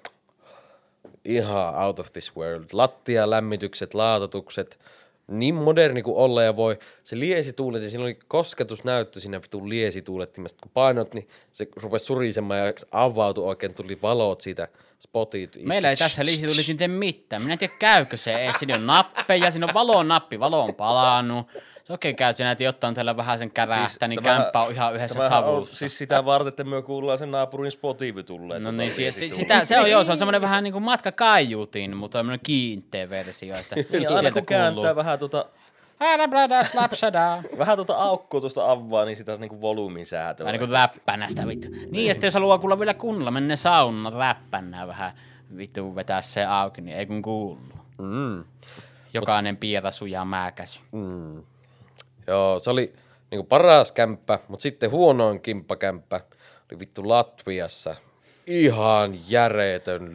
ihan 1.24 1.74
out 1.84 1.98
of 1.98 2.12
this 2.12 2.36
world. 2.36 2.64
Lattia, 2.72 3.30
lämmitykset, 3.30 3.94
laatotukset, 3.94 4.78
niin 5.26 5.54
moderni 5.54 6.02
kuin 6.02 6.16
olla 6.16 6.42
ja 6.42 6.56
voi. 6.56 6.78
Se 7.04 7.18
liesituuletin, 7.18 7.90
siinä 7.90 8.04
oli 8.04 8.18
kosketusnäyttö 8.28 9.20
siinä 9.20 9.42
vitun 9.42 9.68
liesituulettimesta. 9.68 10.58
Kun 10.62 10.70
painot, 10.74 11.14
niin 11.14 11.28
se 11.52 11.68
rupesi 11.76 12.04
surisemaan 12.04 12.60
ja 12.60 12.72
avautui 12.92 13.44
oikein, 13.44 13.74
tuli 13.74 14.02
valot 14.02 14.40
siitä, 14.40 14.68
spotit. 15.00 15.56
iski. 15.56 15.68
Meillä 15.68 15.90
ei 15.90 15.96
tässä 15.96 16.24
liisi 16.24 16.46
tuli 16.46 16.76
tee 16.76 16.88
mitään. 16.88 17.42
Minä 17.42 17.52
en 17.52 17.58
tiedä, 17.58 17.74
käykö 17.78 18.16
se 18.16 18.44
edes. 18.44 18.56
Siinä 18.58 18.74
on 18.74 18.86
nappeja, 18.86 19.50
siinä 19.50 19.66
on 19.66 19.74
valon 19.74 20.08
nappi, 20.08 20.40
valo 20.40 20.64
on 20.64 20.74
palannut. 20.74 21.46
Se 21.88 21.92
oikein 21.92 22.16
käy, 22.16 22.30
että 22.30 22.44
näet 22.44 22.60
jotain 22.60 22.94
tällä 22.94 23.16
vähän 23.16 23.38
sen 23.38 23.50
kärähtä, 23.50 24.08
niin 24.08 24.22
tämähän- 24.22 24.42
kämppä 24.42 24.60
on 24.62 24.72
ihan 24.72 24.94
yhdessä 24.94 25.22
on 25.22 25.28
savussa. 25.28 25.76
siis 25.76 25.98
sitä 25.98 26.24
varten, 26.24 26.48
että 26.48 26.64
me 26.64 26.82
kuullaan 26.82 27.18
sen 27.18 27.30
naapurin 27.30 27.72
spotiivy 27.72 28.22
tulleen. 28.22 28.62
No 28.62 28.70
tota 28.70 28.76
niin, 28.82 28.92
si- 28.92 29.12
si- 29.12 29.28
sitä, 29.28 29.64
se 29.64 29.80
on 29.80 29.90
joo, 29.90 30.04
se 30.04 30.12
on 30.12 30.18
semmoinen 30.18 30.40
vähän 30.40 30.64
niin 30.64 30.72
kuin 30.72 30.84
matka 30.84 31.12
kaiutiin, 31.12 31.96
mutta 31.96 32.18
tämmöinen 32.18 32.40
kiinteä 32.42 33.10
versio, 33.10 33.56
että 33.56 33.76
Niin, 33.76 33.86
aina 34.08 34.20
sieltä 34.20 34.32
kun 34.32 34.46
kääntää 34.46 34.96
vähän 34.96 35.18
tuota, 35.18 35.44
vähän 37.58 37.76
tuota 37.76 37.94
aukkoa 37.96 38.40
tuosta 38.40 38.70
avaa, 38.70 39.04
niin 39.04 39.16
sitä 39.16 39.36
niinku 39.36 39.60
volyymin 39.60 40.06
säätöä. 40.06 40.44
Vähän 40.44 40.52
niin 40.60 40.68
kuin 40.68 40.72
läppänästä 40.72 41.46
vittu. 41.46 41.68
Niin, 41.90 42.06
ja 42.08 42.14
sitten 42.14 42.26
jos 42.28 42.34
haluaa 42.34 42.58
kuulla 42.58 42.78
vielä 42.78 42.94
kunnolla, 42.94 43.30
mennä 43.30 43.56
saunaan 43.56 44.18
läppänää 44.18 44.86
vähän 44.86 45.12
vittu 45.56 45.94
vetää 45.94 46.22
se 46.22 46.44
auki, 46.44 46.80
niin 46.80 46.96
ei 46.96 47.06
kun 47.06 47.22
kuulu. 47.22 47.58
Mm. 47.98 48.44
Jokainen 49.14 49.56
piirä 49.56 49.90
sujaa 49.90 50.24
määkäsy. 50.24 50.80
Mm. 50.92 51.42
Joo, 52.28 52.58
se 52.58 52.70
oli 52.70 52.94
niinku 53.30 53.46
paras 53.46 53.92
kämppä, 53.92 54.38
mutta 54.48 54.62
sitten 54.62 54.90
huonoin 54.90 55.40
kimppakämppä 55.40 56.20
oli 56.72 56.78
vittu 56.78 57.08
Latviassa. 57.08 57.96
Ihan 58.46 59.18
järeetön 59.28 60.12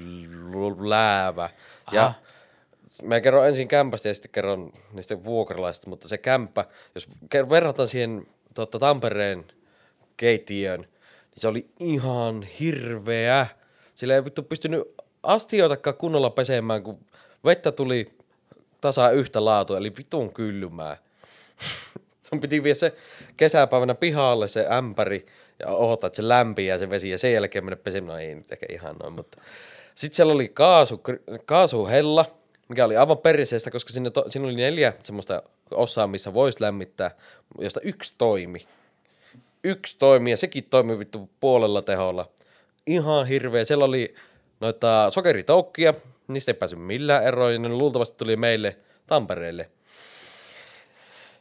l- 0.51 0.89
läävä. 0.89 1.49
Ja 1.91 2.13
mä 3.03 3.21
kerron 3.21 3.47
ensin 3.47 3.67
kämpästä 3.67 4.07
ja 4.07 4.13
sitten 4.13 4.31
kerron 4.31 4.73
niistä 4.91 5.23
vuokralaisista, 5.23 5.89
mutta 5.89 6.07
se 6.07 6.17
kämppä, 6.17 6.65
jos 6.95 7.09
verrataan 7.49 7.87
siihen 7.87 8.27
totta, 8.53 8.79
Tampereen 8.79 9.45
keittiöön, 10.17 10.79
niin 10.79 10.89
se 11.37 11.47
oli 11.47 11.67
ihan 11.79 12.43
hirveä. 12.43 13.47
Sillä 13.95 14.15
ei 14.15 14.25
vittu 14.25 14.43
pystynyt 14.43 14.83
astioitakaan 15.23 15.97
kunnolla 15.97 16.29
pesemään, 16.29 16.83
kun 16.83 17.05
vettä 17.45 17.71
tuli 17.71 18.17
tasa 18.81 19.11
yhtä 19.11 19.45
laatua, 19.45 19.77
eli 19.77 19.93
vitun 19.97 20.33
kylmää. 20.33 20.97
Sun 22.33 22.41
piti 22.41 22.63
viedä 22.63 22.75
se 22.75 22.95
kesäpäivänä 23.37 23.95
pihalle 23.95 24.47
se 24.47 24.65
ämpäri 24.71 25.25
ja 25.59 25.67
odottaa, 25.67 26.07
että 26.07 26.17
se 26.17 26.27
lämpiää 26.27 26.77
se 26.77 26.89
vesi 26.89 27.09
ja 27.09 27.17
sen 27.17 27.33
jälkeen 27.33 27.65
mennä 27.65 27.75
pesemään. 27.75 28.13
No 28.13 28.19
ei 28.19 28.35
nyt 28.35 28.51
ehkä 28.51 28.65
ihan 28.69 28.95
noin, 28.95 29.13
mutta... 29.13 29.41
Sitten 29.95 30.15
siellä 30.15 30.33
oli 30.33 30.47
kaasu, 30.47 31.01
kaasuhella, 31.45 32.25
mikä 32.69 32.85
oli 32.85 32.97
aivan 32.97 33.17
periseestä, 33.17 33.71
koska 33.71 33.93
sinne 33.93 34.09
to, 34.09 34.25
siinä 34.27 34.47
oli 34.47 34.55
neljä 34.55 34.93
semmoista 35.03 35.43
osaa, 35.71 36.07
missä 36.07 36.33
voisi 36.33 36.61
lämmittää, 36.61 37.11
josta 37.59 37.79
yksi 37.83 38.15
toimi. 38.17 38.65
Yksi 39.63 39.97
toimi 39.99 40.31
ja 40.31 40.37
sekin 40.37 40.63
toimi 40.63 40.99
vittu 40.99 41.29
puolella 41.39 41.81
teholla. 41.81 42.29
Ihan 42.87 43.27
hirveä. 43.27 43.65
Siellä 43.65 43.85
oli 43.85 44.15
noita 44.59 45.11
sokeritoukkia, 45.11 45.93
niistä 46.27 46.51
ei 46.51 46.57
päässyt 46.57 46.79
millään 46.79 47.23
eroon 47.23 47.53
ja 47.53 47.59
ne 47.59 47.69
luultavasti 47.69 48.17
tuli 48.17 48.35
meille 48.35 48.77
Tampereelle. 49.07 49.69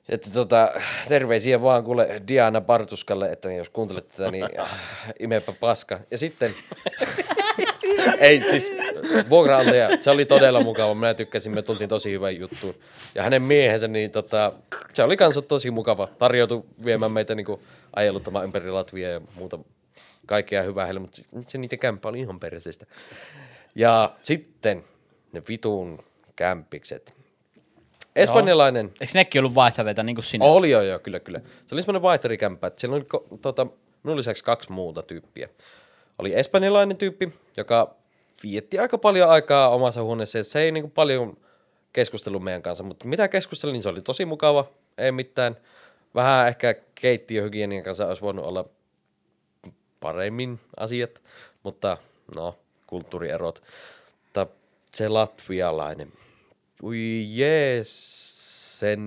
Että 0.08 0.30
tota, 0.30 0.72
terveisiä 1.08 1.62
vaan 1.62 1.84
kuule 1.84 2.22
Diana 2.28 2.60
Bartuskalle, 2.60 3.32
että 3.32 3.52
jos 3.52 3.70
kuuntelet 3.70 4.08
tätä, 4.08 4.30
niin 4.30 4.48
imepä 5.18 5.52
paska. 5.52 6.00
Ja 6.10 6.18
sitten, 6.18 6.54
ei 8.18 8.40
siis, 8.40 8.72
vuokraantaja, 9.28 9.88
se 10.00 10.10
oli 10.10 10.24
todella 10.24 10.62
mukava, 10.62 10.94
minä 10.94 11.14
tykkäsin, 11.14 11.54
me 11.54 11.62
tultiin 11.62 11.88
tosi 11.88 12.12
hyvän 12.12 12.40
juttuun. 12.40 12.74
Ja 13.14 13.22
hänen 13.22 13.42
miehensä, 13.42 13.88
niin 13.88 14.10
tota, 14.10 14.52
se 14.94 15.02
oli 15.02 15.16
kanssa 15.16 15.42
tosi 15.42 15.70
mukava, 15.70 16.08
tarjoutui 16.18 16.64
viemään 16.84 17.12
meitä 17.12 17.34
niin 17.34 17.46
ajeluttamaan 17.96 18.44
ympäri 18.44 18.70
Latvia 18.70 19.10
ja 19.10 19.20
muuta 19.34 19.58
kaikkea 20.26 20.62
hyvää 20.62 20.84
heille, 20.84 21.00
mutta 21.00 21.16
se, 21.16 21.24
se 21.48 21.58
niiden 21.58 21.78
kämppä 21.78 22.08
oli 22.08 22.20
ihan 22.20 22.40
perseistä. 22.40 22.86
Ja 23.74 24.14
sitten 24.18 24.84
ne 25.32 25.42
vitun 25.48 25.98
kämpikset. 26.36 27.21
Espanjalainen, 28.16 28.92
Eikö 29.00 29.12
nekin 29.14 29.40
ollut 29.40 29.54
vaihtaveita 29.54 30.02
niin 30.02 30.16
kuin 30.16 30.24
sinä? 30.24 30.44
oli 30.44 30.70
joo, 30.70 30.82
joo, 30.82 30.98
kyllä, 30.98 31.20
kyllä. 31.20 31.40
Se 31.66 31.74
oli 31.74 31.82
semmoinen 31.82 32.02
vaihtarikämppä, 32.02 32.66
että 32.66 32.80
siellä 32.80 32.96
oli 32.96 33.06
tota, 33.40 33.66
minun 34.02 34.18
lisäksi 34.18 34.44
kaksi 34.44 34.72
muuta 34.72 35.02
tyyppiä. 35.02 35.48
Oli 36.18 36.34
espanjalainen 36.34 36.96
tyyppi, 36.96 37.32
joka 37.56 37.94
vietti 38.42 38.78
aika 38.78 38.98
paljon 38.98 39.30
aikaa 39.30 39.68
omassa 39.68 40.02
huoneessa, 40.02 40.44
se 40.44 40.60
ei 40.60 40.72
niin 40.72 40.90
paljon 40.90 41.36
keskustellut 41.92 42.42
meidän 42.42 42.62
kanssa, 42.62 42.84
mutta 42.84 43.08
mitä 43.08 43.28
keskustelin, 43.28 43.72
niin 43.72 43.82
se 43.82 43.88
oli 43.88 44.02
tosi 44.02 44.24
mukava, 44.24 44.64
ei 44.98 45.12
mitään. 45.12 45.56
Vähän 46.14 46.48
ehkä 46.48 46.74
keittiöhygienian 46.94 47.84
kanssa 47.84 48.06
olisi 48.06 48.22
voinut 48.22 48.44
olla 48.44 48.64
paremmin 50.00 50.60
asiat, 50.76 51.22
mutta 51.62 51.96
no, 52.36 52.58
kulttuurierot. 52.86 53.62
Mutta 54.24 54.46
se 54.92 55.08
latvialainen, 55.08 56.12
ui 56.82 57.24
jees, 57.28 58.80
sen 58.80 59.00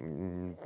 mm, 0.00 0.56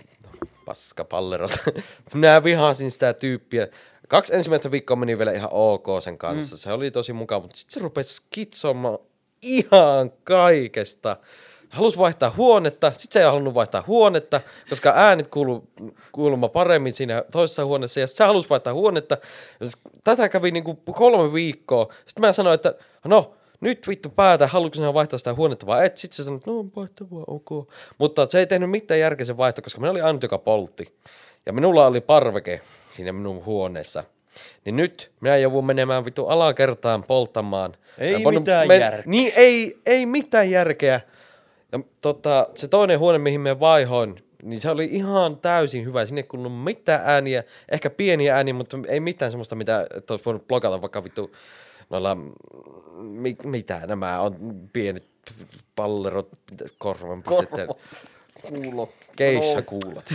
paskapallerot. 0.64 1.52
Minä 2.14 2.44
vihasin 2.44 2.90
sitä 2.90 3.12
tyyppiä. 3.12 3.68
Kaksi 4.08 4.34
ensimmäistä 4.34 4.70
viikkoa 4.70 4.96
meni 4.96 5.18
vielä 5.18 5.32
ihan 5.32 5.48
ok 5.52 5.86
sen 6.00 6.18
kanssa. 6.18 6.56
Mm. 6.56 6.58
Se 6.58 6.72
oli 6.72 6.90
tosi 6.90 7.12
mukava, 7.12 7.40
mutta 7.40 7.56
sitten 7.56 7.74
se 7.74 7.80
rupesi 7.80 8.14
skitsomaan 8.14 8.98
ihan 9.42 10.12
kaikesta. 10.24 11.16
Halusi 11.68 11.98
vaihtaa 11.98 12.34
huonetta, 12.36 12.90
sitten 12.90 13.12
se 13.12 13.18
ei 13.18 13.24
halunnut 13.24 13.54
vaihtaa 13.54 13.84
huonetta, 13.86 14.40
koska 14.68 14.92
äänet 14.96 15.28
kuulu 15.28 15.68
kuulemma 16.12 16.48
paremmin 16.48 16.92
siinä 16.92 17.24
toisessa 17.32 17.64
huoneessa, 17.64 18.00
ja 18.00 18.06
se 18.06 18.24
halusi 18.24 18.50
vaihtaa 18.50 18.74
huonetta. 18.74 19.18
Tätä 20.04 20.28
kävi 20.28 20.50
niinku 20.50 20.74
kolme 20.74 21.32
viikkoa. 21.32 21.92
Sitten 22.06 22.20
mä 22.20 22.32
sanoin, 22.32 22.54
että 22.54 22.74
no, 23.04 23.34
nyt 23.64 23.88
vittu 23.88 24.08
päätä, 24.08 24.46
haluatko 24.46 24.74
sinä 24.74 24.94
vaihtaa 24.94 25.18
sitä 25.18 25.34
huonetta 25.34 25.66
vai 25.66 25.86
et? 25.86 25.96
Sitten 25.96 26.16
se 26.16 26.24
sanoi, 26.24 26.36
että 26.36 26.50
no 26.50 26.64
vaihtaa 26.76 27.06
vaan, 27.10 27.24
ok. 27.26 27.68
Mutta 27.98 28.26
se 28.28 28.38
ei 28.38 28.46
tehnyt 28.46 28.70
mitään 28.70 29.00
järkeä 29.00 29.26
se 29.26 29.36
vaihto, 29.36 29.62
koska 29.62 29.80
minä 29.80 29.90
oli 29.90 30.00
ainut, 30.00 30.22
joka 30.22 30.38
poltti. 30.38 30.94
Ja 31.46 31.52
minulla 31.52 31.86
oli 31.86 32.00
parveke 32.00 32.60
siinä 32.90 33.12
minun 33.12 33.44
huoneessa. 33.44 34.04
Niin 34.64 34.76
nyt 34.76 35.10
minä 35.20 35.36
joudun 35.36 35.66
menemään 35.66 36.04
vittu 36.04 36.26
alakertaan 36.26 37.04
polttamaan. 37.04 37.76
Ei 37.98 38.12
Ja 38.12 38.18
mitään 38.30 38.68
järkeä. 38.68 39.02
Niin 39.06 39.32
ei, 39.36 39.78
ei 39.86 40.06
mitään 40.06 40.50
järkeä. 40.50 41.00
Ja 41.72 41.80
tota, 42.00 42.48
se 42.54 42.68
toinen 42.68 42.98
huone, 42.98 43.18
mihin 43.18 43.40
me 43.40 43.60
vaihoin, 43.60 44.24
niin 44.42 44.60
se 44.60 44.70
oli 44.70 44.84
ihan 44.84 45.36
täysin 45.36 45.84
hyvä. 45.84 46.06
Sinne 46.06 46.20
ei 46.20 46.26
kuulunut 46.26 46.64
mitään 46.64 47.00
ääniä, 47.04 47.44
ehkä 47.68 47.90
pieniä 47.90 48.36
ääniä, 48.36 48.54
mutta 48.54 48.76
ei 48.88 49.00
mitään 49.00 49.30
semmoista, 49.30 49.54
mitä 49.56 49.86
olisi 50.10 50.24
voinut 50.24 50.48
blokata 50.48 50.82
vaikka 50.82 51.04
vittu 51.04 51.30
noilla, 51.90 52.16
mi, 52.96 53.36
mitä 53.44 53.80
nämä 53.86 54.20
on, 54.20 54.36
pienet 54.72 55.06
pallerot, 55.76 56.28
korvan 56.78 57.22
pistetään. 57.22 57.68
Kuulo. 58.42 58.88
Keissakuulat. 59.16 60.04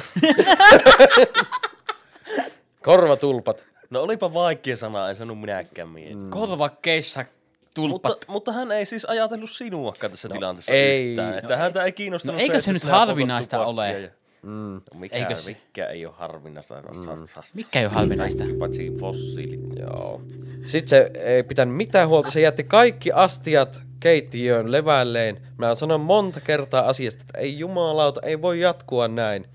Korvatulpat. 2.83 3.63
No 3.89 4.01
olipa 4.01 4.33
vaikea 4.33 4.77
sana, 4.77 5.09
en 5.09 5.15
sanonut 5.15 5.41
minäkään 5.41 5.89
mieti. 5.89 6.15
Mm. 6.15 6.29
Korva 6.29 6.69
keissa 6.69 7.25
tulppat. 7.73 8.11
Mutta, 8.11 8.31
mutta 8.31 8.51
hän 8.51 8.71
ei 8.71 8.85
siis 8.85 9.05
ajatellut 9.05 9.49
sinuakaan 9.49 10.11
tässä 10.11 10.27
no, 10.27 10.33
tilanteessa 10.33 10.73
ei. 10.73 11.09
yhtään. 11.09 11.37
Että 11.37 11.53
No 11.53 11.59
häntä 11.59 11.83
ei 11.83 11.91
kiinnostanut 11.91 12.35
no 12.35 12.41
eikö 12.41 12.53
että 12.53 12.65
se 12.65 12.73
nyt 12.73 12.83
harvinaista 12.83 13.65
ole? 13.65 14.01
Ja... 14.01 14.09
Mm. 14.41 14.81
Mikä, 14.93 15.15
Eikö 15.17 15.35
se- 15.35 15.51
mikä 15.51 15.85
ei 15.85 16.05
ole 16.05 16.13
harvinaista? 16.17 16.81
Mm. 16.81 17.27
Mikä 17.53 17.79
ei 17.79 17.85
ole 17.85 17.93
harvinaista? 17.93 18.43
Paitsi 18.59 18.91
fossiilit. 18.99 19.61
Joo. 19.79 20.21
Sitten 20.65 20.89
se 20.89 21.11
ei 21.23 21.43
pitänyt 21.43 21.75
mitään 21.75 22.09
huolta, 22.09 22.31
se 22.31 22.41
jätti 22.41 22.63
kaikki 22.63 23.11
astiat 23.11 23.81
keittiöön 23.99 24.71
levälleen. 24.71 25.41
Mä 25.57 25.75
sanoin 25.75 26.01
monta 26.01 26.41
kertaa 26.41 26.87
asiasta, 26.89 27.21
että 27.21 27.37
ei 27.39 27.59
jumalauta, 27.59 28.21
ei 28.23 28.41
voi 28.41 28.59
jatkua 28.59 29.07
näin. 29.07 29.45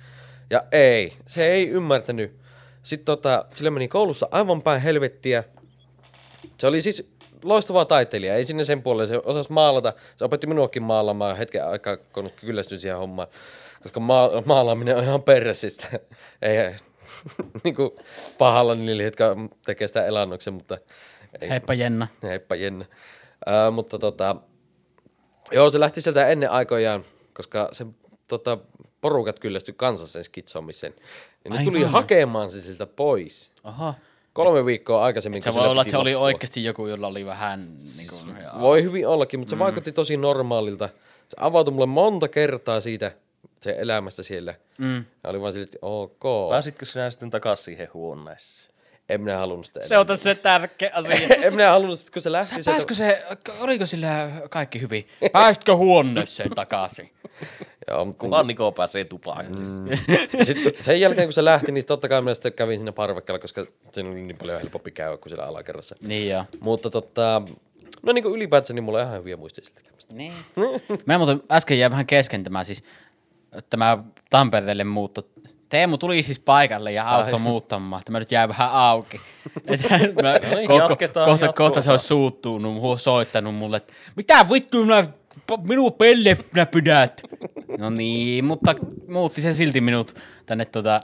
Ja 0.50 0.62
ei, 0.72 1.12
se 1.26 1.46
ei 1.52 1.68
ymmärtänyt. 1.68 2.36
Sitten 2.82 3.04
tota, 3.06 3.44
sillä 3.54 3.70
meni 3.70 3.88
koulussa 3.88 4.28
aivan 4.30 4.62
päin 4.62 4.82
helvettiä. 4.82 5.44
Se 6.58 6.66
oli 6.66 6.82
siis 6.82 7.14
loistava 7.42 7.84
taiteilija, 7.84 8.34
ei 8.34 8.44
sinne 8.44 8.64
sen 8.64 8.82
puolelle, 8.82 9.08
se 9.14 9.20
osasi 9.24 9.52
maalata. 9.52 9.92
Se 10.16 10.24
opetti 10.24 10.46
minuakin 10.46 10.82
maalaamaan 10.82 11.36
hetken 11.36 11.68
aikaa, 11.68 11.96
kun 11.96 12.30
kyllästyin 12.36 12.80
siihen 12.80 12.98
hommaan. 12.98 13.28
Koska 13.84 14.00
ma- 14.00 14.30
maalaaminen 14.44 14.96
on 14.96 15.04
ihan 15.04 15.22
perresistä. 15.22 15.86
ei, 16.42 16.74
niin 17.64 17.74
kuin 17.74 17.90
pahalla 18.38 18.74
niille, 18.74 19.02
jotka 19.02 19.36
tekee 19.66 19.88
sitä 19.88 20.06
elannoksen, 20.06 20.54
mutta... 20.54 20.78
Ei, 21.40 21.48
Heippa 21.48 21.74
Jenna. 21.74 22.08
Heippa 22.22 22.54
Jenna. 22.54 22.84
Ää, 23.46 23.70
mutta 23.70 23.98
tota, 23.98 24.36
joo, 25.52 25.70
se 25.70 25.80
lähti 25.80 26.00
sieltä 26.00 26.28
ennen 26.28 26.50
aikojaan, 26.50 27.04
koska 27.34 27.68
se 27.72 27.86
tota, 28.28 28.58
porukat 29.00 29.38
kyllästyi 29.38 29.74
kanssa 29.76 30.06
sen 30.06 30.24
skitsomiseen. 30.24 30.94
Ja 31.44 31.50
ne 31.50 31.58
Ai 31.58 31.64
tuli 31.64 31.82
vai? 31.82 31.90
hakemaan 31.90 32.50
se 32.50 32.60
siltä 32.60 32.86
pois. 32.86 33.52
Oho. 33.64 33.94
Kolme 34.32 34.66
viikkoa 34.66 35.04
aikaisemmin. 35.04 35.42
Se 35.42 35.50
kun 35.50 35.60
voi 35.60 35.68
olla, 35.68 35.82
että 35.82 35.90
se 35.90 35.96
oli 35.96 36.14
oikeasti 36.14 36.64
joku, 36.64 36.86
jolla 36.86 37.06
oli 37.06 37.26
vähän 37.26 37.78
niin 37.78 38.08
kuin, 38.10 38.60
Voi 38.60 38.82
hyvin 38.82 39.08
ollakin, 39.08 39.40
mutta 39.40 39.50
se 39.50 39.58
vaikutti 39.58 39.92
tosi 39.92 40.16
normaalilta. 40.16 40.88
Se 41.28 41.36
avautui 41.40 41.74
mulle 41.74 41.86
monta 41.86 42.28
kertaa 42.28 42.80
siitä 42.80 43.12
se 43.64 43.76
elämästä 43.78 44.22
siellä. 44.22 44.54
Mm. 44.78 45.04
Ja 45.24 45.30
oli 45.30 45.40
vaan 45.40 45.52
sille, 45.52 45.64
että 45.64 45.78
ok. 45.82 46.50
Pääsitkö 46.50 46.86
sinä 46.86 47.10
sitten 47.10 47.30
takaisin 47.30 47.64
siihen 47.64 47.88
huoneeseen? 47.94 48.74
En 49.08 49.20
minä 49.20 49.36
halunnut 49.36 49.66
sitä 49.66 49.88
Se 49.88 49.98
on 49.98 50.06
tässä 50.06 50.22
se 50.22 50.34
tärkeä 50.34 50.90
asia. 50.94 51.16
en 51.42 51.54
minä 51.54 51.70
halunnut 51.70 51.98
sitä, 51.98 52.12
kun 52.12 52.22
se 52.22 52.32
lähti 52.32 52.54
sieltä. 52.54 52.70
Pääskö 52.70 52.94
se, 52.94 53.24
oliko 53.60 53.86
sillä 53.86 54.30
kaikki 54.50 54.80
hyvin? 54.80 55.08
Pääsitkö 55.32 55.76
huoneeseen 55.76 56.50
takaisin? 56.50 57.10
Joo, 57.88 58.04
mutta 58.04 58.20
Kunhan 58.20 58.46
Niko 58.46 58.72
pääsee 58.72 59.04
tupakkiin. 59.04 59.68
Mm. 59.68 59.88
Sitten 60.44 60.72
sen 60.78 61.00
jälkeen, 61.00 61.26
kun 61.26 61.32
se 61.32 61.44
lähti, 61.44 61.72
niin 61.72 61.86
totta 61.86 62.08
kai 62.08 62.20
minä 62.20 62.34
sitten 62.34 62.52
kävin 62.52 62.78
siinä 62.78 62.92
parvekkeella, 62.92 63.38
koska 63.38 63.66
siinä 63.92 64.10
oli 64.10 64.22
niin 64.22 64.36
paljon 64.36 64.60
helpompi 64.60 64.90
käydä 64.90 65.16
kuin 65.16 65.30
siellä 65.30 65.46
alakerrassa. 65.46 65.96
Niin 66.00 66.28
joo. 66.28 66.44
Mutta 66.60 66.90
tota, 66.90 67.42
no 68.02 68.12
niin 68.12 68.22
kuin 68.24 68.34
ylipäätänsä, 68.34 68.74
niin 68.74 68.84
mulla 68.84 68.98
on 68.98 69.06
ihan 69.06 69.18
hyviä 69.18 69.36
muistoja 69.36 69.64
siltä 69.64 69.80
käymästä. 69.80 70.14
Niin. 70.14 70.32
Mä 71.06 71.18
muuten 71.18 71.42
äsken 71.50 71.78
jäi 71.78 71.90
vähän 71.90 72.06
kesken 72.06 72.44
tämä 72.44 72.64
siis, 72.64 72.84
tämä 73.70 73.98
Tampereelle 74.30 74.84
muutto. 74.84 75.28
Teemu 75.68 75.98
tuli 75.98 76.22
siis 76.22 76.38
paikalle 76.38 76.92
ja 76.92 77.08
auto 77.10 77.38
muuttamaan. 77.38 78.02
Tämä 78.04 78.18
nyt 78.18 78.32
jää 78.32 78.48
vähän 78.48 78.70
auki. 78.72 79.20
Et 79.66 79.82
mä, 80.22 80.38
niin, 80.54 80.70
ko- 80.70 80.88
jatketaan 80.88 81.26
kohta, 81.26 81.52
kohta 81.52 81.82
se 81.82 81.90
olisi 81.90 82.06
suuttunut, 82.06 83.00
soittanut 83.00 83.54
mulle, 83.54 83.76
että 83.76 83.92
mitä 84.16 84.46
vittu 84.52 84.84
minä, 84.84 85.06
minua 85.62 85.90
pelle 85.90 86.36
minä 86.52 86.66
pidät. 86.66 87.22
No 87.78 87.90
niin, 87.90 88.44
mutta 88.44 88.74
muutti 89.08 89.42
se 89.42 89.52
silti 89.52 89.80
minut 89.80 90.14
tänne 90.46 90.64
tota 90.64 91.00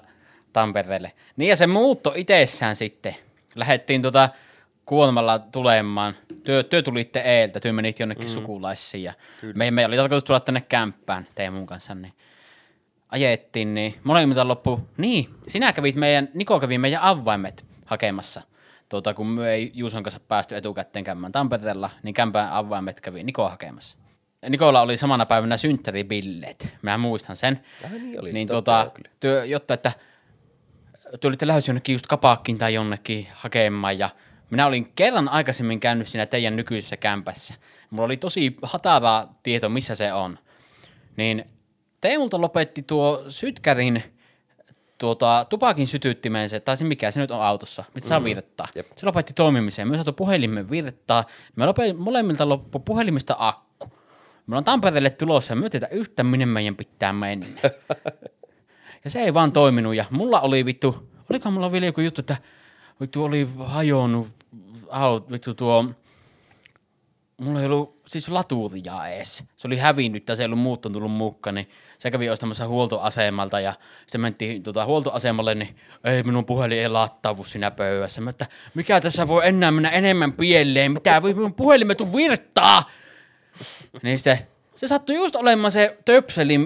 Tampereelle. 0.52 1.12
Niin 1.36 1.48
ja 1.48 1.56
se 1.56 1.66
muutto 1.66 2.12
itsessään 2.16 2.76
sitten. 2.76 3.16
Lähettiin 3.54 4.02
tota 4.02 4.28
kuolemalla 4.84 5.38
tulemaan. 5.38 6.14
Työ, 6.44 6.62
työ 6.62 6.82
tulitte 6.82 7.20
eeltä, 7.20 7.60
työ 7.60 7.72
menit 7.72 8.00
jonnekin 8.00 8.24
mm. 8.24 8.32
sukulaisiin. 8.32 9.02
Ja 9.02 9.12
me, 9.54 9.70
me 9.70 9.86
oli 9.86 9.96
tarkoitus 9.96 10.24
tulla 10.24 10.40
tänne 10.40 10.60
kämppään 10.60 11.26
Teemun 11.34 11.66
kanssa, 11.66 11.94
niin 11.94 12.12
ajettiin, 13.10 13.74
niin 13.74 13.94
molemmilta 14.04 14.48
loppu, 14.48 14.88
niin, 14.96 15.30
sinä 15.48 15.72
kävit 15.72 15.96
meidän, 15.96 16.28
Niko 16.34 16.60
kävi 16.60 16.78
meidän 16.78 17.02
avaimet 17.02 17.66
hakemassa. 17.86 18.42
Tuota, 18.88 19.14
kun 19.14 19.26
me 19.26 19.50
ei 19.50 19.70
Juuson 19.74 20.02
kanssa 20.02 20.20
päästy 20.20 20.56
etukäteen 20.56 21.04
käymään 21.04 21.32
Tampereella, 21.32 21.90
niin 22.02 22.14
kämpään 22.14 22.52
avaimet 22.52 23.00
kävi 23.00 23.22
Niko 23.22 23.48
hakemassa. 23.48 23.98
Nikolla 24.48 24.80
oli 24.80 24.96
samana 24.96 25.26
päivänä 25.26 25.56
synttäribilleet, 25.56 26.74
mä 26.82 26.98
muistan 26.98 27.36
sen. 27.36 27.60
Niin 27.90 28.20
oli, 28.20 28.32
niin 28.32 28.48
tuota, 28.48 28.90
työ, 29.20 29.44
jotta, 29.44 29.74
että 29.74 29.92
te 31.20 31.28
olitte 31.28 31.46
lähdössä 31.46 31.70
jonnekin 31.70 31.92
just 31.92 32.06
kapakkiin 32.06 32.58
tai 32.58 32.74
jonnekin 32.74 33.28
hakemaan 33.34 33.98
ja 33.98 34.10
minä 34.50 34.66
olin 34.66 34.92
kerran 34.94 35.28
aikaisemmin 35.28 35.80
käynyt 35.80 36.08
siinä 36.08 36.26
teidän 36.26 36.56
nykyisessä 36.56 36.96
kämpässä. 36.96 37.54
Mulla 37.90 38.04
oli 38.04 38.16
tosi 38.16 38.56
hatara 38.62 39.26
tieto, 39.42 39.68
missä 39.68 39.94
se 39.94 40.12
on. 40.12 40.38
Niin 41.16 41.44
Teemulta 42.00 42.40
lopetti 42.40 42.82
tuo 42.82 43.24
sytkärin 43.28 44.02
tuota, 45.00 45.46
tupakin 45.48 45.86
sytyttimensä, 45.86 46.60
tai 46.60 46.76
se 46.76 46.84
mikä 46.84 47.10
se 47.10 47.20
nyt 47.20 47.30
on 47.30 47.42
autossa, 47.42 47.84
mitä 47.94 48.08
saa 48.08 48.24
virtaa. 48.24 48.68
Jep. 48.74 48.86
Se 48.96 49.06
lopetti 49.06 49.32
toimimiseen. 49.32 49.88
Me 49.88 49.94
saatu 49.94 50.12
puhelimen 50.12 50.70
virtaa. 50.70 51.24
Me 51.56 51.66
lope, 51.66 51.92
molemmilta 51.92 52.48
loppu 52.48 52.78
puhelimesta 52.78 53.36
akku. 53.38 53.92
Me 54.46 54.56
on 54.56 54.64
Tampereelle 54.64 55.10
tulossa 55.10 55.52
ja 55.52 55.56
me 55.56 55.70
tiedä 55.70 55.88
yhtä, 55.90 56.24
minne 56.24 56.46
meidän 56.46 56.76
pitää 56.76 57.12
mennä. 57.12 57.46
Ja 59.04 59.10
se 59.10 59.20
ei 59.20 59.34
vaan 59.34 59.52
toiminut. 59.52 59.94
Ja 59.94 60.04
mulla 60.10 60.40
oli 60.40 60.64
vittu, 60.64 61.08
olikohan 61.30 61.52
mulla 61.52 61.72
vielä 61.72 61.86
joku 61.86 62.00
juttu, 62.00 62.20
että 62.20 62.36
vittu 63.00 63.24
oli 63.24 63.48
hajonnut, 63.58 64.28
au, 64.90 65.20
vittu 65.32 65.54
tuo, 65.54 65.84
mulla 67.40 67.60
ei 67.60 67.66
ollut 67.66 68.00
siis 68.06 68.28
laturia 68.28 69.06
edes. 69.06 69.44
Se 69.56 69.66
oli 69.66 69.76
hävinnyt 69.76 70.24
tai 70.24 70.36
se 70.36 70.42
ei 70.42 70.44
ollut 70.44 70.58
muuttunut 70.58 70.94
tullut 70.94 71.12
mukaan, 71.12 71.54
niin 71.54 71.70
se 71.98 72.10
kävi 72.10 72.30
ostamassa 72.30 72.68
huoltoasemalta 72.68 73.60
ja 73.60 73.74
sitten 74.00 74.20
mentiin 74.20 74.62
tuota, 74.62 74.84
huoltoasemalle, 74.84 75.54
niin 75.54 75.76
ei 76.04 76.22
minun 76.22 76.44
puhelin 76.44 76.78
ei 76.78 76.88
lattaavu 76.88 77.44
siinä 77.44 77.70
pöydässä. 77.70 78.20
Mä, 78.20 78.30
että 78.30 78.46
mikä 78.74 79.00
tässä 79.00 79.28
voi 79.28 79.48
enää 79.48 79.70
mennä 79.70 79.90
enemmän 79.90 80.32
pieleen, 80.32 80.92
mitä 80.92 81.22
voi 81.22 81.34
minun 81.34 81.54
puhelimet 81.54 82.00
on 82.00 82.12
virtaa. 82.12 82.90
Niin 84.02 84.18
sitten 84.18 84.38
se 84.76 84.88
sattui 84.88 85.16
just 85.16 85.36
olemaan 85.36 85.72
se 85.72 85.98
töpseli, 86.04 86.58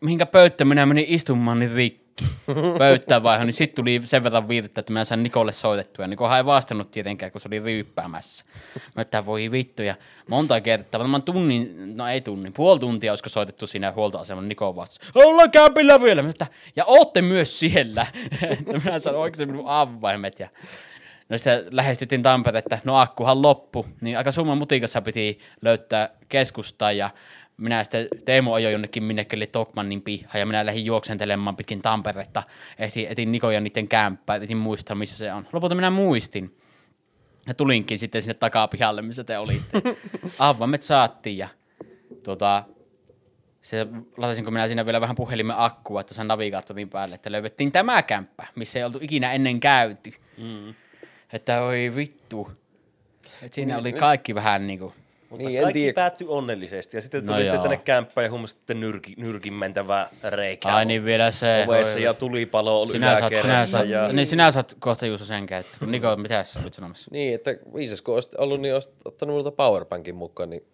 mihinkä 0.00 0.26
pöyttä 0.26 0.64
minä 0.64 0.86
menin 0.86 1.06
istumaan, 1.08 1.58
niin 1.58 1.72
rikki. 1.72 2.05
Pöyttään 2.78 3.22
vaihan, 3.22 3.46
niin 3.46 3.54
sitten 3.54 3.76
tuli 3.76 4.00
sen 4.04 4.24
verran 4.24 4.48
virta, 4.48 4.80
että 4.80 4.92
mä 4.92 5.04
sain 5.04 5.22
Nikolle 5.22 5.52
soitettua. 5.52 6.06
Nikohan 6.06 6.36
ei 6.38 6.44
vastannut 6.44 6.90
tietenkään, 6.90 7.32
kun 7.32 7.40
se 7.40 7.48
oli 7.48 7.58
ryyppäämässä. 7.58 8.44
Mä 8.96 9.02
että 9.02 9.26
voi 9.26 9.50
vittu. 9.50 9.82
Ja 9.82 9.94
monta 10.28 10.60
kertaa, 10.60 10.98
varmaan 10.98 11.22
tunnin, 11.22 11.96
no 11.96 12.08
ei 12.08 12.20
tunnin, 12.20 12.52
puoli 12.56 12.80
tuntia 12.80 13.12
olisiko 13.12 13.28
soitettu 13.28 13.66
siinä 13.66 13.92
huoltoasemalla, 13.92 14.48
Niko 14.48 14.76
vastasi. 14.76 15.10
Ollaan 15.14 15.50
kämpillä 15.50 16.02
vielä. 16.02 16.22
Mä 16.22 16.30
että, 16.30 16.46
ja 16.76 16.84
ootte 16.84 17.22
myös 17.22 17.58
siellä. 17.58 18.06
Minä 18.84 18.98
sanoin 18.98 19.22
oikein 19.22 19.48
minun 19.48 19.68
avaimet. 19.68 20.40
Ja 20.40 20.48
No 21.28 21.38
sitten 21.38 21.66
lähestyttiin 21.70 22.22
Tamperetta, 22.22 22.78
no 22.84 22.96
akkuhan 22.96 23.42
loppu, 23.42 23.86
niin 24.00 24.18
aika 24.18 24.32
summan 24.32 24.58
mutikassa 24.58 25.02
piti 25.02 25.38
löytää 25.62 26.10
keskustaa 26.28 26.92
ja 26.92 27.10
minä 27.56 27.84
sitten 27.84 28.08
Teemu 28.24 28.52
ajoi 28.52 28.72
jonnekin 28.72 29.02
minnekelle 29.02 29.46
Tokmannin 29.46 30.02
pihaan 30.02 30.40
ja 30.40 30.46
minä 30.46 30.66
lähdin 30.66 30.84
juoksentelemaan 30.84 31.56
pitkin 31.56 31.82
Tamperetta, 31.82 32.42
etin, 32.78 33.06
etin 33.08 33.32
Niko 33.32 33.50
ja 33.50 33.60
niiden 33.60 33.88
kämppää, 33.88 34.36
etin 34.36 34.56
muistaa 34.56 34.96
missä 34.96 35.16
se 35.16 35.32
on. 35.32 35.46
Lopulta 35.52 35.74
minä 35.74 35.90
muistin. 35.90 36.56
Ja 37.46 37.54
tulinkin 37.54 37.98
sitten 37.98 38.22
sinne 38.22 38.34
takapihalle, 38.34 39.02
missä 39.02 39.24
te 39.24 39.38
olitte. 39.38 39.82
Avaimet 40.38 40.82
saattiin 40.82 41.38
ja 41.38 41.48
tuota, 42.22 42.64
se 43.62 43.86
latasinko 44.16 44.50
minä 44.50 44.66
siinä 44.66 44.86
vielä 44.86 45.00
vähän 45.00 45.16
puhelimen 45.16 45.56
akkua, 45.58 46.00
että 46.00 46.14
sain 46.14 46.28
navigaattorin 46.28 46.88
päälle, 46.88 47.14
että 47.14 47.32
löydettiin 47.32 47.72
tämä 47.72 48.02
kämppä, 48.02 48.46
missä 48.54 48.78
ei 48.78 48.84
oltu 48.84 48.98
ikinä 49.02 49.32
ennen 49.32 49.60
käyty. 49.60 50.12
Mm. 50.38 50.74
Että 51.32 51.62
oi 51.62 51.92
vittu. 51.96 52.50
Et 53.42 53.52
siinä 53.52 53.78
oli 53.78 53.92
kaikki 53.92 54.34
vähän 54.34 54.66
niinku 54.66 54.94
Mutta 55.30 55.48
Niin, 55.48 55.62
kaikki 55.62 55.78
tiedä. 55.80 55.94
päättyi 55.94 56.26
onnellisesti. 56.28 56.96
Ja 56.96 57.00
sitten 57.00 57.26
No 57.26 57.32
tulitte 57.32 57.54
joo. 57.54 57.62
tänne 57.62 57.76
kämppään 57.76 58.24
ja 58.24 58.30
huomasitte 58.30 58.74
nyrki, 58.74 59.14
nyrkin 59.16 59.52
mentävää 59.54 60.08
reikää. 60.24 60.76
Ai 60.76 60.84
niin 60.84 61.04
vielä 61.04 61.30
se. 61.30 61.64
Ovessa 61.68 61.98
ja 61.98 62.14
tulipalo 62.14 62.82
oli 62.82 62.92
sinä 62.92 63.18
saat, 63.20 63.32
sinä 63.42 63.66
saat, 63.66 63.88
Ja... 63.88 64.12
niin 64.12 64.26
sinä 64.26 64.50
saat 64.50 64.76
kohta 64.78 65.06
Juuso 65.06 65.24
sen 65.24 65.46
käyttää. 65.46 65.78
Niko, 65.88 66.16
mitä 66.16 66.44
sä 66.44 66.60
olit 66.62 66.74
sanomassa? 66.74 67.10
Niin, 67.10 67.34
että 67.34 67.50
viisas 67.74 68.02
kun 68.02 68.14
olisit 68.14 68.34
ollut, 68.34 68.60
niin 68.60 68.74
olisit 68.74 68.92
ottanut 69.04 69.34
multa 69.36 69.50
powerbankin 69.50 70.14
mukaan, 70.14 70.50
niin 70.50 70.64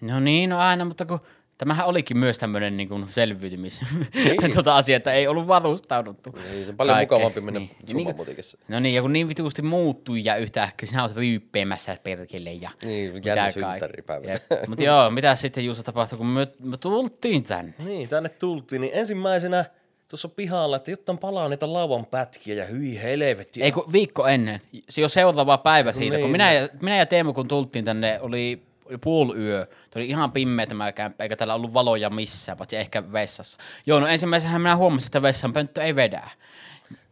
No 0.00 0.20
niin, 0.20 0.50
no 0.50 0.58
aina, 0.58 0.84
mutta 0.84 1.04
kun 1.06 1.20
tämähän 1.62 1.86
olikin 1.86 2.18
myös 2.18 2.38
tämmöinen 2.38 2.76
niin 2.76 2.88
kuin 2.88 3.06
selviytymis 3.08 3.80
tota 4.54 4.76
asia, 4.76 4.96
että 4.96 5.12
ei 5.12 5.28
ollut 5.28 5.46
varustauduttu. 5.46 6.30
Niin, 6.30 6.64
se 6.64 6.70
on 6.70 6.76
paljon 6.76 6.96
kaikkeen. 6.96 7.20
mukavampi 7.20 7.40
mennä 7.40 7.60
Niin. 7.60 7.70
niin. 7.86 8.06
Niin. 8.06 8.44
No 8.68 8.80
niin, 8.80 8.94
ja 8.94 9.02
kun 9.02 9.12
niin 9.12 9.28
vituusti 9.28 9.62
muuttui 9.62 10.24
ja 10.24 10.36
yhtäkkiä 10.36 10.86
sinä 10.86 11.02
olet 11.02 11.16
ryyppeämässä 11.16 11.96
perkele 12.02 12.52
ja 12.52 12.70
Niin, 12.84 13.12
mitä 13.12 13.28
jännä 13.28 13.50
synttäripäivä. 13.50 14.40
Mutta 14.68 14.84
joo, 14.84 15.10
mitä 15.10 15.36
sitten 15.36 15.64
Juuso 15.64 15.82
tapahtui, 15.82 16.18
kun 16.18 16.26
me, 16.26 16.48
me 16.60 16.76
tultiin 16.76 17.42
tänne? 17.42 17.74
Niin, 17.78 18.08
tänne 18.08 18.28
tultiin, 18.28 18.80
niin 18.80 18.92
ensimmäisenä 18.94 19.64
tuossa 20.08 20.28
pihalla, 20.28 20.76
että 20.76 20.90
jotta 20.90 21.14
palaa 21.14 21.48
niitä 21.48 21.72
lauan 21.72 22.06
pätkiä 22.06 22.54
ja 22.54 22.64
hyi 22.64 23.02
helvetti. 23.02 23.62
Ei 23.62 23.72
kun 23.72 23.92
viikko 23.92 24.26
ennen, 24.26 24.60
se 24.88 25.00
jo 25.00 25.08
seuraava 25.08 25.58
päivä 25.58 25.92
siitä, 25.92 26.16
kun 26.16 26.22
niin. 26.22 26.32
minä 26.32 26.52
ja, 26.52 26.68
minä 26.82 26.96
ja 26.96 27.06
Teemu 27.06 27.32
kun 27.32 27.48
tultiin 27.48 27.84
tänne, 27.84 28.20
oli 28.20 28.62
puoliyö. 29.00 29.66
Tuo 29.66 30.00
oli 30.00 30.08
ihan 30.08 30.32
pimmeä 30.32 30.66
tämä 30.66 30.92
kämppä, 30.92 31.24
eikä 31.24 31.36
täällä 31.36 31.54
ollut 31.54 31.74
valoja 31.74 32.10
missään, 32.10 32.58
paitsi 32.58 32.76
ehkä 32.76 33.12
vessassa. 33.12 33.58
Joo, 33.86 34.00
no 34.00 34.06
ensimmäisenhän 34.06 34.60
minä 34.60 34.76
huomasin, 34.76 35.08
että 35.08 35.22
vessan 35.22 35.52
pönttö 35.52 35.82
ei 35.82 35.96
vedä. 35.96 36.30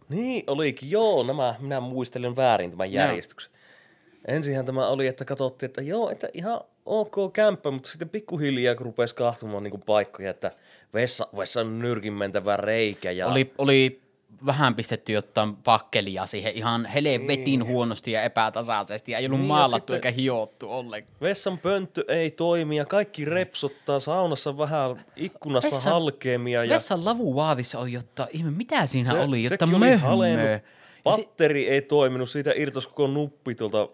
Niin 0.09 0.45
olikin, 0.47 0.91
joo, 0.91 1.23
nämä, 1.23 1.55
minä 1.59 1.81
muistelen 1.81 2.37
väärin 2.37 2.71
tämän 2.71 2.93
järjestyksen. 2.93 3.53
Ensinhän 4.25 4.67
tämä 4.67 4.89
oli, 4.89 5.07
että 5.07 5.25
katsottiin, 5.25 5.69
että 5.69 5.83
joo, 5.83 6.11
että 6.11 6.29
ihan 6.35 6.61
ok 6.87 7.33
kämppä, 7.33 7.71
mutta 7.71 7.89
sitten 7.89 8.09
pikkuhiljaa 8.09 8.75
kun 8.75 8.87
rupesi 8.87 9.15
kahtumaan 9.15 9.63
niin 9.63 9.83
paikkoja, 9.87 10.31
että 10.31 10.51
vessa, 10.95 11.29
vessa 11.37 11.61
on 11.61 11.79
nyrkin 11.79 12.13
mentävä 12.13 12.57
reikä. 12.57 13.11
Ja... 13.11 13.27
Oli, 13.27 13.53
oli 13.59 14.01
vähän 14.47 14.75
pistetty 14.75 15.13
jotain 15.13 15.57
pakkelia 15.57 16.27
siihen 16.27 16.53
ihan 16.55 16.87
helvetin 16.87 17.67
huonosti 17.67 18.13
ja 18.13 18.23
epätasaisesti, 18.23 19.13
ja 19.13 19.19
ei 19.19 19.27
ollut 19.27 19.41
Niin, 19.41 19.49
maalattu 19.49 19.93
eikä 19.93 20.11
hiottu 20.11 20.71
ollenkaan. 20.73 21.15
Vessan 21.21 21.59
pönttö 21.59 22.05
ei 22.09 22.31
toimi 22.31 22.77
ja 22.77 22.85
kaikki 22.85 23.25
repsottaa 23.25 24.01
saunassa 24.01 24.59
vähän 24.59 25.05
ikkunassa 25.17 25.69
Vessan- 25.69 25.93
halkeamia. 25.93 26.65
Ja 26.65 26.75
Vessan 26.75 27.05
lavuvaadissa 27.05 27.79
oli 27.79 27.93
jotta, 27.93 28.29
ihme, 28.31 28.51
mitä 28.51 28.87
siinä 28.87 29.11
se, 29.13 29.19
oli, 29.19 29.43
jotta 29.43 29.67
si- 31.15 31.23
Patteri 31.23 31.69
ei 31.69 31.83
toiminut, 31.83 32.31
siitä 32.31 32.53
irtosi 32.57 32.89
koko 32.89 33.07
nuppi 33.07 33.55
tuolta. 33.55 33.89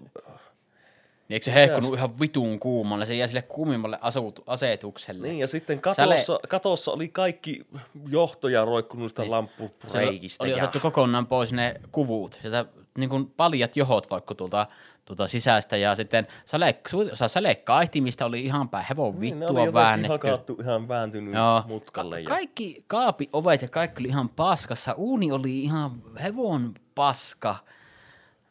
Niin 1.29 1.35
eikö 1.35 1.45
se 1.45 1.55
hehkunut 1.55 1.95
ihan 1.95 2.21
vitun 2.21 2.59
kuumalle, 2.59 3.07
se 3.07 3.15
jäi 3.15 3.29
sille 3.29 3.43
kuumimmalle 3.43 3.99
asetukselle. 4.47 5.29
Niin, 5.29 5.39
ja 5.39 5.47
sitten 5.47 5.81
katossa, 5.81 6.41
katossa 6.49 6.93
oli 6.93 7.09
kaikki 7.09 7.67
johtoja 8.09 8.65
roikkunut 8.65 9.05
niistä 9.05 9.23
niin. 9.23 9.31
Lamppureikistä. 9.31 10.45
oli 10.45 10.51
ja... 10.51 10.57
otettu 10.57 10.81
kokonaan 10.81 11.27
pois 11.27 11.53
ne 11.53 11.81
kuvut. 11.93 12.39
Sieltä 12.43 12.65
niin 12.99 13.11
kuin 13.11 13.31
paljat 13.37 13.77
johot 13.77 14.11
roikku 14.11 14.35
tuolta, 14.35 14.67
tuolta 15.05 15.29
sisästä 15.29 15.77
ja 15.77 15.95
sitten 15.95 16.27
sale, 16.45 16.79
osa 17.13 17.29
salekaihtimista 17.29 18.27
oli 18.27 18.45
ihan 18.45 18.69
päin 18.69 18.87
hevon 18.91 19.21
Niin, 19.21 19.41
ne 19.41 19.47
vittua 19.47 19.51
oli 19.51 19.61
jotenkin 19.61 19.75
väännetty. 19.75 20.29
hakattu 20.29 20.59
ihan 20.61 20.89
vääntynyt 20.89 21.35
Joo. 21.35 21.63
mutkalle. 21.67 22.21
Ja... 22.21 22.27
Kaikki 22.27 22.85
kaapi 22.87 23.29
ovet 23.33 23.63
ja 23.63 23.69
kaikki 23.69 24.03
oli 24.03 24.09
ihan 24.09 24.29
paskassa. 24.29 24.93
Uuni 24.93 25.33
oli 25.33 25.63
ihan 25.63 25.91
hevon 26.23 26.75
paska. 26.95 27.57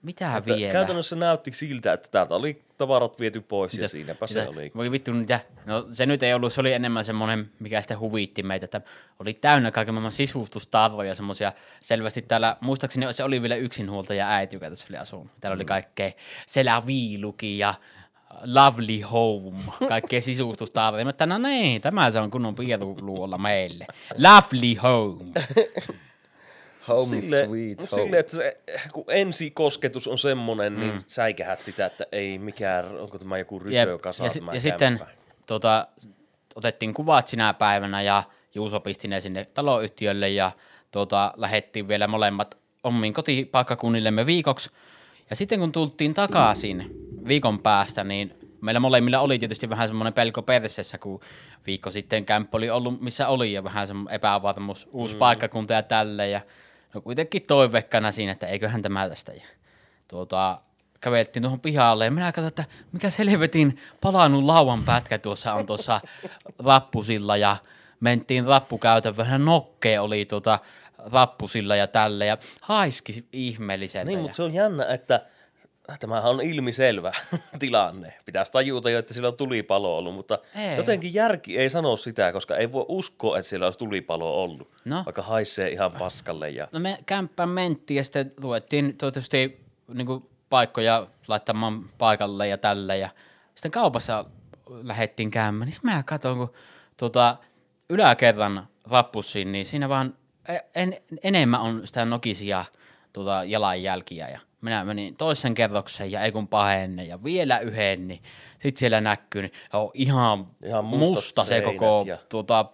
Mitä 0.02 0.38
Että 0.38 0.56
vielä? 0.56 0.72
Käytännössä 0.72 1.16
näytti 1.16 1.52
siltä, 1.54 1.94
että 1.94 2.10
täältä 2.12 2.36
oli 2.36 2.65
tavarat 2.78 3.20
viety 3.20 3.42
pois 3.42 3.74
ja 3.74 3.78
Mitä- 3.78 3.88
siinäpä 3.88 4.28
se 4.28 4.40
mitä- 4.40 4.50
oli. 4.52 4.72
Voi 4.76 4.92
vittu 4.92 5.14
mitä. 5.14 5.40
No 5.66 5.88
se 5.94 6.06
nyt 6.06 6.24
ei 6.24 6.34
ollut, 6.34 6.54
se 6.54 6.62
oli 6.62 6.74
enemmän 6.74 7.04
semmoinen, 7.04 7.50
mikä 7.60 7.82
sitten 7.82 8.00
huvitti 8.00 8.44
meitä, 8.44 8.64
että 8.66 8.82
oli 9.20 9.34
täynnä 9.34 9.72
kaiken 9.72 9.94
maailman 9.94 10.12
sisustustarvoja 10.12 11.16
semmoisia. 11.16 11.54
Selvästi 11.82 12.22
täällä, 12.22 12.58
muistaakseni 12.62 13.14
se 13.14 13.24
oli 13.24 13.42
vielä 13.42 13.56
yksinhuoltaja 13.56 14.30
äiti, 14.30 14.56
joka 14.56 14.70
tässä 14.70 14.86
oli 14.90 14.98
asunut. 14.98 15.28
Täällä 15.42 15.56
Mm. 15.56 15.58
oli 15.58 15.66
kaikkea 15.66 16.12
seläviiluki 16.48 17.58
ja 17.58 17.74
lovely 18.46 19.02
home, 19.02 19.58
kaikkea 19.90 20.22
sisustustarvoja. 20.22 21.06
Mä 21.06 21.26
no 21.26 21.38
niin, 21.38 21.82
tämä 21.82 22.12
se 22.12 22.20
on 22.20 22.32
kunnon 22.32 22.56
pieruluolla 22.56 23.38
meille. 23.38 23.88
Lovely 24.18 24.76
home. 24.76 25.26
Home 26.88 27.22
Sille, 27.22 27.46
sweet 27.46 27.80
home. 27.80 28.04
sille, 28.04 28.20
että 28.20 28.38
se, 28.38 28.58
kun 28.94 29.06
ensikosketus 29.08 30.08
on 30.08 30.18
semmonen, 30.18 30.74
mm. 30.74 30.80
niin 30.80 30.94
säikähät 31.08 31.60
sitä, 31.60 31.86
että 31.86 32.06
ei 32.12 32.40
mikään, 32.40 33.00
onko 33.00 33.20
tämä 33.20 33.38
joku 33.38 33.62
Jep, 33.70 33.88
rytö 33.88 34.00
kasa 34.00 34.26
ja, 34.26 34.30
si- 34.30 34.40
tämä 34.40 34.54
ja 34.54 34.62
sitten 34.62 35.00
tota, 35.46 35.88
otettiin 36.56 36.94
kuvat 36.94 37.28
sinä 37.28 37.54
päivänä 37.54 38.02
ja 38.02 38.24
Juuso 38.56 38.80
pisti 38.80 39.08
ne 39.08 39.22
sinne 39.22 39.46
taloyhtiölle 39.54 40.30
ja 40.30 40.52
tota, 40.92 41.34
lähettiin 41.38 41.88
vielä 41.88 42.08
molemmat 42.08 42.58
omiin 42.84 43.14
kotipaikkakunnillemme 43.14 44.26
viikoksi. 44.26 44.70
Ja 45.30 45.36
sitten 45.36 45.60
kun 45.60 45.72
tultiin 45.72 46.14
takaisin 46.14 46.90
viikon 47.28 47.60
päästä, 47.60 48.04
niin 48.04 48.34
meillä 48.62 48.80
molemmilla 48.80 49.20
oli 49.20 49.40
tietysti 49.40 49.70
vähän 49.70 49.88
semmoinen 49.88 50.14
pelko 50.14 50.42
persessä, 50.42 50.98
kun 50.98 51.20
viikko 51.68 51.92
sitten 51.92 52.26
kämppä 52.26 52.58
oli 52.58 52.70
ollut 52.70 53.02
missä 53.02 53.28
oli 53.28 53.54
ja 53.54 53.64
vähän 53.64 53.88
semmoinen 53.88 54.16
epävarmuus, 54.16 54.88
uusi 54.92 55.14
mm. 55.16 55.20
paikkakunta 55.20 55.74
ja 55.74 55.84
tälle. 55.84 56.30
Ja 56.30 56.42
no 56.96 57.02
kuitenkin 57.02 57.42
toivekkana 57.42 58.12
siinä, 58.12 58.32
että 58.32 58.48
eiköhän 58.48 58.82
tämä 58.82 59.10
tästä. 59.10 59.34
Ja 59.34 59.44
tuota, 60.08 60.62
käveltiin 61.02 61.44
tuohon 61.44 61.60
pihalle 61.60 62.06
ja 62.06 62.12
minä 62.12 62.32
katsoin, 62.32 62.48
että 62.48 62.66
mikä 62.92 63.08
helvetin 63.18 63.80
palannut 64.02 64.44
lauan 64.44 64.84
pätkä 64.84 65.18
tuossa 65.18 65.54
on 65.54 65.66
tuossa 65.66 66.02
rappusilla 66.60 67.38
ja 67.38 67.58
mentiin 68.00 68.46
rappukäytävään, 68.46 69.46
nokke 69.46 70.00
oli 70.00 70.26
tuota 70.26 70.60
rappusilla 70.98 71.76
ja 71.76 71.88
tälle 71.88 72.26
ja 72.26 72.38
haiski 72.62 73.28
ihmeelliseltä. 73.34 74.06
Niin, 74.06 74.20
mutta 74.20 74.36
se 74.36 74.44
on 74.44 74.54
jännä, 74.54 74.86
että 74.86 75.22
tämähän 76.00 76.32
on 76.32 76.42
ilmiselvä 76.42 77.12
tilanne. 77.60 78.14
Pitäisi 78.26 78.52
tajuta 78.52 78.90
jo, 78.90 79.00
että 79.00 79.14
siellä 79.14 79.28
on 79.28 79.38
tulipalo 79.38 79.98
ollut, 79.98 80.16
mutta 80.16 80.40
Ei. 80.56 80.78
jotenkin 80.78 81.14
järki 81.14 81.58
ei 81.58 81.70
sano 81.70 81.98
sitä, 81.98 82.32
koska 82.32 82.58
ei 82.58 82.72
voi 82.72 82.86
uskoa, 82.88 83.38
että 83.38 83.50
siellä 83.50 83.66
olisi 83.66 83.80
tulipalo 83.80 84.44
ollut. 84.44 84.72
No. 84.86 85.04
Vaikka 85.06 85.22
haisee 85.22 85.70
ihan 85.70 85.92
paskalle. 85.92 86.50
Ja... 86.50 86.68
No 86.72 86.80
me 86.80 86.98
kämppään 87.06 87.50
mentiin 87.50 87.98
ja 87.98 88.04
sitten 88.04 88.32
ruvettiin 88.38 88.98
tietysti 88.98 89.62
niin 89.94 90.08
paikkoja 90.50 91.08
laittamaan 91.28 91.86
paikalle 91.98 92.48
ja 92.48 92.58
tälle. 92.58 92.98
Ja 92.98 93.10
sitten 93.56 93.72
kaupassa 93.72 94.26
lähdettiin 94.70 95.32
käymään, 95.32 95.70
niin 95.70 95.80
mä 95.84 96.04
katson, 96.04 96.38
kun 96.38 96.54
tuota, 96.98 97.38
yläkerran 97.90 98.68
rappussiin, 98.90 99.52
niin 99.52 99.66
siinä 99.66 99.90
vaan 99.90 100.14
en, 100.76 100.98
enemmän 101.24 101.62
on 101.62 101.82
sitä 101.88 102.06
nokisia 102.06 102.66
tuota, 103.14 103.44
jalanjälkiä. 103.44 104.30
Ja 104.30 104.40
minä 104.66 104.86
menin 104.86 105.16
toisen 105.16 105.54
kerroksen 105.54 106.12
ja 106.12 106.22
ei 106.22 106.32
kun 106.32 106.48
pahenne 106.48 107.04
ja 107.04 107.24
vielä 107.24 107.60
yhden, 107.60 108.08
niin 108.08 108.22
sitten 108.52 108.80
siellä 108.80 109.02
näkyy, 109.02 109.42
niin 109.42 109.52
on 109.74 109.92
ihan, 109.94 110.48
Ihan 110.66 110.86
musta 110.86 111.46
se 111.46 111.62
koko 111.62 112.04
ja- 112.08 112.18
tuota, 112.30 112.66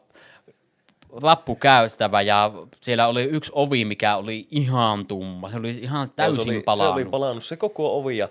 rappukäyttävä 1.21 2.21
ja 2.21 2.51
siellä 2.81 3.07
oli 3.07 3.23
yksi 3.23 3.51
ovi, 3.55 3.85
mikä 3.85 4.15
oli 4.15 4.47
ihan 4.51 5.05
tumma. 5.05 5.51
Se 5.51 5.57
oli 5.57 5.69
ihan 5.71 6.07
täysin 6.15 6.43
se 6.43 6.49
oli, 6.49 6.61
palannut. 6.61 6.95
Se 6.95 7.01
oli 7.01 7.11
palannut 7.11 7.43
se 7.43 7.57
koko 7.57 7.97
ovi 7.99 8.17
ja 8.17 8.29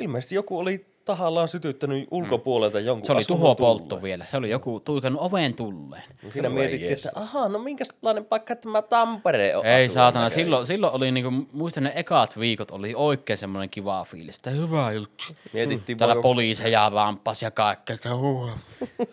ilmeisesti 0.00 0.34
joku 0.34 0.58
oli 0.58 0.86
tahallaan 1.04 1.48
sytyttänyt 1.48 2.08
ulkopuolelta 2.10 2.80
jonkun 2.80 3.06
se 3.06 3.12
oli 3.12 3.24
tuhopoltto 3.24 4.02
vielä. 4.02 4.26
Se 4.30 4.36
oli 4.36 4.50
joku 4.50 4.80
tuikannut 4.80 5.22
oven 5.22 5.54
tulleen. 5.54 6.02
Siinä 6.28 6.48
Voi 6.48 6.58
mietittiin, 6.58 6.92
että 6.92 7.10
ahaa, 7.14 7.48
no 7.48 7.58
minkälainen 7.58 8.24
paikka 8.24 8.56
tämä 8.56 8.82
Tampere 8.82 9.56
on 9.56 9.66
Ei 9.66 9.88
saatana, 9.88 10.28
silloin, 10.28 10.66
silloin 10.66 10.94
oli 10.94 11.12
niinku, 11.12 11.32
muistan 11.52 11.84
ne 11.84 11.92
ekat 11.94 12.38
viikot, 12.38 12.70
oli 12.70 12.92
oikein 12.96 13.36
semmoinen 13.36 13.70
kiva 13.70 14.04
fiilis, 14.04 14.36
että 14.36 14.50
hyvä 14.50 14.92
juttu. 14.92 15.24
Mietittiin, 15.52 15.98
Täällä 15.98 16.14
vaan, 16.14 16.22
poliiseja 16.22 16.90
rampas 16.94 17.42
ja 17.42 17.50
kaikkea. 17.50 17.96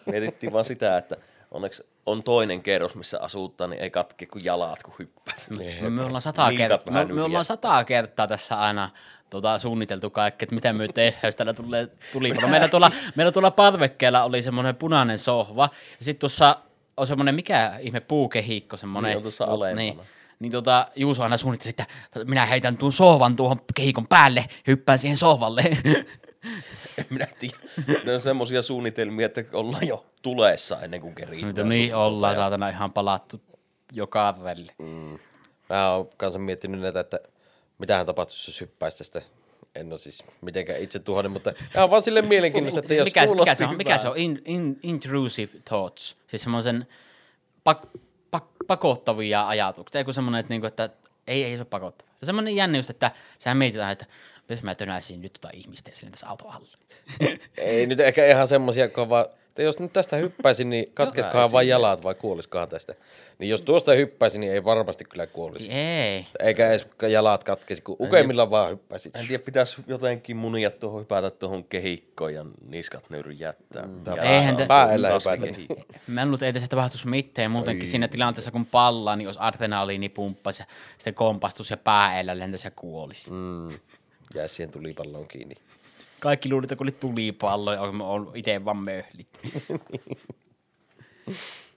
mietittiin 0.05 0.53
vaan 0.53 0.65
sitä, 0.65 0.97
että 0.97 1.17
onneksi 1.57 1.83
on 2.05 2.23
toinen 2.23 2.63
kerros, 2.63 2.95
missä 2.95 3.19
asuuttaa, 3.21 3.67
niin 3.67 3.81
ei 3.81 3.89
katke 3.89 4.25
kuin 4.25 4.45
jalat, 4.45 4.83
kun 4.83 4.93
hyppäät. 4.99 5.47
Me, 5.81 5.89
me, 5.89 6.03
ollaan 6.03 6.21
sata 6.21 6.47
Liikat 6.47 6.67
kertaa, 6.67 6.93
me, 6.93 7.13
me 7.13 7.21
ollaan 7.23 7.45
sata 7.45 7.83
kertaa 7.83 8.27
tässä 8.27 8.59
aina 8.59 8.89
tota, 9.29 9.59
suunniteltu 9.59 10.09
kaikki, 10.09 10.45
että 10.45 10.55
mitä 10.55 10.73
me 10.73 10.87
tehdään, 10.87 11.21
jos 11.23 11.35
täällä 11.35 11.53
tulee 11.53 11.87
tulipalo. 12.13 12.47
Meillä 12.47 12.67
tuolla, 12.67 12.91
meillä 13.15 13.31
tuolla 13.31 13.51
parvekkeella 13.51 14.23
oli 14.23 14.41
semmoinen 14.41 14.75
punainen 14.75 15.19
sohva, 15.19 15.69
ja 15.99 16.05
sitten 16.05 16.19
tuossa 16.19 16.57
on 16.97 17.07
semmoinen, 17.07 17.35
mikä 17.35 17.73
ihme 17.79 17.99
puukehikko, 17.99 18.77
semmoinen. 18.77 19.09
Niin, 19.09 19.17
on 19.17 19.21
tuossa 19.21 19.45
alempana. 19.45 19.75
Niin, 19.75 19.99
niin 20.39 20.51
tota, 20.51 20.87
Juuso 20.95 21.23
aina 21.23 21.37
suunnitteli, 21.37 21.69
että 21.69 21.85
minä 22.25 22.45
heitän 22.45 22.77
tuon 22.77 22.93
sohvan 22.93 23.35
tuohon 23.35 23.59
kehikon 23.75 24.07
päälle, 24.07 24.45
hyppään 24.67 24.99
siihen 24.99 25.17
sohvalle. 25.17 25.63
En 26.97 27.05
minä 27.09 27.27
tiedä. 27.39 27.55
Ne 28.05 28.13
on 28.13 28.21
semmoisia 28.21 28.61
suunnitelmia, 28.61 29.25
että 29.25 29.43
ollaan 29.53 29.87
jo 29.87 30.05
tulessa 30.21 30.81
ennen 30.81 31.01
kuin 31.01 31.15
kerii. 31.15 31.45
Nyt 31.45 31.55
niin 31.55 31.95
ollaan 31.95 32.35
saatana 32.35 32.69
ihan 32.69 32.93
palattu 32.93 33.41
jo 33.93 34.07
karvelle. 34.07 34.73
Mä 35.69 35.91
oon 35.91 36.09
kanssa 36.17 36.39
miettinyt 36.39 36.81
näitä, 36.81 36.99
että 36.99 37.19
mitähän 37.77 38.05
tapahtuisi, 38.05 38.49
jos 38.51 38.61
hyppäisi 38.61 38.97
tästä 38.97 39.21
En 39.75 39.91
ole 39.91 39.99
siis 39.99 40.23
mitenkään 40.41 40.81
itse 40.81 40.99
tuhoinen, 40.99 41.31
mutta 41.31 41.53
ihan 41.75 41.89
vaan 41.89 42.01
sille 42.01 42.21
mielenkiintoista, 42.21 42.79
että 42.79 42.87
Siis 42.87 42.97
jos 43.05 43.05
mikä, 43.05 43.21
mikä, 43.21 43.27
kuulosti 43.27 43.55
se 43.55 43.65
on, 43.65 43.77
mikä 43.77 43.97
se 43.97 44.07
on? 44.07 44.17
In, 44.17 44.41
in, 44.45 44.79
intrusive 44.83 45.51
thoughts. 45.65 46.17
Siis 46.27 46.41
semmoisen 46.41 46.87
pak, 47.63 47.87
pak, 48.31 48.43
pakottavia 48.67 49.47
ajatuksia. 49.47 49.99
Eiku 49.99 50.13
semmoinen, 50.13 50.39
että, 50.39 50.53
niinku, 50.53 50.67
että 50.67 50.89
ei, 51.27 51.43
ei 51.43 51.55
se 51.55 51.59
ole 51.59 51.65
pakottava. 51.65 52.09
Se 52.09 52.17
on 52.21 52.25
semmoinen 52.25 52.55
jänne 52.55 52.77
just, 52.77 52.89
että 52.89 53.11
sehän 53.39 53.57
mietitään, 53.57 53.91
että 53.91 54.05
jos 54.49 54.63
mä 54.63 54.75
tönäisin 54.75 55.21
nyt 55.21 55.33
tota 55.33 55.49
ihmistä 55.53 55.91
ja 56.03 56.11
tässä 56.11 56.29
auto 56.29 56.47
alle. 56.49 56.67
Ei 57.57 57.87
nyt 57.87 57.99
ehkä 57.99 58.25
ihan 58.25 58.47
semmosia 58.47 58.89
kova, 58.89 59.29
että 59.47 59.61
jos 59.63 59.79
nyt 59.79 59.93
tästä 59.93 60.15
hyppäisin, 60.15 60.69
niin 60.69 60.91
katkeskohan 60.93 61.51
vain 61.51 61.67
jalat 61.67 62.03
vai 62.03 62.15
kuoliskohan 62.15 62.69
tästä. 62.69 62.95
Niin 63.39 63.49
jos 63.49 63.61
tuosta 63.61 63.91
hyppäisin, 63.91 64.41
niin 64.41 64.53
ei 64.53 64.63
varmasti 64.63 65.05
kyllä 65.05 65.27
kuolisi. 65.27 65.71
Ei. 65.71 66.25
Eikä 66.39 66.69
edes 66.69 66.87
jalat 67.09 67.43
katkesi, 67.43 67.81
kun 67.81 67.95
ukeimmilla 67.99 68.49
vaan 68.49 68.71
hyppäisit. 68.71 69.15
En 69.15 69.27
tiedä, 69.27 69.43
pitäisi 69.45 69.75
jotenkin 69.87 70.37
munia 70.37 70.71
tuohon 70.71 71.01
hypätä 71.01 71.29
tuohon 71.29 71.63
kehikkoon 71.63 72.33
ja 72.33 72.45
niskat 72.67 73.09
nöyry 73.09 73.31
jättää. 73.31 73.85
Mm, 73.85 74.03
Eihän 74.21 74.55
te- 74.55 74.65
Päällä 74.65 75.09
hypätä. 75.09 75.45
Mä 76.07 76.21
en 76.21 76.27
luullut, 76.27 76.37
että 76.37 76.45
ei 76.45 76.53
tässä 76.53 76.67
tapahtuisi 76.67 77.07
mitään. 77.07 77.51
Muutenkin 77.51 77.87
siinä 77.87 78.07
tilanteessa, 78.07 78.51
kun 78.51 78.65
pallaa, 78.65 79.15
niin 79.15 79.25
jos 79.25 79.37
adrenaliini 79.39 80.09
pumppasi 80.09 80.61
ja 80.61 80.65
sitten 80.97 81.13
kompastus 81.13 81.69
ja 81.69 81.77
pääellä 81.77 82.39
lentäisi 82.39 82.67
ja 82.67 82.71
kuolisi. 82.75 83.31
Mm. 83.31 83.67
Jää 84.35 84.47
siihen 84.47 84.71
tulipalloon 84.71 85.27
kiinni. 85.27 85.55
Kaikki 86.19 86.49
luulivat, 86.49 86.71
että 86.71 86.75
kun 86.75 86.85
oli 86.85 86.91
tulipallo 86.91 87.73
ja 87.73 87.81
on 87.81 88.31
itse 88.35 88.65
vaan 88.65 88.77
möhlit. 88.77 89.27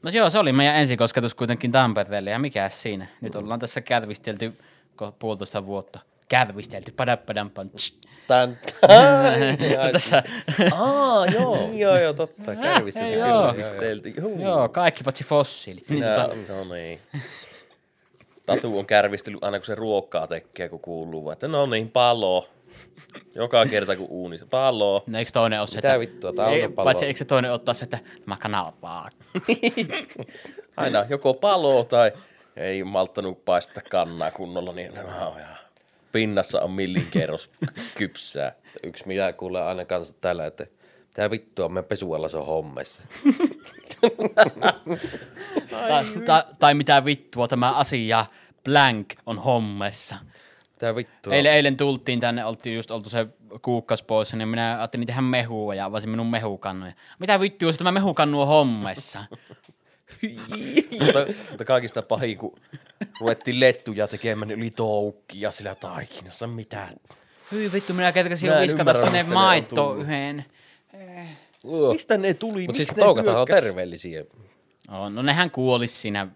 no 0.02 0.10
joo, 0.10 0.30
se 0.30 0.38
oli 0.38 0.52
meidän 0.52 0.76
ensikosketus 0.76 1.34
kuitenkin 1.34 1.72
Tampereelle 1.72 2.30
ja 2.30 2.38
mikä 2.38 2.68
siinä. 2.68 3.06
Nyt 3.20 3.36
ollaan 3.36 3.60
tässä 3.60 3.80
kärvistelty 3.80 4.52
puolitoista 5.18 5.66
vuotta. 5.66 6.00
Kärvistelty, 6.28 6.92
padappadam 6.92 7.50
punch. 7.50 7.92
Tän. 8.28 8.58
tässä, 9.92 10.22
Aa, 10.72 11.26
joo. 11.26 11.70
joo, 11.74 11.98
joo, 11.98 12.12
totta. 12.12 12.56
Kärvistelty. 12.56 14.14
joo. 14.16 14.30
joo, 14.38 14.68
kaikki 14.68 15.04
paitsi 15.04 15.24
fossiilit. 15.24 15.86
Tota, 15.86 16.52
no 16.52 16.74
niin. 16.74 17.00
Tatu 18.54 18.78
on 18.78 18.86
kärvistellyt 18.86 19.44
aina 19.44 19.58
kun 19.58 19.66
se 19.66 19.74
ruokkaa 19.74 20.26
tekee, 20.26 20.68
kun 20.68 20.80
kuuluu, 20.80 21.24
vaan, 21.24 21.32
että 21.32 21.48
no 21.48 21.66
niin, 21.66 21.90
palo. 21.90 22.48
Joka 23.34 23.66
kerta 23.66 23.96
kun 23.96 24.06
uuni 24.10 24.38
se 24.38 24.46
palo. 24.46 25.04
no 25.06 25.18
eikö 25.18 25.30
toinen 25.32 25.60
ole 25.60 25.66
se, 25.66 25.76
Mitä 25.76 25.88
että... 25.88 26.00
vittua, 26.00 26.32
tää 26.32 26.46
on 26.46 26.52
ei, 26.52 26.68
pallo. 26.68 26.84
paitsi 26.84 27.06
eikö 27.06 27.18
se 27.18 27.24
toinen 27.24 27.52
ottaa 27.52 27.74
se, 27.74 27.84
että 27.84 27.98
tämä 28.24 28.36
kanava 28.36 28.72
vaan. 28.82 29.10
Aina 30.76 31.04
joko 31.08 31.34
palo 31.34 31.84
tai 31.84 32.12
ei 32.56 32.84
malttanut 32.84 33.44
paistaa 33.44 33.82
kannaa 33.90 34.30
kunnolla, 34.30 34.72
niin 34.72 34.94
nämä 34.94 35.26
on 35.28 35.40
ihan 35.40 35.56
pinnassa 36.12 36.60
on 36.60 36.70
millin 36.70 37.06
kerros 37.10 37.50
kypsää. 37.98 38.52
Yksi 38.82 39.06
mitä 39.06 39.32
kuulee 39.32 39.62
aina 39.62 39.84
kanssa 39.84 40.16
täällä, 40.20 40.46
että 40.46 40.66
Tää 41.14 41.30
vittua, 41.30 41.68
me 41.68 41.82
pesualla 41.82 42.28
se 42.28 42.36
on 42.36 42.46
hommessa. 42.46 43.02
Tai, 45.70 46.04
tai, 46.24 46.42
tai 46.58 46.74
mitä 46.74 47.04
vittua 47.04 47.48
tämä 47.48 47.72
asia 47.72 48.26
blank 48.64 49.14
on 49.26 49.38
hommessa. 49.38 50.16
Tää 50.78 50.94
vittua. 50.94 51.34
Eilen, 51.34 51.52
eilen 51.52 51.76
tultiin 51.76 52.20
tänne, 52.20 52.44
oltiin 52.44 52.76
just 52.76 52.90
oltu 52.90 53.10
se 53.10 53.26
kuukkas 53.62 54.02
pois, 54.02 54.34
niin 54.34 54.48
minä 54.48 54.78
ajattelin 54.78 55.06
tehdä 55.06 55.20
mehua 55.20 55.74
ja 55.74 55.84
avasin 55.84 56.10
minun 56.10 56.30
mehukannuja. 56.30 56.92
Mitä 57.18 57.40
vittua, 57.40 57.68
jos 57.68 57.76
tämä 57.76 57.92
mehukannu 57.92 58.40
on 58.40 58.46
hommessa? 58.46 59.24
mutta, 61.00 61.26
mutta 61.50 61.64
kaikista 61.64 62.02
pahin, 62.02 62.38
kun 62.38 62.58
ruvettiin 63.20 63.60
lettuja 63.60 64.08
tekemään, 64.08 64.48
niin 64.48 64.58
oli 64.58 64.70
toukkia 64.70 65.50
sillä 65.50 65.74
taikinassa. 65.74 66.46
Mitä? 66.46 66.88
Hyi 67.52 67.72
vittu, 67.72 67.94
minä 67.94 68.12
kerkesin 68.12 68.50
Mä 68.50 68.54
jo 68.54 68.62
viskata 68.62 68.94
sinne 68.94 69.22
maitto 69.22 69.94
yhden. 69.94 70.44
Mistä 71.92 72.18
ne 72.18 72.34
tuli? 72.34 72.60
Mutta 72.60 72.76
siis 72.76 72.96
ne 72.96 73.02
toukat 73.02 73.26
on 73.26 73.46
terveellisiä. 73.46 74.24
Oh, 74.90 75.10
no 75.10 75.22
nehän 75.22 75.50
kuolis 75.50 76.00
siinä 76.00 76.26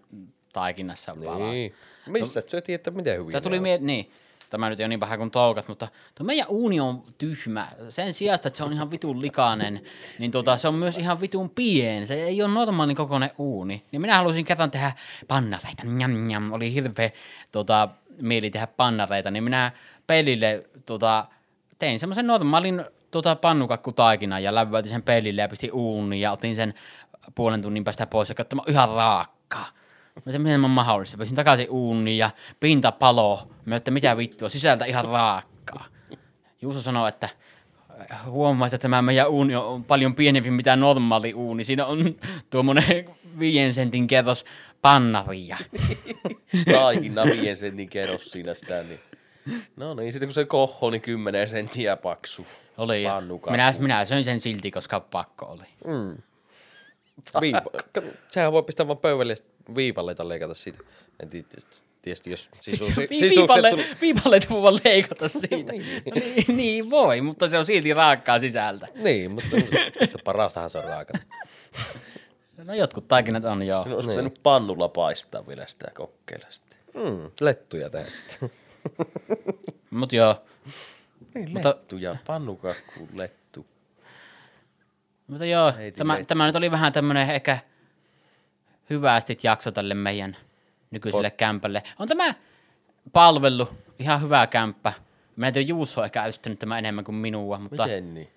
taikinnassa 0.53 1.15
valas. 1.25 1.53
Niin. 1.53 1.73
Missä 2.07 2.39
no, 2.39 2.61
tiedät, 2.61 2.69
että 2.69 2.91
miten 2.91 3.19
hyvin 3.19 3.31
Tämä 3.31 3.41
tuli 3.41 3.59
mie- 3.59 3.77
niin. 3.77 4.11
Tämä 4.49 4.69
nyt 4.69 4.79
ei 4.79 4.83
ole 4.83 4.89
niin 4.89 4.99
vähän 4.99 5.17
kuin 5.19 5.31
toukat, 5.31 5.67
mutta 5.67 5.87
tuo 6.15 6.25
meidän 6.25 6.47
uuni 6.47 6.79
on 6.79 7.03
tyhmä. 7.17 7.67
Sen 7.89 8.13
sijaan, 8.13 8.35
että 8.35 8.49
se 8.53 8.63
on 8.63 8.73
ihan 8.73 8.91
vitun 8.91 9.21
likainen, 9.21 9.81
niin 10.19 10.31
tota, 10.31 10.57
se 10.57 10.67
on 10.67 10.75
myös 10.75 10.97
ihan 10.97 11.21
vitun 11.21 11.49
pien. 11.49 12.07
Se 12.07 12.13
ei 12.13 12.41
ole 12.41 12.53
normaalin 12.53 12.95
kokoinen 12.95 13.31
uuni. 13.37 13.83
Niin 13.91 14.01
minä 14.01 14.15
halusin 14.15 14.45
kerran 14.45 14.71
tehdä 14.71 14.91
pannareita. 15.27 15.83
Njam, 15.85 16.11
njam. 16.11 16.51
Oli 16.51 16.73
hirveä 16.73 17.11
tota, 17.51 17.89
mieli 18.21 18.49
tehdä 18.49 18.67
pannareita, 18.67 19.31
niin 19.31 19.43
minä 19.43 19.71
pelille 20.07 20.65
tota, 20.85 21.25
tein 21.79 21.99
semmoisen 21.99 22.27
normaalin 22.27 22.85
tota, 23.11 23.35
pannukakkutaikinan 23.35 24.43
ja 24.43 24.55
lävöitin 24.55 24.89
sen 24.89 25.03
pelille 25.03 25.41
ja 25.41 25.49
pistin 25.49 25.73
uuniin 25.73 26.21
ja 26.21 26.31
otin 26.31 26.55
sen 26.55 26.73
puolen 27.35 27.61
tunnin 27.61 27.83
päästä 27.83 28.07
pois 28.07 28.29
ja 28.29 28.35
katsomaan 28.35 28.69
ihan 28.69 28.89
raakkaa. 28.89 29.67
Mä 30.25 30.39
miten 30.39 30.65
on 30.65 30.71
mahdollista. 30.71 31.17
Pisin 31.17 31.35
takaisin 31.35 31.69
uuniin 31.69 32.17
ja 32.17 32.29
pinta 32.59 32.91
palo. 32.91 33.47
Mä 33.65 33.75
että 33.75 33.91
mitä 33.91 34.17
vittua, 34.17 34.49
sisältä 34.49 34.85
ihan 34.85 35.05
raakkaa. 35.05 35.85
Juuso 36.61 36.81
sanoi, 36.81 37.09
että 37.09 37.29
huomaa, 38.25 38.67
että 38.67 38.77
tämä 38.77 39.01
meidän 39.01 39.29
uuni 39.29 39.55
on 39.55 39.83
paljon 39.83 40.15
pienempi 40.15 40.51
mitä 40.51 40.75
normaali 40.75 41.33
uuni. 41.33 41.63
Siinä 41.63 41.85
on 41.85 42.15
tuommoinen 42.49 43.05
viien 43.39 43.73
sentin 43.73 44.07
kerros 44.07 44.45
pannaria. 44.81 45.57
Taikina 46.71 47.23
viien 47.23 47.57
sentin 47.57 47.89
kerros 47.89 48.31
siinä 48.31 48.53
sitä. 48.53 48.83
Niin. 48.83 48.99
No 49.75 49.93
niin, 49.93 50.13
sitten 50.13 50.29
kun 50.29 50.33
se 50.33 50.45
kohho, 50.45 50.89
niin 50.89 51.01
10 51.01 51.47
senttiä 51.47 51.95
paksu. 51.95 52.47
Oli. 52.77 53.03
ja 53.03 53.13
Pannukakku. 53.13 53.51
Minä, 53.51 53.73
minä 53.79 54.05
söin 54.05 54.23
sen 54.23 54.39
silti, 54.39 54.71
koska 54.71 54.99
pakko 54.99 55.45
oli. 55.45 55.65
Mm. 55.87 56.17
Kato, 57.91 58.07
Sehän 58.27 58.51
voi 58.51 58.63
pistää 58.63 58.87
vaan 58.87 58.99
pöydälle 58.99 59.35
viipaleita 59.75 60.29
leikata 60.29 60.53
siitä. 60.53 60.79
En 61.23 61.29
tiedä, 61.29 61.47
tietysti 62.01 62.31
jos 62.31 62.49
sisu, 62.59 62.85
Siis 62.85 62.95
si, 62.95 63.01
vi- 63.01 63.15
sisukset 63.15 63.37
viipalle, 63.39 63.69
tuli... 63.69 63.85
viipaleita 64.01 64.47
voi 64.49 64.61
vaan 64.61 64.79
leikata 64.85 65.27
siitä. 65.27 65.71
niin, 66.15 66.57
niin 66.57 66.89
voi, 66.89 67.21
mutta 67.21 67.47
se 67.47 67.57
on 67.57 67.65
silti 67.65 67.93
raakkaa 67.93 68.39
sisältä. 68.39 68.87
Niin, 68.95 69.31
mutta, 69.31 69.57
parastahan 70.23 70.69
se 70.69 70.77
on 70.77 70.83
raaka. 70.83 71.13
No 72.57 72.73
jotkut 72.73 73.07
taikinat 73.07 73.45
on 73.45 73.63
joo. 73.63 73.85
No, 73.87 73.95
olisi 73.95 74.09
pitänyt 74.09 74.39
pannulla 74.43 74.89
paistaa 74.89 75.47
vielä 75.47 75.65
sitä 75.67 75.91
kokeilla 75.93 76.47
sitten. 76.49 76.79
Mm, 76.93 77.31
lettuja 77.41 77.89
tehdä 77.89 78.09
sitten. 78.09 78.51
Mut 79.89 80.13
joo. 80.13 80.41
Niin, 81.35 81.51
Mutta- 81.51 81.69
lettu 81.69 81.97
ja 81.97 82.15
pannukakku, 82.27 83.09
lettu. 83.13 83.65
Mutta 85.27 85.45
joo, 85.45 85.73
Heitin 85.77 85.97
tämä, 85.97 86.13
leitä. 86.13 86.27
tämä 86.27 86.45
nyt 86.45 86.55
oli 86.55 86.71
vähän 86.71 86.93
tämmönen 86.93 87.29
ehkä 87.29 87.59
hyvästit 88.89 89.43
jakso 89.43 89.71
tälle 89.71 89.93
meidän 89.93 90.37
nykyiselle 90.91 91.31
kämpälle. 91.31 91.83
On 91.99 92.07
tämä 92.07 92.33
palvelu 93.13 93.69
ihan 93.99 94.21
hyvä 94.21 94.47
kämppä. 94.47 94.93
Mä 95.35 95.47
en 95.47 95.53
tiedä, 95.53 95.67
Juuso 95.67 96.01
on 96.01 96.05
ehkä 96.05 96.23
tämä 96.59 96.77
enemmän 96.77 97.05
kuin 97.05 97.15
minua, 97.15 97.59
mutta 97.59 97.83
Miten 97.83 98.13
niin? 98.13 98.29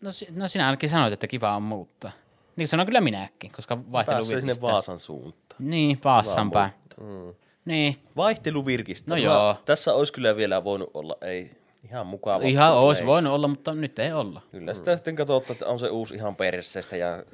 no, 0.00 0.10
no, 0.34 0.48
sinä 0.48 0.66
ainakin 0.66 0.88
sanoit, 0.88 1.12
että 1.12 1.26
kiva 1.26 1.56
on 1.56 1.62
muuttaa. 1.62 2.12
Niin 2.56 2.68
sanon 2.68 2.86
kyllä 2.86 3.00
minäkin, 3.00 3.52
koska 3.52 3.78
vaihtelu 3.92 4.16
Pääsee 4.16 4.40
sinne. 4.40 4.54
Vaasan 4.60 5.00
suuntaan. 5.00 5.56
Niin, 5.58 5.98
Vaassan 6.04 6.50
päin. 6.50 6.70
Mm. 7.00 7.34
Niin, 7.64 7.98
Vaihtelu 8.16 8.66
virkistää. 8.66 9.16
No 9.16 9.20
Mä- 9.20 9.24
joo. 9.24 9.56
Tässä 9.64 9.94
olisi 9.94 10.12
kyllä 10.12 10.36
vielä 10.36 10.64
voinut 10.64 10.90
olla, 10.94 11.16
ei 11.20 11.50
ihan 11.84 12.06
mukava. 12.06 12.42
ihan 12.44 12.76
olisi 12.76 13.06
voinut 13.06 13.32
olla, 13.32 13.48
mutta 13.48 13.74
nyt 13.74 13.98
ei 13.98 14.12
olla. 14.12 14.40
Kyllä 14.50 14.74
sitä 14.74 14.96
sitten 14.96 15.16
katsotaan, 15.16 15.52
että 15.52 15.66
on 15.66 15.78
se 15.78 15.88
uusi 15.88 16.14
ihan 16.14 16.36
perseestä 16.36 16.96
ja 16.96 17.24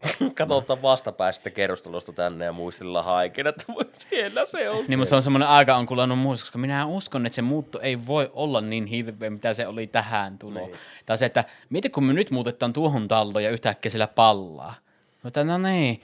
katsotaan 0.34 0.82
vastapäistä 0.82 1.50
kerrostalosta 1.50 2.12
tänne 2.12 2.44
ja 2.44 2.52
muistellaan 2.52 3.04
haikeen, 3.04 3.46
että 3.46 3.64
siellä 4.08 4.44
se 4.44 4.70
on. 4.70 4.84
Niin, 4.88 4.98
mutta 4.98 5.10
se 5.10 5.16
on 5.16 5.22
semmoinen 5.22 5.48
aika 5.48 5.76
on 5.76 5.86
kulunut 5.86 6.18
muista, 6.18 6.44
koska 6.44 6.58
minä 6.58 6.86
uskon, 6.86 7.26
että 7.26 7.34
se 7.34 7.42
muutto 7.42 7.80
ei 7.80 8.06
voi 8.06 8.30
olla 8.32 8.60
niin 8.60 8.86
hirveä, 8.86 9.30
mitä 9.30 9.54
se 9.54 9.66
oli 9.66 9.86
tähän 9.86 10.38
tulo. 10.38 10.66
Niin. 10.66 10.76
Tai 11.06 11.18
se, 11.18 11.26
että 11.26 11.44
mieti 11.70 11.90
kun 11.90 12.04
me 12.04 12.12
nyt 12.12 12.30
muutetaan 12.30 12.72
tuohon 12.72 13.08
talloon 13.08 13.44
ja 13.44 13.50
yhtäkkiä 13.50 13.90
siellä 13.90 14.06
pallaa. 14.06 14.74
Mutta 15.22 15.44
no 15.44 15.58
niin, 15.58 16.02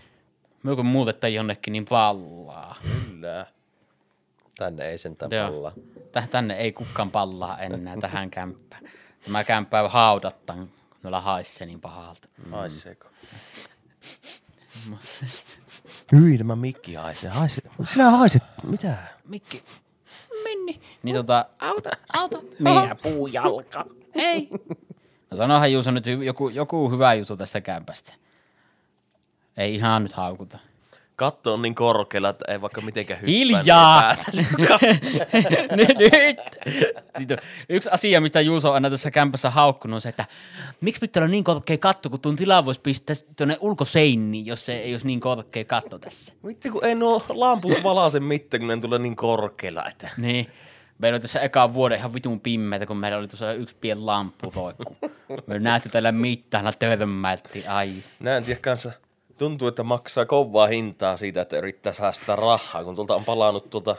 me 0.62 0.76
kun 0.76 0.86
muutetaan 0.86 1.34
jonnekin, 1.34 1.72
niin 1.72 1.84
pallaa. 1.84 2.76
Kyllä. 3.10 3.46
Tänne 4.58 4.84
ei 4.84 4.98
sentään 4.98 5.30
Joo. 5.32 5.50
pallaa. 5.50 5.72
Täh- 6.12 6.28
tänne 6.30 6.54
ei 6.54 6.72
kukaan 6.72 7.10
pallaa 7.10 7.58
enää 7.58 7.96
tähän 8.00 8.30
kämppään. 8.30 8.82
Tämä 9.24 9.44
kämppää 9.44 9.88
haudattan, 9.88 10.58
kun 10.58 10.68
noilla 11.02 11.20
haisee 11.20 11.66
niin 11.66 11.80
pahalta. 11.80 12.28
Haiseeko? 12.50 13.08
Hyi, 16.12 16.38
tämä 16.38 16.56
mikki 16.56 16.94
haisee. 16.94 17.30
haisee. 17.30 17.70
Sinä 17.92 18.10
haiset, 18.10 18.42
mitä? 18.62 18.96
Mikki, 19.24 19.62
Minni. 20.44 20.80
Niin 21.02 21.16
tota... 21.16 21.46
Auta, 21.58 21.90
auta. 22.12 22.42
Minä 22.58 22.96
puujalka. 23.02 23.86
Ei. 24.14 24.48
No 25.30 25.36
sanohan 25.36 25.72
Juuso 25.72 25.90
nyt 25.90 26.04
joku, 26.24 26.48
joku 26.48 26.90
hyvä 26.90 27.14
juttu 27.14 27.36
tästä 27.36 27.60
kämpästä. 27.60 28.12
Ei 29.56 29.74
ihan 29.74 30.02
nyt 30.02 30.12
haukuta. 30.12 30.58
Katto 31.16 31.54
on 31.54 31.62
niin 31.62 31.74
korkealla, 31.74 32.28
että 32.28 32.52
ei 32.52 32.60
vaikka 32.60 32.80
mitenkään 32.80 33.20
hyppää. 33.20 33.34
Hiljaa! 33.34 34.16
niin 34.32 34.46
nyt, 35.76 35.88
nyt. 35.98 36.38
Siitä 37.16 37.34
on 37.34 37.40
yksi 37.68 37.90
asia, 37.92 38.20
mistä 38.20 38.40
Juuso 38.40 38.68
on 38.68 38.74
aina 38.74 38.90
tässä 38.90 39.10
kämpässä 39.10 39.50
haukkunut, 39.50 39.94
on 39.94 40.00
se, 40.00 40.08
että 40.08 40.24
miksi 40.80 41.00
pitää 41.00 41.20
olla 41.20 41.30
niin 41.30 41.44
korkea 41.44 41.78
katto, 41.78 42.10
kun 42.10 42.20
tuon 42.20 42.36
tilaa 42.36 42.64
voisi 42.64 42.80
pistää 42.80 43.16
tuonne 43.36 43.58
ulkoseiniin, 43.60 44.46
jos 44.46 44.66
se 44.66 44.76
ei 44.76 44.94
olisi 44.94 45.06
niin 45.06 45.20
korkea 45.20 45.64
katto 45.64 45.98
tässä. 45.98 46.32
Vittu, 46.46 46.70
kun 46.70 46.84
ei 46.84 46.94
nuo 46.94 47.24
lamput 47.28 47.82
valaise 47.82 48.20
mitään, 48.20 48.60
kun 48.60 48.68
ne 48.68 48.76
tulee 48.76 48.98
niin 48.98 49.16
korkealla. 49.16 49.84
Että... 49.88 50.10
Niin. 50.16 50.46
Meillä 50.98 51.16
oli 51.16 51.20
tässä 51.20 51.40
ekaan 51.40 51.74
vuoden 51.74 51.98
ihan 51.98 52.14
vitun 52.14 52.40
pimmeitä, 52.40 52.86
kun 52.86 52.96
meillä 52.96 53.18
oli 53.18 53.28
tuossa 53.28 53.52
yksi 53.52 53.76
pieni 53.80 54.00
lamppu 54.00 54.52
roikku. 54.56 54.96
Me 55.46 55.58
nähty 55.58 55.88
tällä 55.88 56.12
mittailla 56.12 56.72
törmäytti, 56.72 57.66
ai. 57.66 57.92
Näin 58.20 58.36
en 58.36 58.44
tiedä 58.44 58.60
kanssa. 58.60 58.92
Tuntuu, 59.38 59.68
että 59.68 59.82
maksaa 59.82 60.26
kovaa 60.26 60.66
hintaa 60.66 61.16
siitä, 61.16 61.42
että 61.42 61.58
yrittää 61.58 61.92
säästää 61.92 62.36
rahaa, 62.36 62.84
kun 62.84 62.94
tuolta 62.94 63.14
on 63.14 63.24
palannut 63.24 63.70
tuolta 63.70 63.96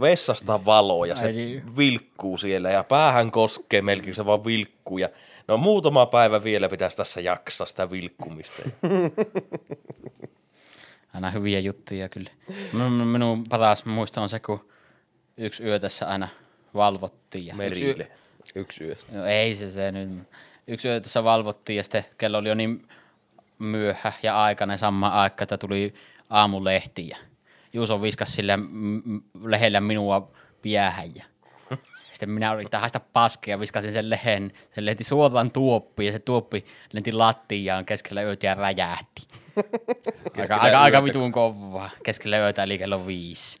vessasta 0.00 0.64
valoa 0.64 1.06
ja 1.06 1.16
se 1.16 1.26
Ai 1.26 1.32
niin. 1.32 1.76
vilkkuu 1.76 2.36
siellä 2.36 2.70
ja 2.70 2.84
päähän 2.84 3.30
koskee 3.30 3.82
melkein, 3.82 4.14
se 4.14 4.26
vaan 4.26 4.44
vilkkuu 4.44 4.98
ja 4.98 5.08
no 5.48 5.56
muutama 5.56 6.06
päivä 6.06 6.44
vielä 6.44 6.68
pitäisi 6.68 6.96
tässä 6.96 7.20
jaksaa 7.20 7.66
sitä 7.66 7.90
vilkkumista. 7.90 8.62
Aina 11.14 11.30
hyviä 11.30 11.60
juttuja 11.60 12.08
kyllä. 12.08 12.30
Minun, 12.72 13.44
paras 13.48 13.84
muisto 13.84 14.22
on 14.22 14.28
se, 14.28 14.40
kun 14.40 14.68
yksi 15.36 15.64
yö 15.64 15.78
tässä 15.78 16.08
aina 16.08 16.28
valvottiin. 16.74 17.46
Ja 17.46 17.54
yksi 17.66 17.84
yö, 17.84 17.94
Merille. 17.94 18.10
Yksi 18.54 18.84
yö. 18.84 18.96
no 19.12 19.26
ei 19.26 19.54
se 19.54 19.70
se 19.70 19.92
nyt. 19.92 20.10
Yksi 20.66 20.88
yö 20.88 21.00
tässä 21.00 21.24
valvottiin 21.24 21.76
ja 21.76 21.82
sitten 21.82 22.04
kello 22.18 22.38
oli 22.38 22.48
jo 22.48 22.54
niin 22.54 22.88
myöhä 23.58 24.12
ja 24.22 24.42
aikainen 24.42 24.78
sama 24.78 25.08
aika, 25.08 25.42
että 25.42 25.58
tuli 25.58 25.94
aamulehti 26.30 27.08
ja 27.08 27.16
Juuso 27.72 28.02
viskas 28.02 28.34
sillä 28.34 28.56
m- 28.56 29.20
lehellä 29.44 29.80
minua 29.80 30.30
piähän 30.62 31.16
ja 31.16 31.24
sitten 32.12 32.30
minä 32.30 32.54
yritin 32.54 32.80
haista 32.80 33.00
paskia 33.00 33.54
ja 33.54 33.60
viskasin 33.60 33.92
sen 33.92 34.10
lehen. 34.10 34.52
Se 34.74 34.84
lenti 34.84 35.04
suoraan 35.04 35.52
tuoppiin 35.52 36.06
ja 36.06 36.12
se 36.12 36.18
tuoppi 36.18 36.64
lenti 36.92 37.12
lattiaan 37.12 37.84
keskellä 37.84 38.22
yötä 38.22 38.46
ja 38.46 38.54
räjähti. 38.54 39.28
aika, 40.40 40.56
aika, 40.56 40.80
aika 40.80 41.04
vitun 41.04 41.32
kovaa. 41.32 41.90
Keskellä 42.04 42.38
yötä 42.38 42.62
eli 42.62 42.78
kello 42.78 43.06
viisi. 43.06 43.58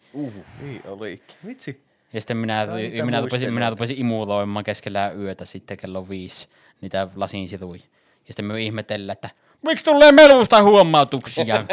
Niin 0.62 0.82
olikin. 0.86 1.36
Vitsi. 1.46 1.86
Ja 2.12 2.20
sitten 2.20 2.36
minä, 2.36 2.66
mitä 2.66 3.04
minä, 3.04 3.20
rupesin, 3.20 3.54
minä 3.54 3.70
rupesin 3.70 3.98
imuloimaan 3.98 4.64
keskellä 4.64 5.12
yötä 5.18 5.44
sitten 5.44 5.76
kello 5.76 6.08
viisi 6.08 6.48
niitä 6.80 7.08
lasin 7.16 7.48
siruja. 7.48 7.80
Ja 8.26 8.32
sitten 8.32 8.44
me 8.44 8.62
ihmetellään, 8.62 9.12
että 9.12 9.30
miksi 9.66 9.84
tulee 9.84 10.12
melusta 10.12 10.62
huomautuksia 10.62 11.64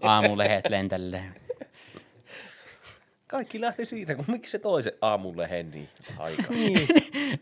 aamulehet 0.00 0.70
lentelee. 0.70 1.24
Kaikki 3.26 3.60
lähti 3.60 3.86
siitä, 3.86 4.14
kun 4.14 4.24
miksi 4.28 4.50
se 4.50 4.58
toisen 4.58 4.92
aamulehen 5.00 5.70
niin 5.70 5.88
aika. 6.18 6.42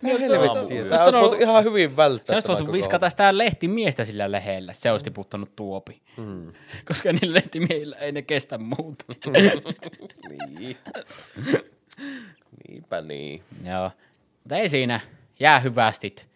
Mitä 0.02 0.18
helvettiä? 0.18 0.78
Just 0.78 0.90
Tämä 0.90 1.04
olisi 1.04 1.18
voitu 1.18 1.36
ihan 1.42 1.64
hyvin 1.64 1.96
välttää. 1.96 2.26
Se 2.26 2.34
olisi 2.34 2.46
tämä 2.46 2.58
voitu 2.58 2.72
viskata 2.72 3.10
sitä 3.10 3.38
lehtimiestä 3.38 4.04
sillä 4.04 4.32
lehdellä, 4.32 4.72
se 4.72 4.92
olisi 4.92 5.04
tiputtanut 5.04 5.56
tuopi. 5.56 6.00
Mm. 6.16 6.52
Koska 6.88 7.12
niillä 7.12 7.34
lehtimiehillä 7.34 7.96
ei 7.96 8.12
ne 8.12 8.22
kestä 8.22 8.58
muuta. 8.58 9.04
niin. 10.58 10.76
Niinpä 12.68 13.00
niin. 13.00 13.42
Joo. 13.64 13.90
Mutta 14.42 14.56
ei 14.56 14.68
siinä. 14.68 15.00
Jää 15.40 15.60
hyvästit. 15.60 16.26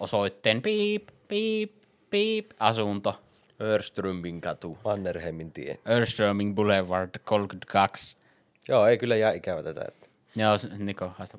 Osoitteen 0.00 0.62
piip, 0.62 1.08
piip, 1.28 1.81
piip, 2.12 2.50
asunto. 2.58 3.20
Örströmbin 3.60 4.40
katu. 4.40 4.78
Mannerheimin 4.84 5.52
tie. 5.52 5.78
Örströming 5.88 6.54
Boulevard 6.54 7.10
32. 7.24 8.16
Joo, 8.68 8.86
ei 8.86 8.98
kyllä 8.98 9.16
jää 9.16 9.32
ikävä 9.32 9.62
tätä. 9.62 9.84
Joo, 10.36 10.52
Niko, 10.78 11.12
haista. 11.18 11.38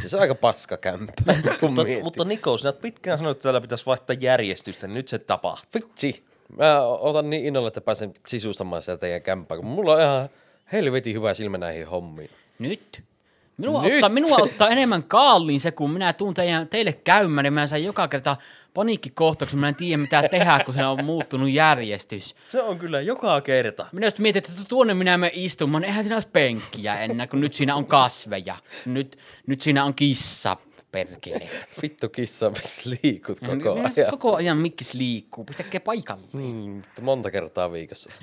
Siis 0.00 0.14
aika 0.14 0.34
paska 0.34 0.76
kämppä. 0.76 1.12
Mutta, 1.62 1.82
mutta 2.02 2.24
Niko, 2.24 2.58
sinä 2.58 2.72
pitkään 2.72 3.18
sanoit, 3.18 3.36
että 3.36 3.42
täällä 3.42 3.60
pitäisi 3.60 3.86
vaihtaa 3.86 4.16
järjestystä, 4.20 4.86
niin 4.86 4.94
nyt 4.94 5.08
se 5.08 5.18
tapahtuu. 5.18 5.80
Vitsi. 5.80 6.24
Mä 6.58 6.82
otan 6.82 7.30
niin 7.30 7.46
innolla, 7.46 7.68
että 7.68 7.80
pääsen 7.80 8.14
sisustamaan 8.26 8.82
sitä 8.82 8.96
teidän 8.96 9.22
kämppää, 9.22 9.56
kun 9.56 9.66
mulla 9.66 9.92
on 9.92 10.00
ihan 10.00 10.28
helvetin 10.72 11.14
hyvä 11.14 11.34
silmä 11.34 11.58
näihin 11.58 11.86
hommiin. 11.86 12.30
Nyt. 12.58 13.02
Minua, 13.56 13.82
Nyt. 13.82 13.94
Ottaa, 13.94 14.08
minua 14.08 14.38
ottaa 14.40 14.68
enemmän 14.68 15.02
kaaliin 15.02 15.60
se, 15.60 15.70
kun 15.70 15.90
minä 15.90 16.12
tuun 16.12 16.34
teidän, 16.34 16.68
teille 16.68 16.92
käymään, 16.92 17.44
niin 17.44 17.54
mä 17.54 17.66
saan 17.66 17.84
joka 17.84 18.08
kerta 18.08 18.36
paniikkikohtauksen, 18.74 19.58
mä 19.58 19.68
en 19.68 19.74
tiedä 19.74 19.96
mitä 19.96 20.28
tehdä, 20.28 20.62
kun 20.64 20.74
se 20.74 20.84
on 20.86 21.04
muuttunut 21.04 21.50
järjestys. 21.50 22.34
Se 22.48 22.62
on 22.62 22.78
kyllä 22.78 23.00
joka 23.00 23.40
kerta. 23.40 23.86
Minä 23.92 24.06
just 24.06 24.18
mietin, 24.18 24.42
että 24.50 24.64
tuonne 24.68 24.94
minä 24.94 25.18
menen 25.18 25.38
istumaan, 25.38 25.80
niin 25.82 25.88
eihän 25.88 26.04
siinä 26.04 26.16
olisi 26.16 26.28
penkkiä 26.32 27.00
enää, 27.00 27.26
kun 27.26 27.40
nyt 27.40 27.54
siinä 27.54 27.76
on 27.76 27.86
kasveja. 27.86 28.56
Nyt, 28.86 29.18
nyt 29.46 29.62
siinä 29.62 29.84
on 29.84 29.94
kissa, 29.94 30.56
perkele. 30.92 31.48
Vittu 31.82 32.08
kissa, 32.08 32.50
miksi 32.50 32.98
liikut 33.02 33.40
koko 33.40 33.74
Minä- 33.74 33.90
ajan? 33.96 34.10
Koko 34.10 34.36
ajan 34.36 34.58
mikkis 34.58 34.94
liikkuu, 34.94 35.44
pitäkää 35.44 35.80
paikalle. 35.80 36.26
Mm, 36.32 36.42
mutta 36.70 37.02
monta 37.02 37.30
kertaa 37.30 37.72
viikossa. 37.72 38.10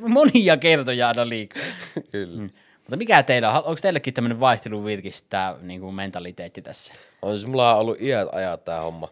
Monia 0.08 0.56
kertoja 0.56 1.08
aina 1.08 1.28
liikkuu. 1.28 1.62
Kyllä. 2.10 2.40
Mm. 2.40 2.50
Mutta 2.90 2.98
mikä 2.98 3.22
teillä 3.22 3.50
on? 3.50 3.56
Onko 3.56 3.76
teillekin 3.82 4.14
tämmöinen 4.14 4.40
vaihtelun 4.40 4.84
virkistää 4.84 5.56
niin 5.60 5.80
kuin 5.80 5.94
mentaliteetti 5.94 6.62
tässä? 6.62 6.94
On 7.22 7.34
siis 7.34 7.46
mulla 7.46 7.74
on 7.74 7.80
ollut 7.80 8.00
iät 8.00 8.28
ajaa 8.32 8.56
tää 8.56 8.80
homma. 8.80 9.08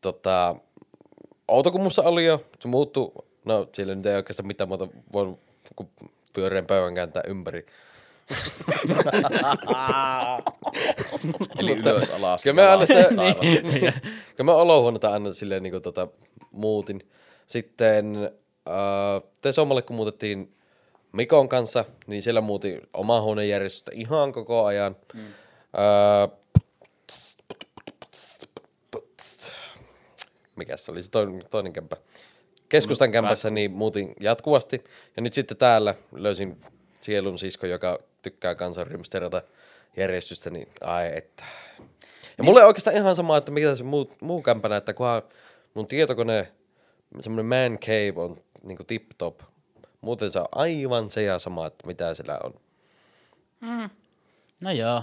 Tota, 0.00 0.56
Outokummussa 1.48 2.02
oli 2.02 2.24
jo, 2.24 2.44
se 2.60 2.68
muuttui, 2.68 3.12
no 3.44 3.68
siellä 3.72 3.94
nyt 3.94 4.06
ei 4.06 4.16
oikeastaan 4.16 4.46
mitään 4.46 4.68
muuta 4.68 4.88
voi 5.12 5.36
kuin 5.76 5.88
pyöreän 6.32 6.66
pöydän 6.66 6.94
kääntää 6.94 7.22
ympäri. 7.26 7.66
Eli 11.58 11.72
ylös 11.72 12.10
alas. 12.10 12.42
Kyllä 12.42 12.62
mä 12.62 12.70
aina 12.70 12.86
sitä, 12.86 13.08
taivas. 13.16 13.46
kyllä 14.36 14.44
mä 14.44 14.54
olohuonetta 14.54 15.12
aina 15.12 15.32
silleen 15.32 15.62
niin 15.62 15.82
tota, 15.82 16.08
muutin. 16.50 17.08
Sitten 17.46 18.30
äh, 18.68 19.22
Tesomalle 19.42 19.82
kun 19.82 19.96
muutettiin 19.96 20.57
Mikon 21.12 21.48
kanssa, 21.48 21.84
niin 22.06 22.22
siellä 22.22 22.40
muutin 22.40 22.80
omaa 22.94 23.22
huonejärjestystä 23.22 23.90
ihan 23.94 24.32
koko 24.32 24.64
ajan. 24.64 24.96
Mm. 25.14 25.20
Äh, 25.20 26.30
mikä 30.56 30.76
se 30.76 30.92
oli 30.92 31.02
se 31.02 31.10
toinen, 31.10 31.44
toinen 31.50 31.72
kämpä? 31.72 31.96
Keskustan 32.68 33.12
kämpässä 33.12 33.50
niin 33.50 33.70
muutin 33.70 34.14
jatkuvasti. 34.20 34.84
Ja 35.16 35.22
nyt 35.22 35.34
sitten 35.34 35.56
täällä 35.56 35.94
löysin 36.12 36.60
sielun 37.00 37.38
sisko, 37.38 37.66
joka 37.66 37.98
tykkää 38.22 38.54
kansan 38.54 38.86
rymsterata 38.86 39.42
järjestystä, 39.96 40.50
niin 40.50 40.68
ai 40.80 41.16
että. 41.16 41.44
Ja 42.38 42.44
mulle 42.44 42.60
on 42.60 42.66
oikeastaan 42.66 42.96
ihan 42.96 43.16
sama, 43.16 43.36
että 43.36 43.50
mitä 43.52 43.76
se 43.76 43.84
muu, 43.84 44.10
muu 44.20 44.42
kämpä 44.42 44.68
näyttää, 44.68 44.94
kunhan 44.94 45.22
mun 45.74 45.86
tietokone, 45.86 46.52
semmoinen 47.20 47.46
man 47.46 47.78
cave 47.78 48.12
on 48.16 48.36
niinku 48.62 48.84
tip 48.84 49.04
top. 49.18 49.40
Muuten 50.00 50.30
se 50.30 50.38
on 50.40 50.48
aivan 50.52 51.10
se 51.10 51.22
ja 51.22 51.38
sama, 51.38 51.66
että 51.66 51.86
mitä 51.86 52.14
siellä 52.14 52.38
on. 52.44 52.54
No 54.62 54.70
joo. 54.70 55.02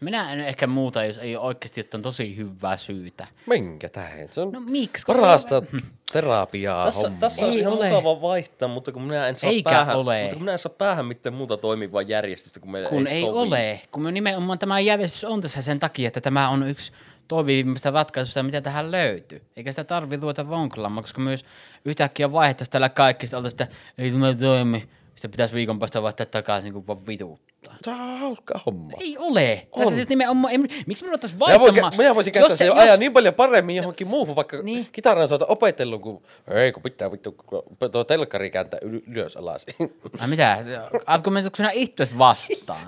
Minä 0.00 0.32
en 0.32 0.40
ehkä 0.40 0.66
muuta, 0.66 1.04
jos 1.04 1.18
ei 1.18 1.36
ole 1.36 1.46
oikeasti 1.46 1.80
jotain 1.80 2.02
tosi 2.02 2.36
hyvää 2.36 2.76
syytä. 2.76 3.26
Minkä 3.46 3.88
tähän? 3.88 4.28
Se 4.30 4.40
on 4.40 4.52
No 4.52 4.60
miksi? 4.60 5.04
parasta 5.06 5.62
terapiaa 6.12 6.84
Tässä, 6.84 7.00
hommaa. 7.00 7.20
tässä 7.20 7.44
olisi 7.44 7.58
Ei 7.58 7.60
ihan 7.62 7.72
ole. 7.72 7.88
mukava 7.90 8.20
vaihtaa, 8.20 8.68
mutta 8.68 8.92
kun 8.92 9.02
minä 9.02 9.28
en 9.28 9.36
saa 9.36 9.50
Eikä 9.50 9.70
päähän, 9.70 9.96
ole. 9.96 10.20
mutta 10.22 10.34
kun 10.34 10.42
minä 10.42 10.52
en 10.52 10.58
saa 10.58 10.72
päähän 10.78 11.06
mitään 11.06 11.34
muuta 11.34 11.56
toimivaa 11.56 12.02
järjestystä, 12.02 12.60
kun 12.60 12.70
meillä 12.70 12.88
Kun 12.88 13.06
ei, 13.06 13.14
ei 13.14 13.22
sovi. 13.22 13.38
ole. 13.38 13.80
Kun 13.92 14.02
me 14.02 14.12
nimenomaan 14.12 14.58
tämä 14.58 14.80
järjestys 14.80 15.24
on 15.24 15.40
tässä 15.40 15.62
sen 15.62 15.80
takia, 15.80 16.08
että 16.08 16.20
tämä 16.20 16.48
on 16.48 16.68
yksi 16.68 16.92
toimivimmista 17.28 17.90
ratkaisusta, 17.90 18.42
mitä 18.42 18.60
tähän 18.60 18.90
löytyy. 18.90 19.42
Eikä 19.56 19.72
sitä 19.72 19.84
tarvi 19.84 20.16
ruveta 20.16 20.48
vonklaamaan, 20.48 21.04
koska 21.04 21.20
myös 21.20 21.44
yhtäkkiä 21.84 22.32
vaihdettaisiin 22.32 22.72
täällä 22.72 22.88
kaikki, 22.88 23.26
sitten 23.26 23.36
oltaisiin, 23.38 23.62
että 23.62 23.76
ei 23.98 24.10
tämä 24.10 24.34
toimi. 24.34 24.88
Sitten 25.14 25.30
pitäisi 25.30 25.54
viikon 25.54 25.78
päästä 25.78 26.02
vaihtaa 26.02 26.26
takaisin, 26.26 26.64
niin 26.64 26.72
kuin 26.72 26.86
vaan 26.86 27.06
vituttaa. 27.06 27.74
Se 27.84 27.90
on 27.90 28.18
hauska 28.18 28.60
homma. 28.66 28.90
Ei 29.00 29.18
ole. 29.18 29.66
Tässä 29.76 29.88
On. 29.88 29.94
siis 29.94 30.08
nimenomaan, 30.08 30.54
en, 30.54 30.68
miksi 30.86 31.04
minä 31.04 31.14
ottaisiin 31.14 31.38
Minä, 31.38 31.48
voin, 31.48 31.60
vaihtamaan? 31.60 31.92
minä 31.96 32.14
voisin 32.14 32.32
käyttää 32.32 32.52
Jos 32.52 32.58
sen 32.58 32.66
jos- 32.66 32.76
ajan 32.76 33.00
niin 33.00 33.12
paljon 33.12 33.34
paremmin 33.34 33.76
johonkin 33.76 34.08
muuhun, 34.08 34.36
vaikka 34.36 34.62
Niin. 34.62 34.88
kitaran 34.92 35.28
soita 35.28 35.46
opetellut, 35.46 36.02
kun 36.02 36.22
ei 36.50 36.72
kun 36.72 36.82
pitää 36.82 37.12
vittu, 37.12 37.32
kun 37.32 37.90
tuo 37.92 38.04
telkkari 38.04 38.50
kääntää 38.50 38.80
yl- 38.84 39.02
ylös 39.10 39.36
alas. 39.36 39.66
Ai 40.20 40.28
mitä? 40.28 40.64
Argumentoiko 41.06 41.56
sinä 41.56 41.70
itse 41.72 42.08
vastaan? 42.18 42.80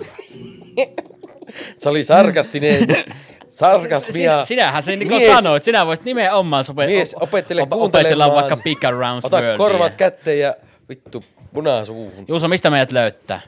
se 1.77 1.89
oli 1.89 2.03
sarkastinen, 2.03 2.87
sarkasmia. 3.57 4.13
Sinä, 4.13 4.45
sinähän 4.45 4.83
se 4.83 4.95
niin 4.95 5.07
Mies- 5.07 5.35
sanoit, 5.35 5.63
sinä 5.63 5.85
voisit 5.85 6.05
nimenomaan 6.05 6.65
sope- 6.65 6.87
Mies, 6.87 7.15
opettele 7.19 7.61
op- 7.61 7.73
opetella 7.73 8.33
vaikka 8.35 8.57
Big 8.57 8.85
Around 8.85 9.21
Ota 9.23 9.37
Worldia. 9.37 9.57
korvat 9.57 9.93
kätteen 9.95 10.39
ja 10.39 10.55
vittu 10.89 11.23
punaa 11.53 11.85
suuhun. 11.85 12.25
Juuso, 12.27 12.47
mistä 12.47 12.69
meidät 12.69 12.91
löytää? 12.91 13.41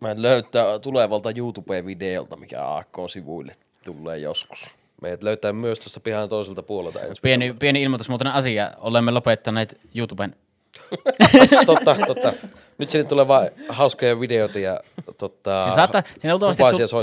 Mä 0.00 0.10
en 0.10 0.22
löytää 0.22 0.78
tulevalta 0.78 1.30
YouTube-videolta, 1.36 2.36
mikä 2.36 2.76
AK-sivuille 2.76 3.52
tulee 3.84 4.18
joskus. 4.18 4.64
Meidät 5.02 5.22
löytää 5.22 5.52
myös 5.52 5.78
tuosta 5.78 6.00
pihan 6.00 6.28
toiselta 6.28 6.62
puolelta 6.62 7.00
ensi 7.02 7.22
Pieni, 7.22 7.54
pieni 7.58 7.82
ilmoitusmuotoinen 7.82 8.34
asia. 8.34 8.70
Olemme 8.78 9.10
lopettaneet 9.10 9.78
YouTuben. 9.94 10.36
totta, 11.66 11.96
totta. 12.06 12.32
Nyt 12.78 12.90
sinne 12.90 13.04
tulee 13.08 13.28
vaan 13.28 13.48
hauskoja 13.68 14.20
videoita 14.20 14.58
ja 14.58 14.80
totta, 15.18 15.68
Se 15.68 15.74
saattaa, 15.74 16.02
siinä 16.18 16.32
luultavasti, 16.32 16.62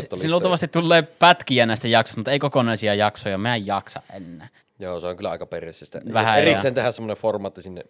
tu- 0.09 0.17
siinä 0.17 0.31
luultavasti 0.31 0.67
tulee 0.67 1.01
pätkiä 1.01 1.65
näistä 1.65 1.87
jaksoista, 1.87 2.19
mutta 2.19 2.31
ei 2.31 2.39
kokonaisia 2.39 2.95
jaksoja. 2.95 3.37
Mä 3.37 3.55
en 3.55 3.67
jaksa 3.67 4.01
enää. 4.13 4.47
Joo, 4.79 4.99
se 4.99 5.07
on 5.07 5.17
kyllä 5.17 5.29
aika 5.29 5.45
perissistä. 5.45 6.01
Vähän 6.13 6.39
Erikseen 6.39 6.73
tehdä 6.73 6.91
semmoinen 6.91 7.17
formaatti 7.17 7.61
sinne. 7.61 7.83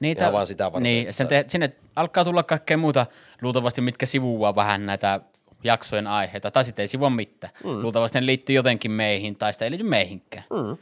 Niitä, 0.00 0.24
Ihan 0.24 0.32
vaan 0.32 0.46
sitä 0.46 0.64
varten, 0.64 0.82
Niin, 0.82 1.12
sitten 1.12 1.28
te, 1.28 1.44
sinne 1.48 1.72
alkaa 1.96 2.24
tulla 2.24 2.42
kaikkea 2.42 2.76
muuta 2.76 3.06
luultavasti, 3.42 3.80
mitkä 3.80 4.06
sivuaa 4.06 4.54
vähän 4.54 4.86
näitä 4.86 5.20
jaksojen 5.64 6.06
aiheita, 6.06 6.50
tai 6.50 6.64
sitten 6.64 6.82
ei 6.82 6.88
sivua 6.88 7.10
mitään. 7.10 7.52
Mm. 7.64 7.82
Luultavasti 7.82 8.20
ne 8.20 8.26
liittyy 8.26 8.56
jotenkin 8.56 8.90
meihin, 8.90 9.36
tai 9.36 9.52
sitä 9.52 9.64
ei 9.64 9.70
liity 9.70 9.84
meihinkään. 9.84 10.44
Mm. 10.50 10.76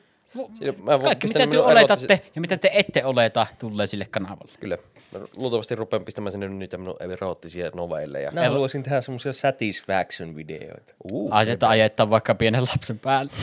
Siinä, 0.54 0.72
Kaikki 1.04 1.26
mitä 1.28 1.46
te 1.46 1.58
oletatte 1.58 2.16
se... 2.16 2.30
ja 2.34 2.40
mitä 2.40 2.56
te 2.56 2.70
ette 2.74 3.04
oleta 3.04 3.46
tulee 3.58 3.86
sille 3.86 4.06
kanavalle. 4.10 4.52
Kyllä. 4.60 4.78
Mä 5.12 5.20
luultavasti 5.36 5.74
rupean 5.74 6.04
pistämään 6.04 6.32
sinne 6.32 6.48
niitä 6.48 6.78
minun 6.78 6.96
eroottisia 7.00 7.70
novelleja. 7.74 8.30
Mä 8.30 8.40
no, 8.40 8.46
haluaisin 8.46 8.82
tehdä 8.82 9.00
semmoisia 9.00 9.32
satisfaction-videoita. 9.32 10.94
Uh, 11.12 11.28
Asetta 11.32 11.68
ajettaa 11.68 12.10
vaikka 12.10 12.34
pienen 12.34 12.62
lapsen 12.62 12.98
päälle. 12.98 13.32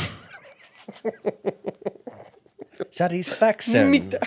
satisfaction. 2.90 3.88
Mitä? 3.88 4.20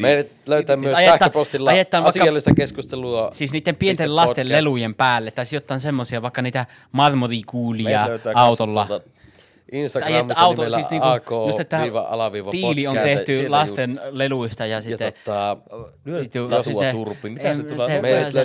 Meidät 0.00 0.26
löytää 0.46 0.76
siis 0.76 0.82
myös 0.84 0.98
ajetta, 0.98 1.12
sähköpostilla 1.12 1.70
asiallista 2.04 2.50
vaikka, 2.50 2.62
keskustelua. 2.62 3.30
Siis 3.32 3.52
niiden 3.52 3.76
pienten 3.76 4.16
lasten 4.16 4.46
podcast. 4.46 4.50
lelujen 4.50 4.94
päälle, 4.94 5.30
tai 5.30 5.46
sijoittaa 5.46 5.78
semmoisia 5.78 6.22
vaikka 6.22 6.42
niitä 6.42 6.66
marmorikuulia 6.92 8.08
autolla. 8.34 8.86
Tuota 8.86 9.10
Instagramissa 9.72 10.34
Sä 10.34 10.40
auto, 10.40 10.70
siis 10.70 10.90
niinku, 10.90 11.06
AK, 11.06 11.30
just, 11.46 11.60
että 11.60 11.80
viiva, 11.82 12.00
alaviiva, 12.00 12.50
tiili 12.50 12.86
on 12.86 12.96
tehty 12.96 13.48
lasten 13.48 13.90
just. 13.90 14.02
leluista 14.10 14.66
ja 14.66 14.82
sitten... 14.82 15.06
Ja 15.06 15.12
tota, 15.24 15.56
nyt 16.04 16.32
Turpi, 16.92 17.30
mitä 17.30 17.50
en, 17.50 17.56
se 17.56 17.62
tulee? 17.62 18.30
Se, 18.30 18.30
se, 18.32 18.44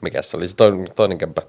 Mikäs 0.00 0.30
se 0.30 0.36
oli 0.36 0.48
se 0.48 0.56
toinen, 0.56 0.88
toinen 0.94 1.18
kämppä? 1.18 1.42